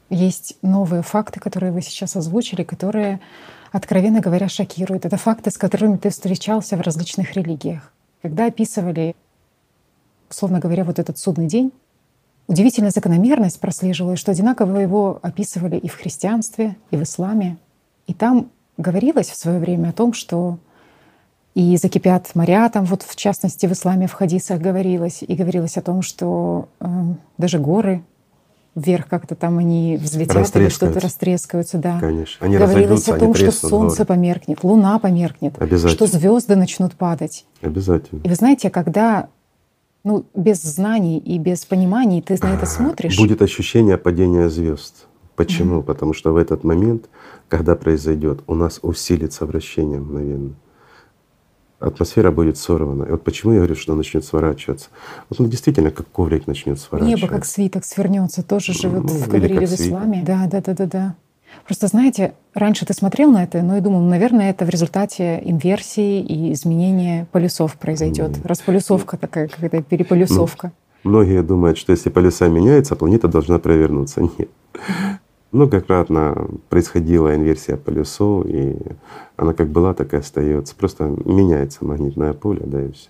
Есть 0.10 0.58
новые 0.62 1.04
факты, 1.04 1.40
которые 1.40 1.72
вы 1.72 1.82
сейчас 1.82 2.16
озвучили, 2.16 2.64
которые, 2.64 3.20
откровенно 3.72 4.22
говоря, 4.22 4.50
шокируют. 4.50 5.06
Это 5.06 5.18
факты, 5.18 5.52
с 5.52 5.58
которыми 5.58 5.98
ты 5.98 6.10
встречался 6.10 6.78
в 6.78 6.82
различных 6.82 7.34
религиях. 7.34 7.94
Когда 8.22 8.48
описывали, 8.48 9.16
условно 10.30 10.60
говоря, 10.60 10.84
вот 10.84 10.98
этот 10.98 11.18
судный 11.20 11.48
день, 11.48 11.72
удивительная 12.48 12.90
закономерность 12.90 13.60
прослеживалась, 13.60 14.20
что 14.20 14.32
одинаково 14.32 14.78
его 14.78 15.20
описывали 15.22 15.78
и 15.78 15.88
в 15.88 15.96
христианстве, 15.96 16.76
и 16.90 16.98
в 16.98 17.04
исламе. 17.04 17.58
И 18.08 18.14
там 18.14 18.50
говорилось 18.78 19.30
в 19.30 19.36
свое 19.36 19.60
время 19.60 19.90
о 19.90 19.94
том, 19.94 20.14
что 20.14 20.58
и 21.54 21.78
закипят 21.78 22.34
моря, 22.36 22.70
там 22.70 22.86
вот 22.86 23.04
в 23.04 23.16
частности 23.16 23.66
в 23.66 23.74
исламе 23.74 24.08
в 24.08 24.14
хадисах 24.14 24.60
говорилось, 24.62 25.22
и 25.22 25.36
говорилось 25.36 25.78
о 25.78 25.82
том, 25.82 26.02
что 26.02 26.70
э, 26.80 26.88
даже 27.38 27.60
горы 27.60 28.04
вверх 28.76 29.08
как-то 29.08 29.36
там 29.36 29.58
они 29.58 29.98
взлетят 29.98 30.56
или 30.56 30.70
что-то 30.70 31.00
растрескаются, 31.00 31.78
да. 31.78 32.00
Конечно. 32.00 32.46
Они 32.46 32.58
Говорилось 32.58 33.08
о 33.10 33.18
том, 33.18 33.34
что 33.34 33.52
солнце 33.52 34.06
померкнет, 34.06 34.64
луна 34.64 35.00
померкнет, 35.00 35.56
что 35.88 36.08
звезды 36.08 36.56
начнут 36.56 36.94
падать. 36.94 37.46
Обязательно. 37.62 38.22
И 38.24 38.30
вы 38.30 38.36
знаете, 38.36 38.70
когда 38.70 39.30
ну, 40.04 40.26
без 40.34 40.62
знаний 40.62 41.18
и 41.18 41.38
без 41.38 41.66
пониманий 41.66 42.22
ты 42.22 42.38
на 42.42 42.56
это 42.56 42.66
смотришь. 42.66 43.18
Будет 43.18 43.42
ощущение 43.42 43.98
падения 43.98 44.50
звезд. 44.50 45.08
Почему? 45.36 45.80
Mm-hmm. 45.80 45.84
Потому 45.84 46.14
что 46.14 46.34
в 46.34 46.38
этот 46.38 46.64
момент, 46.64 47.10
когда 47.48 47.76
произойдет, 47.76 48.42
у 48.48 48.56
нас 48.56 48.80
усилится 48.82 49.46
вращение 49.46 50.00
мгновенно 50.00 50.56
атмосфера 51.80 52.32
будет 52.32 52.58
сорвана. 52.58 53.04
И 53.04 53.12
вот 53.12 53.24
почему 53.24 53.54
я 53.54 53.60
говорю, 53.60 53.76
что 53.76 53.94
она 53.94 54.00
начнет 54.00 54.26
сворачиваться. 54.26 54.90
Вот 55.30 55.40
он 55.40 55.50
действительно 55.50 55.92
как 55.92 56.08
коврик 56.08 56.48
начнет 56.48 56.80
сворачиваться. 56.80 57.26
Небо 57.26 57.34
как 57.34 57.46
свиток 57.46 57.86
свернется, 57.86 58.44
тоже 58.44 58.74
живет 58.74 59.04
ну, 59.04 59.10
в 59.10 59.28
говорили 59.28 59.66
в 59.66 59.74
исламе. 59.74 60.24
Да, 60.26 60.48
да, 60.50 60.62
да, 60.62 60.74
да, 60.74 60.86
да. 60.86 61.16
Просто 61.66 61.88
знаете, 61.88 62.34
раньше 62.54 62.86
ты 62.86 62.94
смотрел 62.94 63.32
на 63.32 63.44
это, 63.44 63.62
но 63.62 63.78
и 63.78 63.82
думал, 63.82 64.02
наверное, 64.02 64.52
это 64.52 64.66
в 64.66 64.70
результате 64.70 65.42
инверсии 65.44 66.22
и 66.22 66.54
изменения 66.54 67.28
полюсов 67.32 67.76
произойдет. 67.76 68.32
Mm. 68.32 68.48
Располюсовка 68.48 69.18
такая, 69.18 69.48
какая-то 69.48 69.82
переполюсовка. 69.82 70.72
Ну, 71.04 71.12
многие 71.12 71.42
думают, 71.42 71.78
что 71.78 71.92
если 71.92 72.10
полюса 72.10 72.48
меняются, 72.48 72.96
планета 72.96 73.28
должна 73.28 73.58
провернуться. 73.58 74.22
Нет. 74.22 74.50
Многократно 75.52 76.48
происходила 76.70 77.36
инверсия 77.36 77.76
полюсов, 77.76 78.46
и 78.46 78.78
она 79.36 79.54
как 79.54 79.70
была, 79.70 79.94
так 79.94 80.14
и 80.14 80.18
остается. 80.18 80.76
Просто 80.76 81.06
меняется 81.26 81.84
магнитное 81.86 82.34
поле, 82.34 82.62
да 82.66 82.84
и 82.84 82.92
все. 82.92 83.10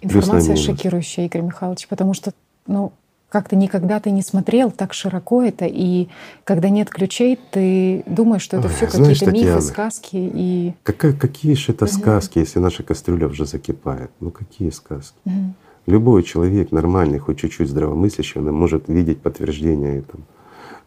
Информация 0.00 0.56
шокирующая, 0.56 1.26
Игорь 1.26 1.42
Михайлович, 1.42 1.88
потому 1.88 2.14
что 2.14 2.32
ну, 2.66 2.92
как-то 3.34 3.56
никогда 3.56 3.98
ты 3.98 4.12
не 4.12 4.22
смотрел 4.22 4.70
так 4.70 4.94
широко 4.94 5.42
это, 5.42 5.66
и 5.66 6.08
когда 6.44 6.68
нет 6.68 6.88
ключей, 6.88 7.36
ты 7.50 8.04
думаешь, 8.06 8.42
что 8.42 8.58
это 8.58 8.68
все 8.68 8.86
какие-то 8.86 9.32
мифы, 9.32 9.60
сказки 9.60 10.14
и. 10.14 10.74
Какая, 10.84 11.12
какие 11.14 11.54
же 11.54 11.72
это 11.72 11.86
угу. 11.86 11.92
сказки, 11.92 12.38
если 12.38 12.60
наша 12.60 12.82
кастрюля 12.82 13.26
уже 13.26 13.44
закипает? 13.44 14.10
Ну 14.20 14.30
какие 14.30 14.70
сказки? 14.70 15.18
Угу. 15.24 15.54
Любой 15.86 16.22
человек 16.22 16.70
нормальный, 16.70 17.18
хоть 17.18 17.40
чуть-чуть 17.40 17.68
здравомыслящий, 17.68 18.40
он 18.40 18.54
может 18.54 18.88
видеть 18.88 19.20
подтверждение 19.20 19.98
этому. 19.98 20.22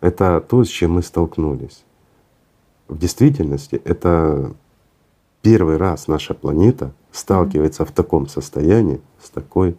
Это 0.01 0.41
то, 0.41 0.63
с 0.63 0.67
чем 0.67 0.93
мы 0.93 1.01
столкнулись. 1.01 1.83
В 2.87 2.97
действительности 2.97 3.81
это 3.83 4.53
первый 5.41 5.77
раз 5.77 6.07
наша 6.07 6.33
планета 6.33 6.93
сталкивается 7.11 7.85
в 7.85 7.91
таком 7.91 8.27
состоянии, 8.27 9.01
с 9.21 9.29
такой, 9.29 9.75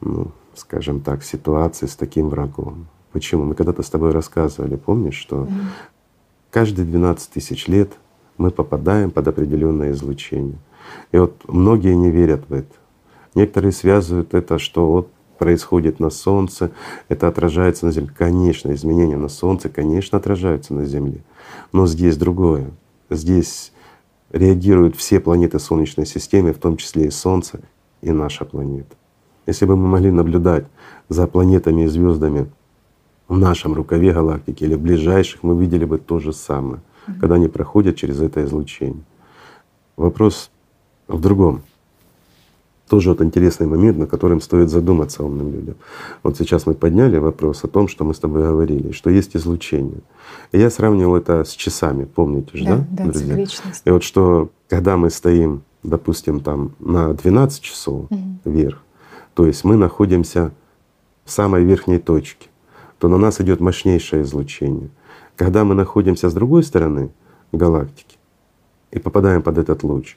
ну, 0.00 0.28
скажем 0.54 1.00
так, 1.00 1.24
ситуацией, 1.24 1.90
с 1.90 1.96
таким 1.96 2.28
врагом. 2.28 2.86
Почему? 3.12 3.44
Мы 3.44 3.54
когда-то 3.54 3.82
с 3.82 3.90
тобой 3.90 4.12
рассказывали, 4.12 4.76
помнишь, 4.76 5.16
что 5.16 5.48
каждые 6.50 6.86
12 6.86 7.30
тысяч 7.30 7.68
лет 7.68 7.92
мы 8.38 8.50
попадаем 8.50 9.10
под 9.10 9.28
определенное 9.28 9.92
излучение. 9.92 10.58
И 11.10 11.18
вот 11.18 11.36
многие 11.46 11.94
не 11.94 12.10
верят 12.10 12.48
в 12.48 12.52
это. 12.54 12.74
Некоторые 13.34 13.72
связывают 13.72 14.34
это, 14.34 14.58
что 14.58 14.90
вот 14.90 15.08
происходит 15.42 15.98
на 15.98 16.10
Солнце, 16.10 16.70
это 17.08 17.26
отражается 17.26 17.84
на 17.86 17.90
Земле. 17.90 18.12
Конечно, 18.16 18.72
изменения 18.74 19.16
на 19.16 19.28
Солнце, 19.28 19.68
конечно, 19.68 20.16
отражаются 20.18 20.72
на 20.72 20.84
Земле. 20.84 21.24
Но 21.72 21.88
здесь 21.88 22.16
другое. 22.16 22.70
Здесь 23.10 23.72
реагируют 24.30 24.94
все 24.94 25.18
планеты 25.18 25.58
Солнечной 25.58 26.06
системы, 26.06 26.52
в 26.52 26.58
том 26.58 26.76
числе 26.76 27.06
и 27.06 27.10
Солнце, 27.10 27.60
и 28.02 28.12
наша 28.12 28.44
планета. 28.44 28.94
Если 29.48 29.66
бы 29.66 29.74
мы 29.76 29.88
могли 29.88 30.12
наблюдать 30.12 30.66
за 31.08 31.26
планетами 31.26 31.82
и 31.82 31.86
звездами 31.88 32.48
в 33.26 33.36
нашем 33.36 33.74
рукаве 33.74 34.12
галактики 34.12 34.62
или 34.62 34.76
в 34.76 34.80
ближайших, 34.80 35.42
мы 35.42 35.60
видели 35.60 35.84
бы 35.84 35.98
то 35.98 36.20
же 36.20 36.32
самое, 36.32 36.76
mm-hmm. 36.76 37.18
когда 37.18 37.34
они 37.34 37.48
проходят 37.48 37.96
через 37.96 38.20
это 38.20 38.44
излучение. 38.44 39.02
Вопрос 39.96 40.52
в 41.08 41.20
другом 41.20 41.62
тоже 42.88 43.10
вот 43.10 43.22
интересный 43.22 43.66
момент, 43.66 43.98
на 43.98 44.06
котором 44.06 44.40
стоит 44.40 44.68
задуматься 44.68 45.24
умным 45.24 45.52
людям. 45.52 45.76
Вот 46.22 46.36
сейчас 46.36 46.66
мы 46.66 46.74
подняли 46.74 47.16
вопрос 47.16 47.64
о 47.64 47.68
том, 47.68 47.88
что 47.88 48.04
мы 48.04 48.14
с 48.14 48.18
тобой 48.18 48.42
говорили, 48.42 48.92
что 48.92 49.10
есть 49.10 49.36
излучение. 49.36 50.00
И 50.52 50.58
я 50.58 50.70
сравнивал 50.70 51.16
это 51.16 51.44
с 51.44 51.50
часами, 51.50 52.04
помните 52.04 52.58
же, 52.58 52.64
да, 52.64 52.76
да, 52.76 52.86
да 52.90 53.04
друзья? 53.04 53.46
И 53.84 53.90
вот 53.90 54.02
что, 54.02 54.50
когда 54.68 54.96
мы 54.96 55.10
стоим, 55.10 55.62
допустим, 55.82 56.40
там 56.40 56.72
на 56.80 57.14
12 57.14 57.62
часов 57.62 58.06
угу. 58.10 58.20
вверх, 58.44 58.82
то 59.34 59.46
есть 59.46 59.64
мы 59.64 59.76
находимся 59.76 60.52
в 61.24 61.30
самой 61.30 61.64
верхней 61.64 61.98
точке, 61.98 62.48
то 62.98 63.08
на 63.08 63.16
нас 63.16 63.40
идет 63.40 63.60
мощнейшее 63.60 64.22
излучение. 64.22 64.90
Когда 65.36 65.64
мы 65.64 65.74
находимся 65.74 66.28
с 66.28 66.34
другой 66.34 66.62
стороны 66.62 67.10
галактики 67.52 68.16
и 68.90 68.98
попадаем 68.98 69.42
под 69.42 69.58
этот 69.58 69.82
луч, 69.82 70.16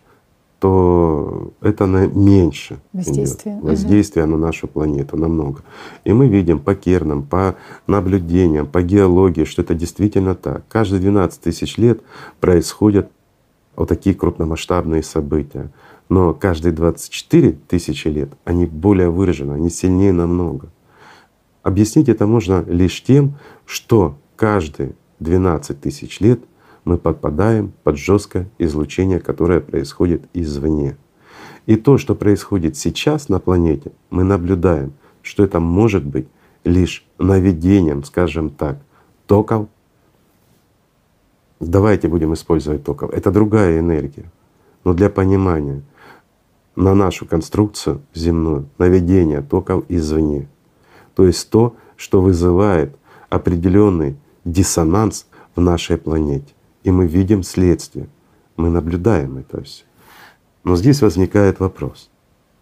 то 0.65 1.53
это 1.61 1.85
на 1.85 2.07
меньше 2.07 2.79
воздействие, 2.91 3.59
воздействие 3.61 4.25
угу. 4.25 4.31
на 4.31 4.47
нашу 4.47 4.67
планету 4.67 5.15
намного. 5.15 5.61
И 6.05 6.11
мы 6.11 6.27
видим 6.27 6.57
по 6.57 6.73
кернам, 6.73 7.21
по 7.21 7.55
наблюдениям, 7.85 8.65
по 8.65 8.81
геологии, 8.81 9.43
что 9.43 9.61
это 9.61 9.75
действительно 9.75 10.33
так. 10.33 10.67
Каждые 10.67 11.01
12 11.01 11.39
тысяч 11.39 11.77
лет 11.77 12.01
происходят 12.39 13.11
вот 13.75 13.89
такие 13.89 14.15
крупномасштабные 14.15 15.03
события. 15.03 15.69
Но 16.09 16.33
каждые 16.33 16.71
24 16.71 17.51
тысячи 17.67 18.07
лет 18.07 18.29
они 18.43 18.65
более 18.65 19.11
выражены, 19.11 19.53
они 19.53 19.69
сильнее 19.69 20.13
намного. 20.13 20.69
Объяснить 21.61 22.09
это 22.09 22.25
можно 22.25 22.63
лишь 22.65 23.03
тем, 23.03 23.35
что 23.67 24.17
каждые 24.35 24.93
12 25.19 25.79
тысяч 25.79 26.19
лет— 26.21 26.39
мы 26.85 26.99
попадаем 26.99 27.73
под 27.83 27.97
жесткое 27.97 28.47
излучение, 28.59 29.19
которое 29.19 29.59
происходит 29.59 30.23
извне. 30.33 30.95
И 31.65 31.75
то, 31.75 31.97
что 31.97 32.13
происходит 32.13 32.77
сейчас 32.77 33.27
на 33.27 33.39
планете, 33.39 33.91
мы 34.11 34.23
наблюдаем, 34.23 34.93
что 35.23 35.43
это 35.43 35.59
может 35.59 36.05
быть 36.05 36.27
лишь 36.63 37.03
наведением, 37.17 38.03
скажем 38.03 38.51
так, 38.51 38.77
токов. 39.25 39.67
Давайте 41.59 42.07
будем 42.07 42.35
использовать 42.35 42.83
токов. 42.83 43.11
Это 43.11 43.31
другая 43.31 43.79
энергия. 43.79 44.31
Но 44.83 44.93
для 44.93 45.09
понимания 45.09 45.81
на 46.75 46.93
нашу 46.93 47.25
конструкцию 47.25 48.01
земную 48.13 48.69
наведение 48.77 49.41
токов 49.41 49.85
извне. 49.89 50.47
То 51.15 51.25
есть 51.25 51.49
то, 51.49 51.75
что 51.95 52.21
вызывает 52.21 52.95
определенный 53.29 54.17
диссонанс 54.43 55.25
в 55.55 55.61
нашей 55.61 55.97
планете 55.97 56.54
и 56.85 56.91
мы 56.91 57.07
видим 57.07 57.41
следствие, 57.41 58.07
мы 58.57 58.69
наблюдаем 58.69 59.37
это 59.39 59.63
все. 59.63 59.83
Но 60.63 60.75
здесь 60.75 61.01
возникает 61.01 61.59
вопрос. 61.59 62.09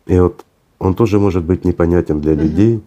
И 0.05 0.17
вот 0.17 0.45
он 0.79 0.95
тоже 0.95 1.19
может 1.19 1.43
быть 1.43 1.65
непонятен 1.65 2.21
для 2.21 2.33
людей. 2.33 2.81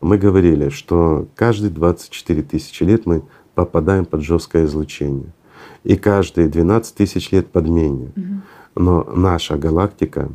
Мы 0.00 0.18
говорили, 0.18 0.70
что 0.70 1.28
каждые 1.36 1.70
24 1.70 2.42
тысячи 2.42 2.82
лет 2.82 3.06
мы 3.06 3.22
попадаем 3.54 4.04
под 4.04 4.22
жесткое 4.22 4.64
излучение. 4.64 5.32
И 5.84 5.94
каждые 5.94 6.48
12 6.48 6.94
тысяч 6.94 7.30
лет 7.30 7.46
подмене. 7.46 8.10
Но 8.74 9.04
наша 9.04 9.56
галактика 9.56 10.28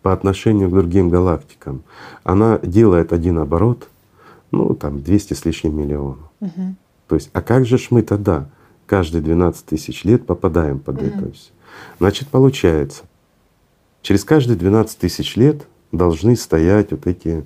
по 0.00 0.14
отношению 0.14 0.70
к 0.70 0.72
другим 0.72 1.10
галактикам, 1.10 1.82
она 2.24 2.58
делает 2.58 3.12
один 3.12 3.38
оборот, 3.38 3.88
ну 4.50 4.74
там 4.74 5.02
200 5.02 5.34
с 5.34 5.44
лишним 5.44 5.76
миллионов. 5.76 6.30
То 7.06 7.16
есть, 7.16 7.28
а 7.34 7.42
как 7.42 7.66
же 7.66 7.76
ж 7.76 7.88
мы 7.90 8.00
тогда 8.02 8.48
каждые 8.86 9.22
12 9.22 9.64
тысяч 9.66 10.04
лет 10.04 10.26
попадаем 10.26 10.78
под 10.78 10.96
Мгм. 10.96 11.06
это 11.06 11.32
все? 11.32 11.50
Значит, 11.98 12.28
получается, 12.28 13.02
через 14.02 14.24
каждые 14.24 14.56
12 14.56 14.98
тысяч 14.98 15.36
лет 15.36 15.66
должны 15.92 16.36
стоять 16.36 16.90
вот 16.92 17.06
эти 17.06 17.44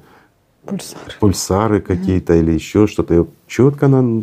Пульсары. 0.66 1.12
пульсары 1.20 1.80
какие-то 1.80 2.34
или 2.34 2.53
еще 2.53 2.86
что-то. 2.86 3.14
И 3.22 3.24
четко 3.47 3.89
на, 3.89 4.22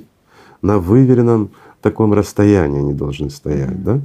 на 0.61 0.79
выверенном 0.79 1.51
таком 1.81 2.13
расстоянии 2.13 2.79
они 2.79 2.93
должны 2.93 3.29
стоять, 3.29 3.71
Мгм. 3.71 3.83
да? 3.83 4.01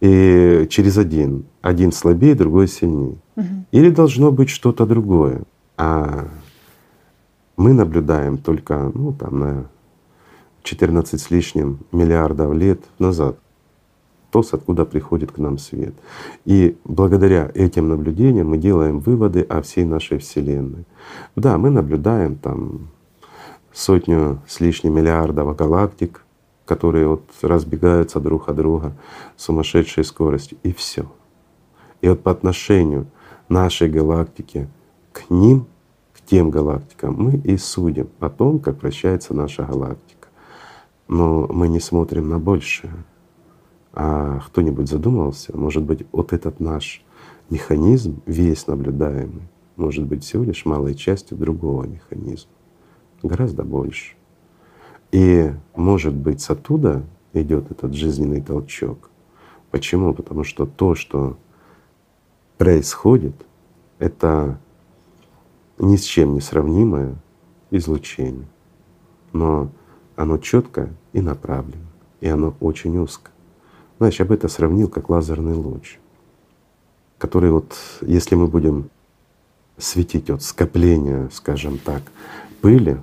И 0.00 0.66
через 0.70 0.96
один. 0.96 1.44
Один 1.60 1.92
слабее, 1.92 2.34
другой 2.34 2.68
сильнее. 2.68 3.16
Мгм. 3.36 3.66
Или 3.72 3.90
должно 3.90 4.30
быть 4.30 4.48
что-то 4.48 4.86
другое. 4.86 5.42
А 5.76 6.28
мы 7.56 7.72
наблюдаем 7.72 8.38
только 8.38 8.90
ну, 8.94 9.12
там, 9.12 9.38
на 9.40 9.64
14 10.68 11.18
с 11.18 11.30
лишним 11.30 11.78
миллиардов 11.92 12.52
лет 12.52 12.80
назад 12.98 13.38
то, 14.30 14.42
с 14.42 14.52
откуда 14.52 14.84
приходит 14.84 15.32
к 15.32 15.38
нам 15.38 15.56
свет. 15.56 15.94
И 16.44 16.76
благодаря 16.84 17.50
этим 17.54 17.88
наблюдениям 17.88 18.50
мы 18.50 18.58
делаем 18.58 18.98
выводы 18.98 19.40
о 19.40 19.62
всей 19.62 19.84
нашей 19.84 20.18
Вселенной. 20.18 20.84
Да, 21.34 21.56
мы 21.56 21.70
наблюдаем 21.70 22.36
там 22.36 22.90
сотню 23.72 24.42
с 24.46 24.60
лишним 24.60 24.94
миллиардов 24.96 25.56
галактик, 25.56 26.22
которые 26.66 27.08
вот 27.08 27.24
разбегаются 27.40 28.20
друг 28.20 28.50
от 28.50 28.56
друга 28.56 28.92
с 29.38 29.44
сумасшедшей 29.44 30.04
скоростью, 30.04 30.58
и 30.62 30.74
все. 30.74 31.10
И 32.02 32.08
вот 32.10 32.22
по 32.22 32.30
отношению 32.30 33.06
нашей 33.48 33.88
галактики 33.88 34.68
к 35.12 35.30
ним, 35.30 35.64
к 36.12 36.20
тем 36.20 36.50
галактикам, 36.50 37.14
мы 37.14 37.36
и 37.38 37.56
судим 37.56 38.10
о 38.20 38.28
том, 38.28 38.58
как 38.58 38.82
вращается 38.82 39.32
наша 39.32 39.64
галактика. 39.64 40.07
Но 41.08 41.46
мы 41.48 41.68
не 41.68 41.80
смотрим 41.80 42.28
на 42.28 42.38
большее. 42.38 42.92
А 43.92 44.40
кто-нибудь 44.40 44.88
задумывался, 44.88 45.56
может 45.56 45.82
быть, 45.82 46.06
вот 46.12 46.32
этот 46.32 46.60
наш 46.60 47.02
механизм, 47.50 48.22
весь 48.26 48.66
наблюдаемый, 48.66 49.48
может 49.76 50.06
быть 50.06 50.22
всего 50.22 50.44
лишь 50.44 50.64
малой 50.66 50.94
частью 50.94 51.36
другого 51.36 51.84
механизма, 51.84 52.52
гораздо 53.22 53.64
больше. 53.64 54.14
И 55.10 55.50
может 55.74 56.14
быть 56.14 56.46
оттуда 56.48 57.02
идет 57.32 57.70
этот 57.70 57.94
жизненный 57.94 58.42
толчок. 58.42 59.10
Почему? 59.70 60.12
Потому 60.14 60.44
что 60.44 60.66
то, 60.66 60.94
что 60.94 61.38
происходит, 62.58 63.34
это 63.98 64.60
ни 65.78 65.96
с 65.96 66.04
чем 66.04 66.34
не 66.34 66.40
сравнимое 66.40 67.16
излучение. 67.70 68.48
Но 69.32 69.70
оно 70.18 70.36
четко 70.38 70.90
и 71.12 71.20
направлено, 71.20 71.86
и 72.20 72.26
оно 72.26 72.52
очень 72.58 72.98
узко. 72.98 73.30
Знаешь, 73.98 74.18
я 74.18 74.24
бы 74.24 74.34
это 74.34 74.48
сравнил 74.48 74.88
как 74.88 75.08
лазерный 75.08 75.54
луч, 75.54 75.98
который 77.18 77.52
вот, 77.52 77.76
если 78.00 78.34
мы 78.34 78.48
будем 78.48 78.90
светить 79.76 80.28
от 80.28 80.42
скопления, 80.42 81.28
скажем 81.32 81.78
так, 81.78 82.02
пыли, 82.60 82.98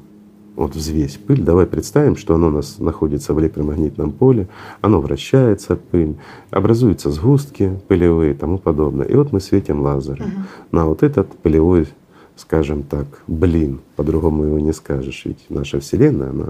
вот 0.57 0.75
взвесь 0.75 1.15
пыль, 1.15 1.41
давай 1.41 1.65
представим, 1.67 2.17
что 2.17 2.35
оно 2.35 2.47
у 2.47 2.51
нас 2.51 2.79
находится 2.79 3.33
в 3.33 3.39
электромагнитном 3.39 4.11
поле, 4.11 4.49
оно 4.81 4.99
вращается, 4.99 5.77
пыль, 5.77 6.17
образуются 6.51 7.11
сгустки 7.11 7.79
пылевые 7.87 8.33
и 8.33 8.37
тому 8.37 8.57
подобное. 8.57 9.07
И 9.07 9.15
вот 9.15 9.31
мы 9.31 9.39
светим 9.39 9.79
лазером 9.79 10.47
на 10.71 10.85
вот 10.85 11.01
этот 11.01 11.29
пылевой, 11.37 11.87
скажем 12.35 12.83
так, 12.83 13.07
блин, 13.27 13.79
по-другому 13.95 14.43
его 14.43 14.59
не 14.59 14.73
скажешь, 14.73 15.23
ведь 15.25 15.45
наша 15.49 15.79
Вселенная, 15.79 16.29
она 16.29 16.49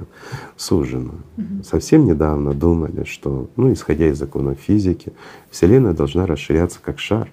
сужена. 0.58 1.14
Совсем 1.64 2.06
недавно 2.06 2.54
думали, 2.54 3.04
что, 3.04 3.50
ну, 3.56 3.72
исходя 3.72 4.08
из 4.08 4.18
законов 4.18 4.60
физики, 4.60 5.14
Вселенная 5.50 5.94
должна 5.94 6.26
расширяться 6.26 6.80
как 6.82 7.00
шар, 7.00 7.30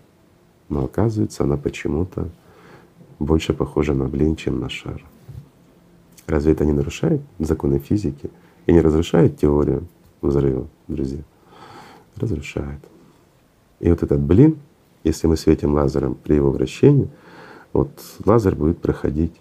но 0.68 0.84
оказывается, 0.84 1.44
она 1.44 1.56
почему-то 1.56 2.28
больше 3.18 3.54
похожа 3.54 3.94
на 3.94 4.06
блин, 4.06 4.36
чем 4.36 4.60
на 4.60 4.68
шар. 4.68 5.02
Разве 6.26 6.52
это 6.52 6.64
не 6.64 6.72
нарушает 6.72 7.20
законы 7.38 7.78
физики 7.78 8.30
и 8.66 8.72
не 8.72 8.80
разрушает 8.80 9.38
теорию 9.38 9.86
взрыва, 10.20 10.66
друзья? 10.88 11.22
Разрушает. 12.16 12.80
И 13.80 13.88
вот 13.90 14.02
этот 14.02 14.20
блин, 14.20 14.58
если 15.04 15.26
мы 15.26 15.36
светим 15.36 15.74
лазером 15.74 16.14
при 16.14 16.34
его 16.34 16.50
вращении, 16.50 17.08
вот 17.72 17.90
лазер 18.24 18.54
будет 18.54 18.80
проходить, 18.80 19.34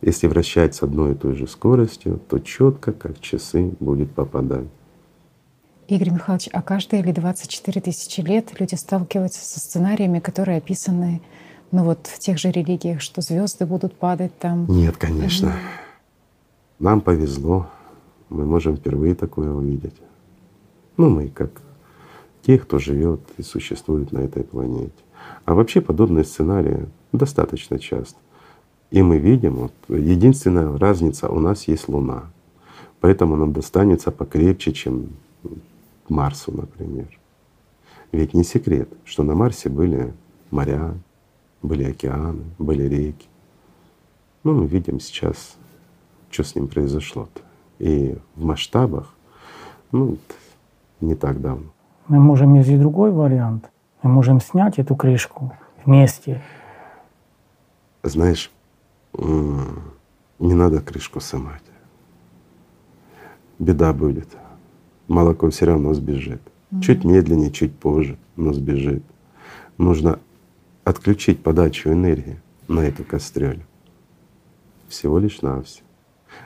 если 0.00 0.26
вращать 0.26 0.74
с 0.74 0.82
одной 0.82 1.12
и 1.12 1.14
той 1.14 1.34
же 1.34 1.46
скоростью, 1.46 2.20
то 2.28 2.38
четко, 2.38 2.92
как 2.92 3.20
часы, 3.20 3.72
будет 3.80 4.12
попадать. 4.12 4.68
Игорь 5.88 6.10
Михайлович, 6.10 6.48
а 6.52 6.62
каждые 6.62 7.02
или 7.02 7.12
24 7.12 7.80
тысячи 7.80 8.20
лет 8.20 8.58
люди 8.60 8.76
сталкиваются 8.76 9.44
со 9.44 9.58
сценариями, 9.58 10.20
которые 10.20 10.58
описаны 10.58 11.20
ну 11.72 11.84
вот 11.84 12.06
в 12.06 12.18
тех 12.18 12.38
же 12.38 12.50
религиях, 12.50 13.00
что 13.00 13.20
звезды 13.20 13.64
будут 13.64 13.94
падать 13.94 14.36
там. 14.38 14.66
Нет, 14.68 14.96
конечно. 14.96 15.54
Нам 16.78 17.00
повезло, 17.00 17.68
мы 18.28 18.44
можем 18.44 18.76
впервые 18.76 19.14
такое 19.14 19.50
увидеть. 19.50 19.94
Ну, 20.96 21.10
мы 21.10 21.28
как 21.28 21.50
те, 22.42 22.58
кто 22.58 22.78
живет 22.78 23.20
и 23.36 23.42
существует 23.42 24.12
на 24.12 24.18
этой 24.18 24.44
планете. 24.44 24.92
А 25.44 25.54
вообще 25.54 25.80
подобные 25.80 26.24
сценарии 26.24 26.88
достаточно 27.12 27.78
часто. 27.78 28.18
И 28.90 29.02
мы 29.02 29.18
видим, 29.18 29.54
вот, 29.54 29.72
единственная 29.88 30.76
разница, 30.76 31.28
у 31.28 31.38
нас 31.38 31.68
есть 31.68 31.88
Луна. 31.88 32.24
Поэтому 33.00 33.36
нам 33.36 33.52
достанется 33.52 34.10
покрепче, 34.10 34.72
чем 34.72 35.10
Марсу, 36.08 36.52
например. 36.52 37.06
Ведь 38.12 38.34
не 38.34 38.44
секрет, 38.44 38.88
что 39.04 39.22
на 39.22 39.34
Марсе 39.34 39.68
были 39.68 40.12
моря, 40.50 40.94
были 41.62 41.84
океаны, 41.84 42.42
были 42.58 42.82
реки. 42.82 43.26
Ну, 44.42 44.54
мы 44.54 44.66
видим 44.66 45.00
сейчас, 45.00 45.56
что 46.30 46.42
с 46.42 46.54
ним 46.54 46.66
произошло-то. 46.66 47.42
И 47.78 48.16
в 48.34 48.44
масштабах, 48.44 49.14
ну, 49.92 50.18
не 51.00 51.14
так 51.14 51.40
давно. 51.40 51.66
Мы 52.08 52.18
можем 52.18 52.54
есть 52.54 52.68
и 52.68 52.76
другой 52.76 53.12
вариант. 53.12 53.70
Мы 54.02 54.10
можем 54.10 54.40
снять 54.40 54.78
эту 54.78 54.96
крышку 54.96 55.52
вместе. 55.84 56.42
Знаешь, 58.02 58.50
м, 59.14 59.82
не 60.38 60.54
надо 60.54 60.80
крышку 60.80 61.20
снимать. 61.20 61.62
Беда 63.58 63.92
будет. 63.92 64.28
Молоко 65.06 65.50
все 65.50 65.66
равно 65.66 65.92
сбежит. 65.92 66.40
Чуть 66.80 67.04
медленнее, 67.04 67.50
чуть 67.50 67.74
позже, 67.74 68.16
но 68.36 68.52
сбежит. 68.52 69.02
Нужно 69.76 70.20
отключить 70.84 71.42
подачу 71.42 71.90
энергии 71.90 72.40
на 72.68 72.80
эту 72.80 73.04
кастрюлю. 73.04 73.62
Всего 74.88 75.18
лишь 75.18 75.42
навсего. 75.42 75.86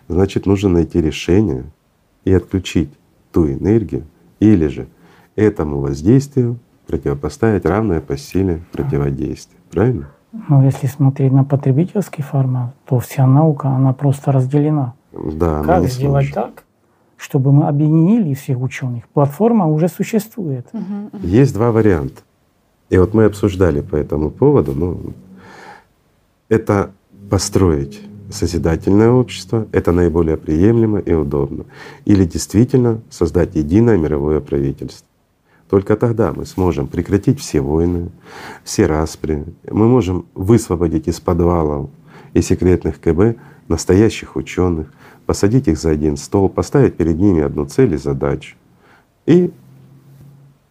Значит, 0.09 0.47
нужно 0.47 0.71
найти 0.71 1.01
решение 1.01 1.65
и 2.25 2.33
отключить 2.33 2.91
ту 3.33 3.47
энергию, 3.47 4.07
или 4.41 4.67
же 4.67 4.89
этому 5.37 5.79
воздействию 5.81 6.59
противопоставить 6.87 7.65
равное 7.65 8.01
по 8.01 8.17
силе 8.17 8.63
противодействие. 8.73 9.61
Правильно? 9.71 10.11
Но 10.49 10.65
если 10.65 10.89
смотреть 10.89 11.33
на 11.33 11.45
потребительский 11.45 12.23
формат, 12.23 12.75
то 12.87 12.99
вся 12.99 13.27
наука, 13.27 13.69
она 13.69 13.93
просто 13.93 14.33
разделена. 14.33 14.95
Да, 15.13 15.63
как 15.63 15.87
сделать 15.87 16.27
сможем. 16.27 16.53
так, 16.53 16.65
чтобы 17.17 17.53
мы 17.53 17.69
объединили 17.69 18.35
всех 18.35 18.61
ученых? 18.61 19.05
Платформа 19.09 19.67
уже 19.67 19.89
существует. 19.89 20.67
Есть 21.23 21.55
два 21.55 21.71
варианта. 21.71 22.23
И 22.91 22.99
вот 22.99 23.15
мы 23.15 23.25
обсуждали 23.25 23.81
по 23.81 23.95
этому 23.95 24.31
поводу, 24.31 24.73
ну, 24.75 25.01
это 26.49 26.91
построить 27.31 28.03
созидательное 28.31 29.11
общество, 29.11 29.67
это 29.71 29.93
наиболее 29.93 30.37
приемлемо 30.37 30.99
и 30.99 31.13
удобно. 31.13 31.65
Или 32.05 32.25
действительно 32.25 33.01
создать 33.09 33.55
единое 33.55 33.97
мировое 33.97 34.41
правительство. 34.41 35.07
Только 35.69 35.97
тогда 35.97 36.33
мы 36.33 36.45
сможем 36.47 36.87
прекратить 36.87 37.41
все 37.41 37.61
войны, 37.61 38.11
все 38.65 38.87
распри. 38.87 39.45
Мы 39.69 39.89
можем 39.89 40.27
высвободить 40.35 41.09
из 41.09 41.21
подвалов 41.21 41.91
и 42.33 42.43
секретных 42.43 43.01
КБ 43.01 43.39
настоящих 43.69 44.37
ученых, 44.37 44.93
посадить 45.27 45.69
их 45.69 45.79
за 45.79 45.91
один 45.91 46.17
стол, 46.17 46.49
поставить 46.49 46.97
перед 46.97 47.19
ними 47.19 47.43
одну 47.43 47.65
цель 47.65 47.95
и 47.95 47.97
задачу 47.97 48.57
и 49.27 49.51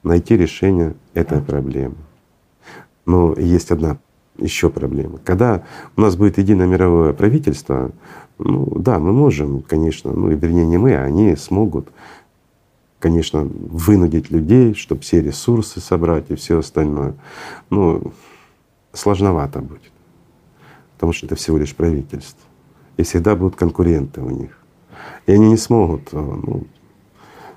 найти 0.03 0.37
решение 0.37 0.95
этой 1.13 1.41
проблемы. 1.41 1.95
Но 3.05 3.33
есть 3.33 3.71
одна 3.71 3.97
еще 4.37 4.69
проблема. 4.69 5.19
Когда 5.23 5.63
у 5.95 6.01
нас 6.01 6.15
будет 6.15 6.37
единое 6.37 6.67
мировое 6.67 7.13
правительство, 7.13 7.91
ну 8.37 8.71
да, 8.77 8.99
мы 8.99 9.11
можем, 9.11 9.61
конечно, 9.61 10.11
ну 10.11 10.31
и 10.31 10.35
вернее 10.35 10.65
не 10.65 10.77
мы, 10.77 10.95
а 10.95 11.03
они 11.03 11.35
смогут, 11.35 11.89
конечно, 13.03 13.41
вынудить 13.43 14.31
людей, 14.31 14.73
чтобы 14.75 15.01
все 15.01 15.21
ресурсы 15.21 15.81
собрать 15.81 16.31
и 16.31 16.35
все 16.35 16.59
остальное. 16.59 17.15
Ну, 17.69 18.13
сложновато 18.93 19.59
будет, 19.59 19.91
потому 20.93 21.11
что 21.11 21.25
это 21.25 21.35
всего 21.35 21.57
лишь 21.57 21.75
правительство. 21.75 22.39
И 22.95 23.03
всегда 23.03 23.35
будут 23.35 23.57
конкуренты 23.57 24.21
у 24.21 24.29
них. 24.29 24.57
И 25.25 25.33
они 25.33 25.49
не 25.49 25.57
смогут, 25.57 26.13
э, 26.13 26.17
ну, 26.17 26.63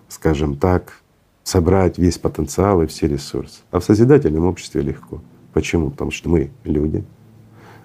скажем 0.09 0.57
так, 0.57 1.01
собрать 1.45 1.97
весь 1.97 2.19
потенциал 2.19 2.83
и 2.83 2.87
все 2.87 3.07
ресурсы. 3.07 3.61
А 3.71 3.79
в 3.79 3.85
созидательном 3.85 4.47
обществе 4.47 4.83
легко. 4.83 5.21
Почему? 5.53 5.91
Потому 5.91 6.11
что 6.11 6.29
мы 6.29 6.51
люди, 6.65 7.05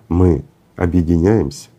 мы 0.09 0.43
объединяемся, 0.75 1.69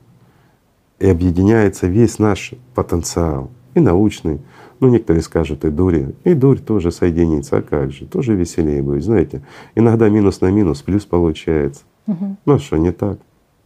и 1.01 1.09
объединяется 1.09 1.89
весь 1.89 2.21
наш 2.21 2.55
потенциал, 2.77 3.51
и 3.75 3.81
научный, 3.81 4.39
ну 4.83 4.89
некоторые 4.89 5.23
скажут 5.23 5.65
и 5.65 5.71
дури, 5.71 6.13
и 6.25 6.35
дурь 6.35 6.59
тоже 6.59 6.91
соединится, 6.91 7.59
а 7.59 7.63
как 7.63 7.93
же, 7.93 8.05
тоже 8.05 8.35
веселее 8.35 8.83
будет, 8.83 9.05
знаете. 9.05 9.41
Иногда 9.77 10.09
минус 10.09 10.41
на 10.41 10.51
минус 10.51 10.83
плюс 10.83 11.05
получается. 11.05 11.85
Угу. 12.09 12.37
Ну 12.45 12.53
а 12.53 12.59
что, 12.59 12.77
не 12.79 12.91
так? 12.91 13.21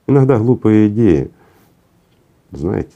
Иногда 0.07 0.39
глупые 0.39 0.89
идеи, 0.89 1.31
знаете, 2.51 2.93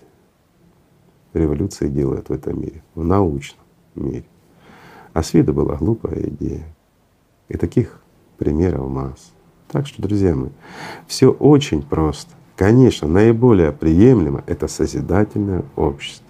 революции 1.33 1.89
делают 1.89 2.29
в 2.29 2.33
этом 2.33 2.61
мире, 2.61 2.83
в 2.95 3.03
научном 3.03 3.65
мире. 3.95 4.27
А 5.15 5.23
с 5.23 5.33
виду 5.33 5.55
была 5.55 5.77
глупая 5.77 6.29
идея. 6.29 6.67
И 7.49 7.57
таких 7.57 8.03
примеров 8.37 8.87
масса. 8.91 9.31
Так 9.69 9.87
что, 9.87 10.03
друзья 10.03 10.37
мои, 10.37 10.51
все 11.07 11.31
очень 11.31 11.81
просто. 11.81 12.35
Конечно, 12.55 13.09
наиболее 13.09 13.73
приемлемо— 13.73 14.45
это 14.47 14.69
созидательное 14.69 15.65
общество. 15.75 16.30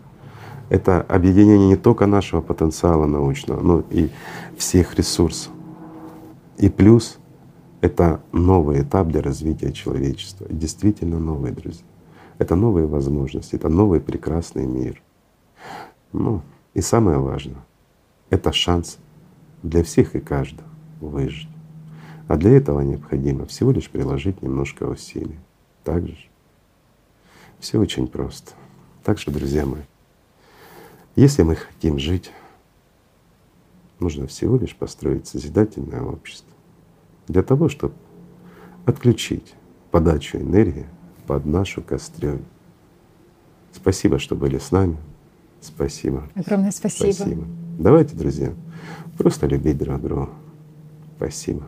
Это 0.70 1.02
объединение 1.02 1.68
не 1.68 1.76
только 1.76 2.06
нашего 2.06 2.40
потенциала 2.40 3.04
научного, 3.04 3.60
но 3.60 3.82
и 3.90 4.08
всех 4.56 4.94
ресурсов. 4.94 5.52
И 6.58 6.68
плюс— 6.68 7.18
это 7.80 8.20
новый 8.30 8.82
этап 8.82 9.08
для 9.08 9.20
развития 9.20 9.72
человечества. 9.72 10.46
действительно 10.48 11.18
новый, 11.18 11.50
друзья. 11.50 11.84
Это 12.38 12.54
новые 12.54 12.86
возможности, 12.86 13.56
это 13.56 13.68
новый 13.68 14.00
прекрасный 14.00 14.64
мир. 14.64 15.02
Ну 16.12 16.40
и 16.72 16.80
самое 16.80 17.18
важное— 17.18 17.64
это 18.30 18.52
шанс 18.52 18.98
для 19.64 19.82
всех 19.82 20.14
и 20.14 20.20
каждого 20.20 20.68
выжить. 21.00 21.48
А 22.28 22.36
для 22.36 22.52
этого 22.52 22.80
необходимо 22.80 23.44
всего 23.46 23.72
лишь 23.72 23.90
приложить 23.90 24.40
немножко 24.40 24.84
усилий. 24.84 25.38
Так 25.82 26.06
же? 26.06 26.16
Все 27.58 27.80
очень 27.80 28.06
просто. 28.06 28.52
Так 29.02 29.18
что, 29.18 29.32
друзья 29.32 29.66
мои, 29.66 29.82
если 31.16 31.42
мы 31.42 31.56
хотим 31.56 31.98
жить, 31.98 32.30
нужно 33.98 34.26
всего 34.26 34.56
лишь 34.56 34.74
построить 34.74 35.26
созидательное 35.26 36.02
общество 36.02 36.50
для 37.28 37.42
того, 37.42 37.68
чтобы 37.68 37.94
отключить 38.86 39.54
подачу 39.90 40.38
энергии 40.38 40.86
под 41.26 41.46
нашу 41.46 41.82
кастрюлю. 41.82 42.44
Спасибо, 43.72 44.18
что 44.18 44.34
были 44.34 44.58
с 44.58 44.72
нами. 44.72 44.96
Спасибо. 45.60 46.28
Огромное 46.34 46.72
спасибо. 46.72 47.12
Спасибо. 47.12 47.44
Давайте, 47.78 48.16
друзья, 48.16 48.52
просто 49.16 49.46
любить 49.46 49.78
друг 49.78 50.00
друга. 50.00 50.30
Спасибо. 51.16 51.64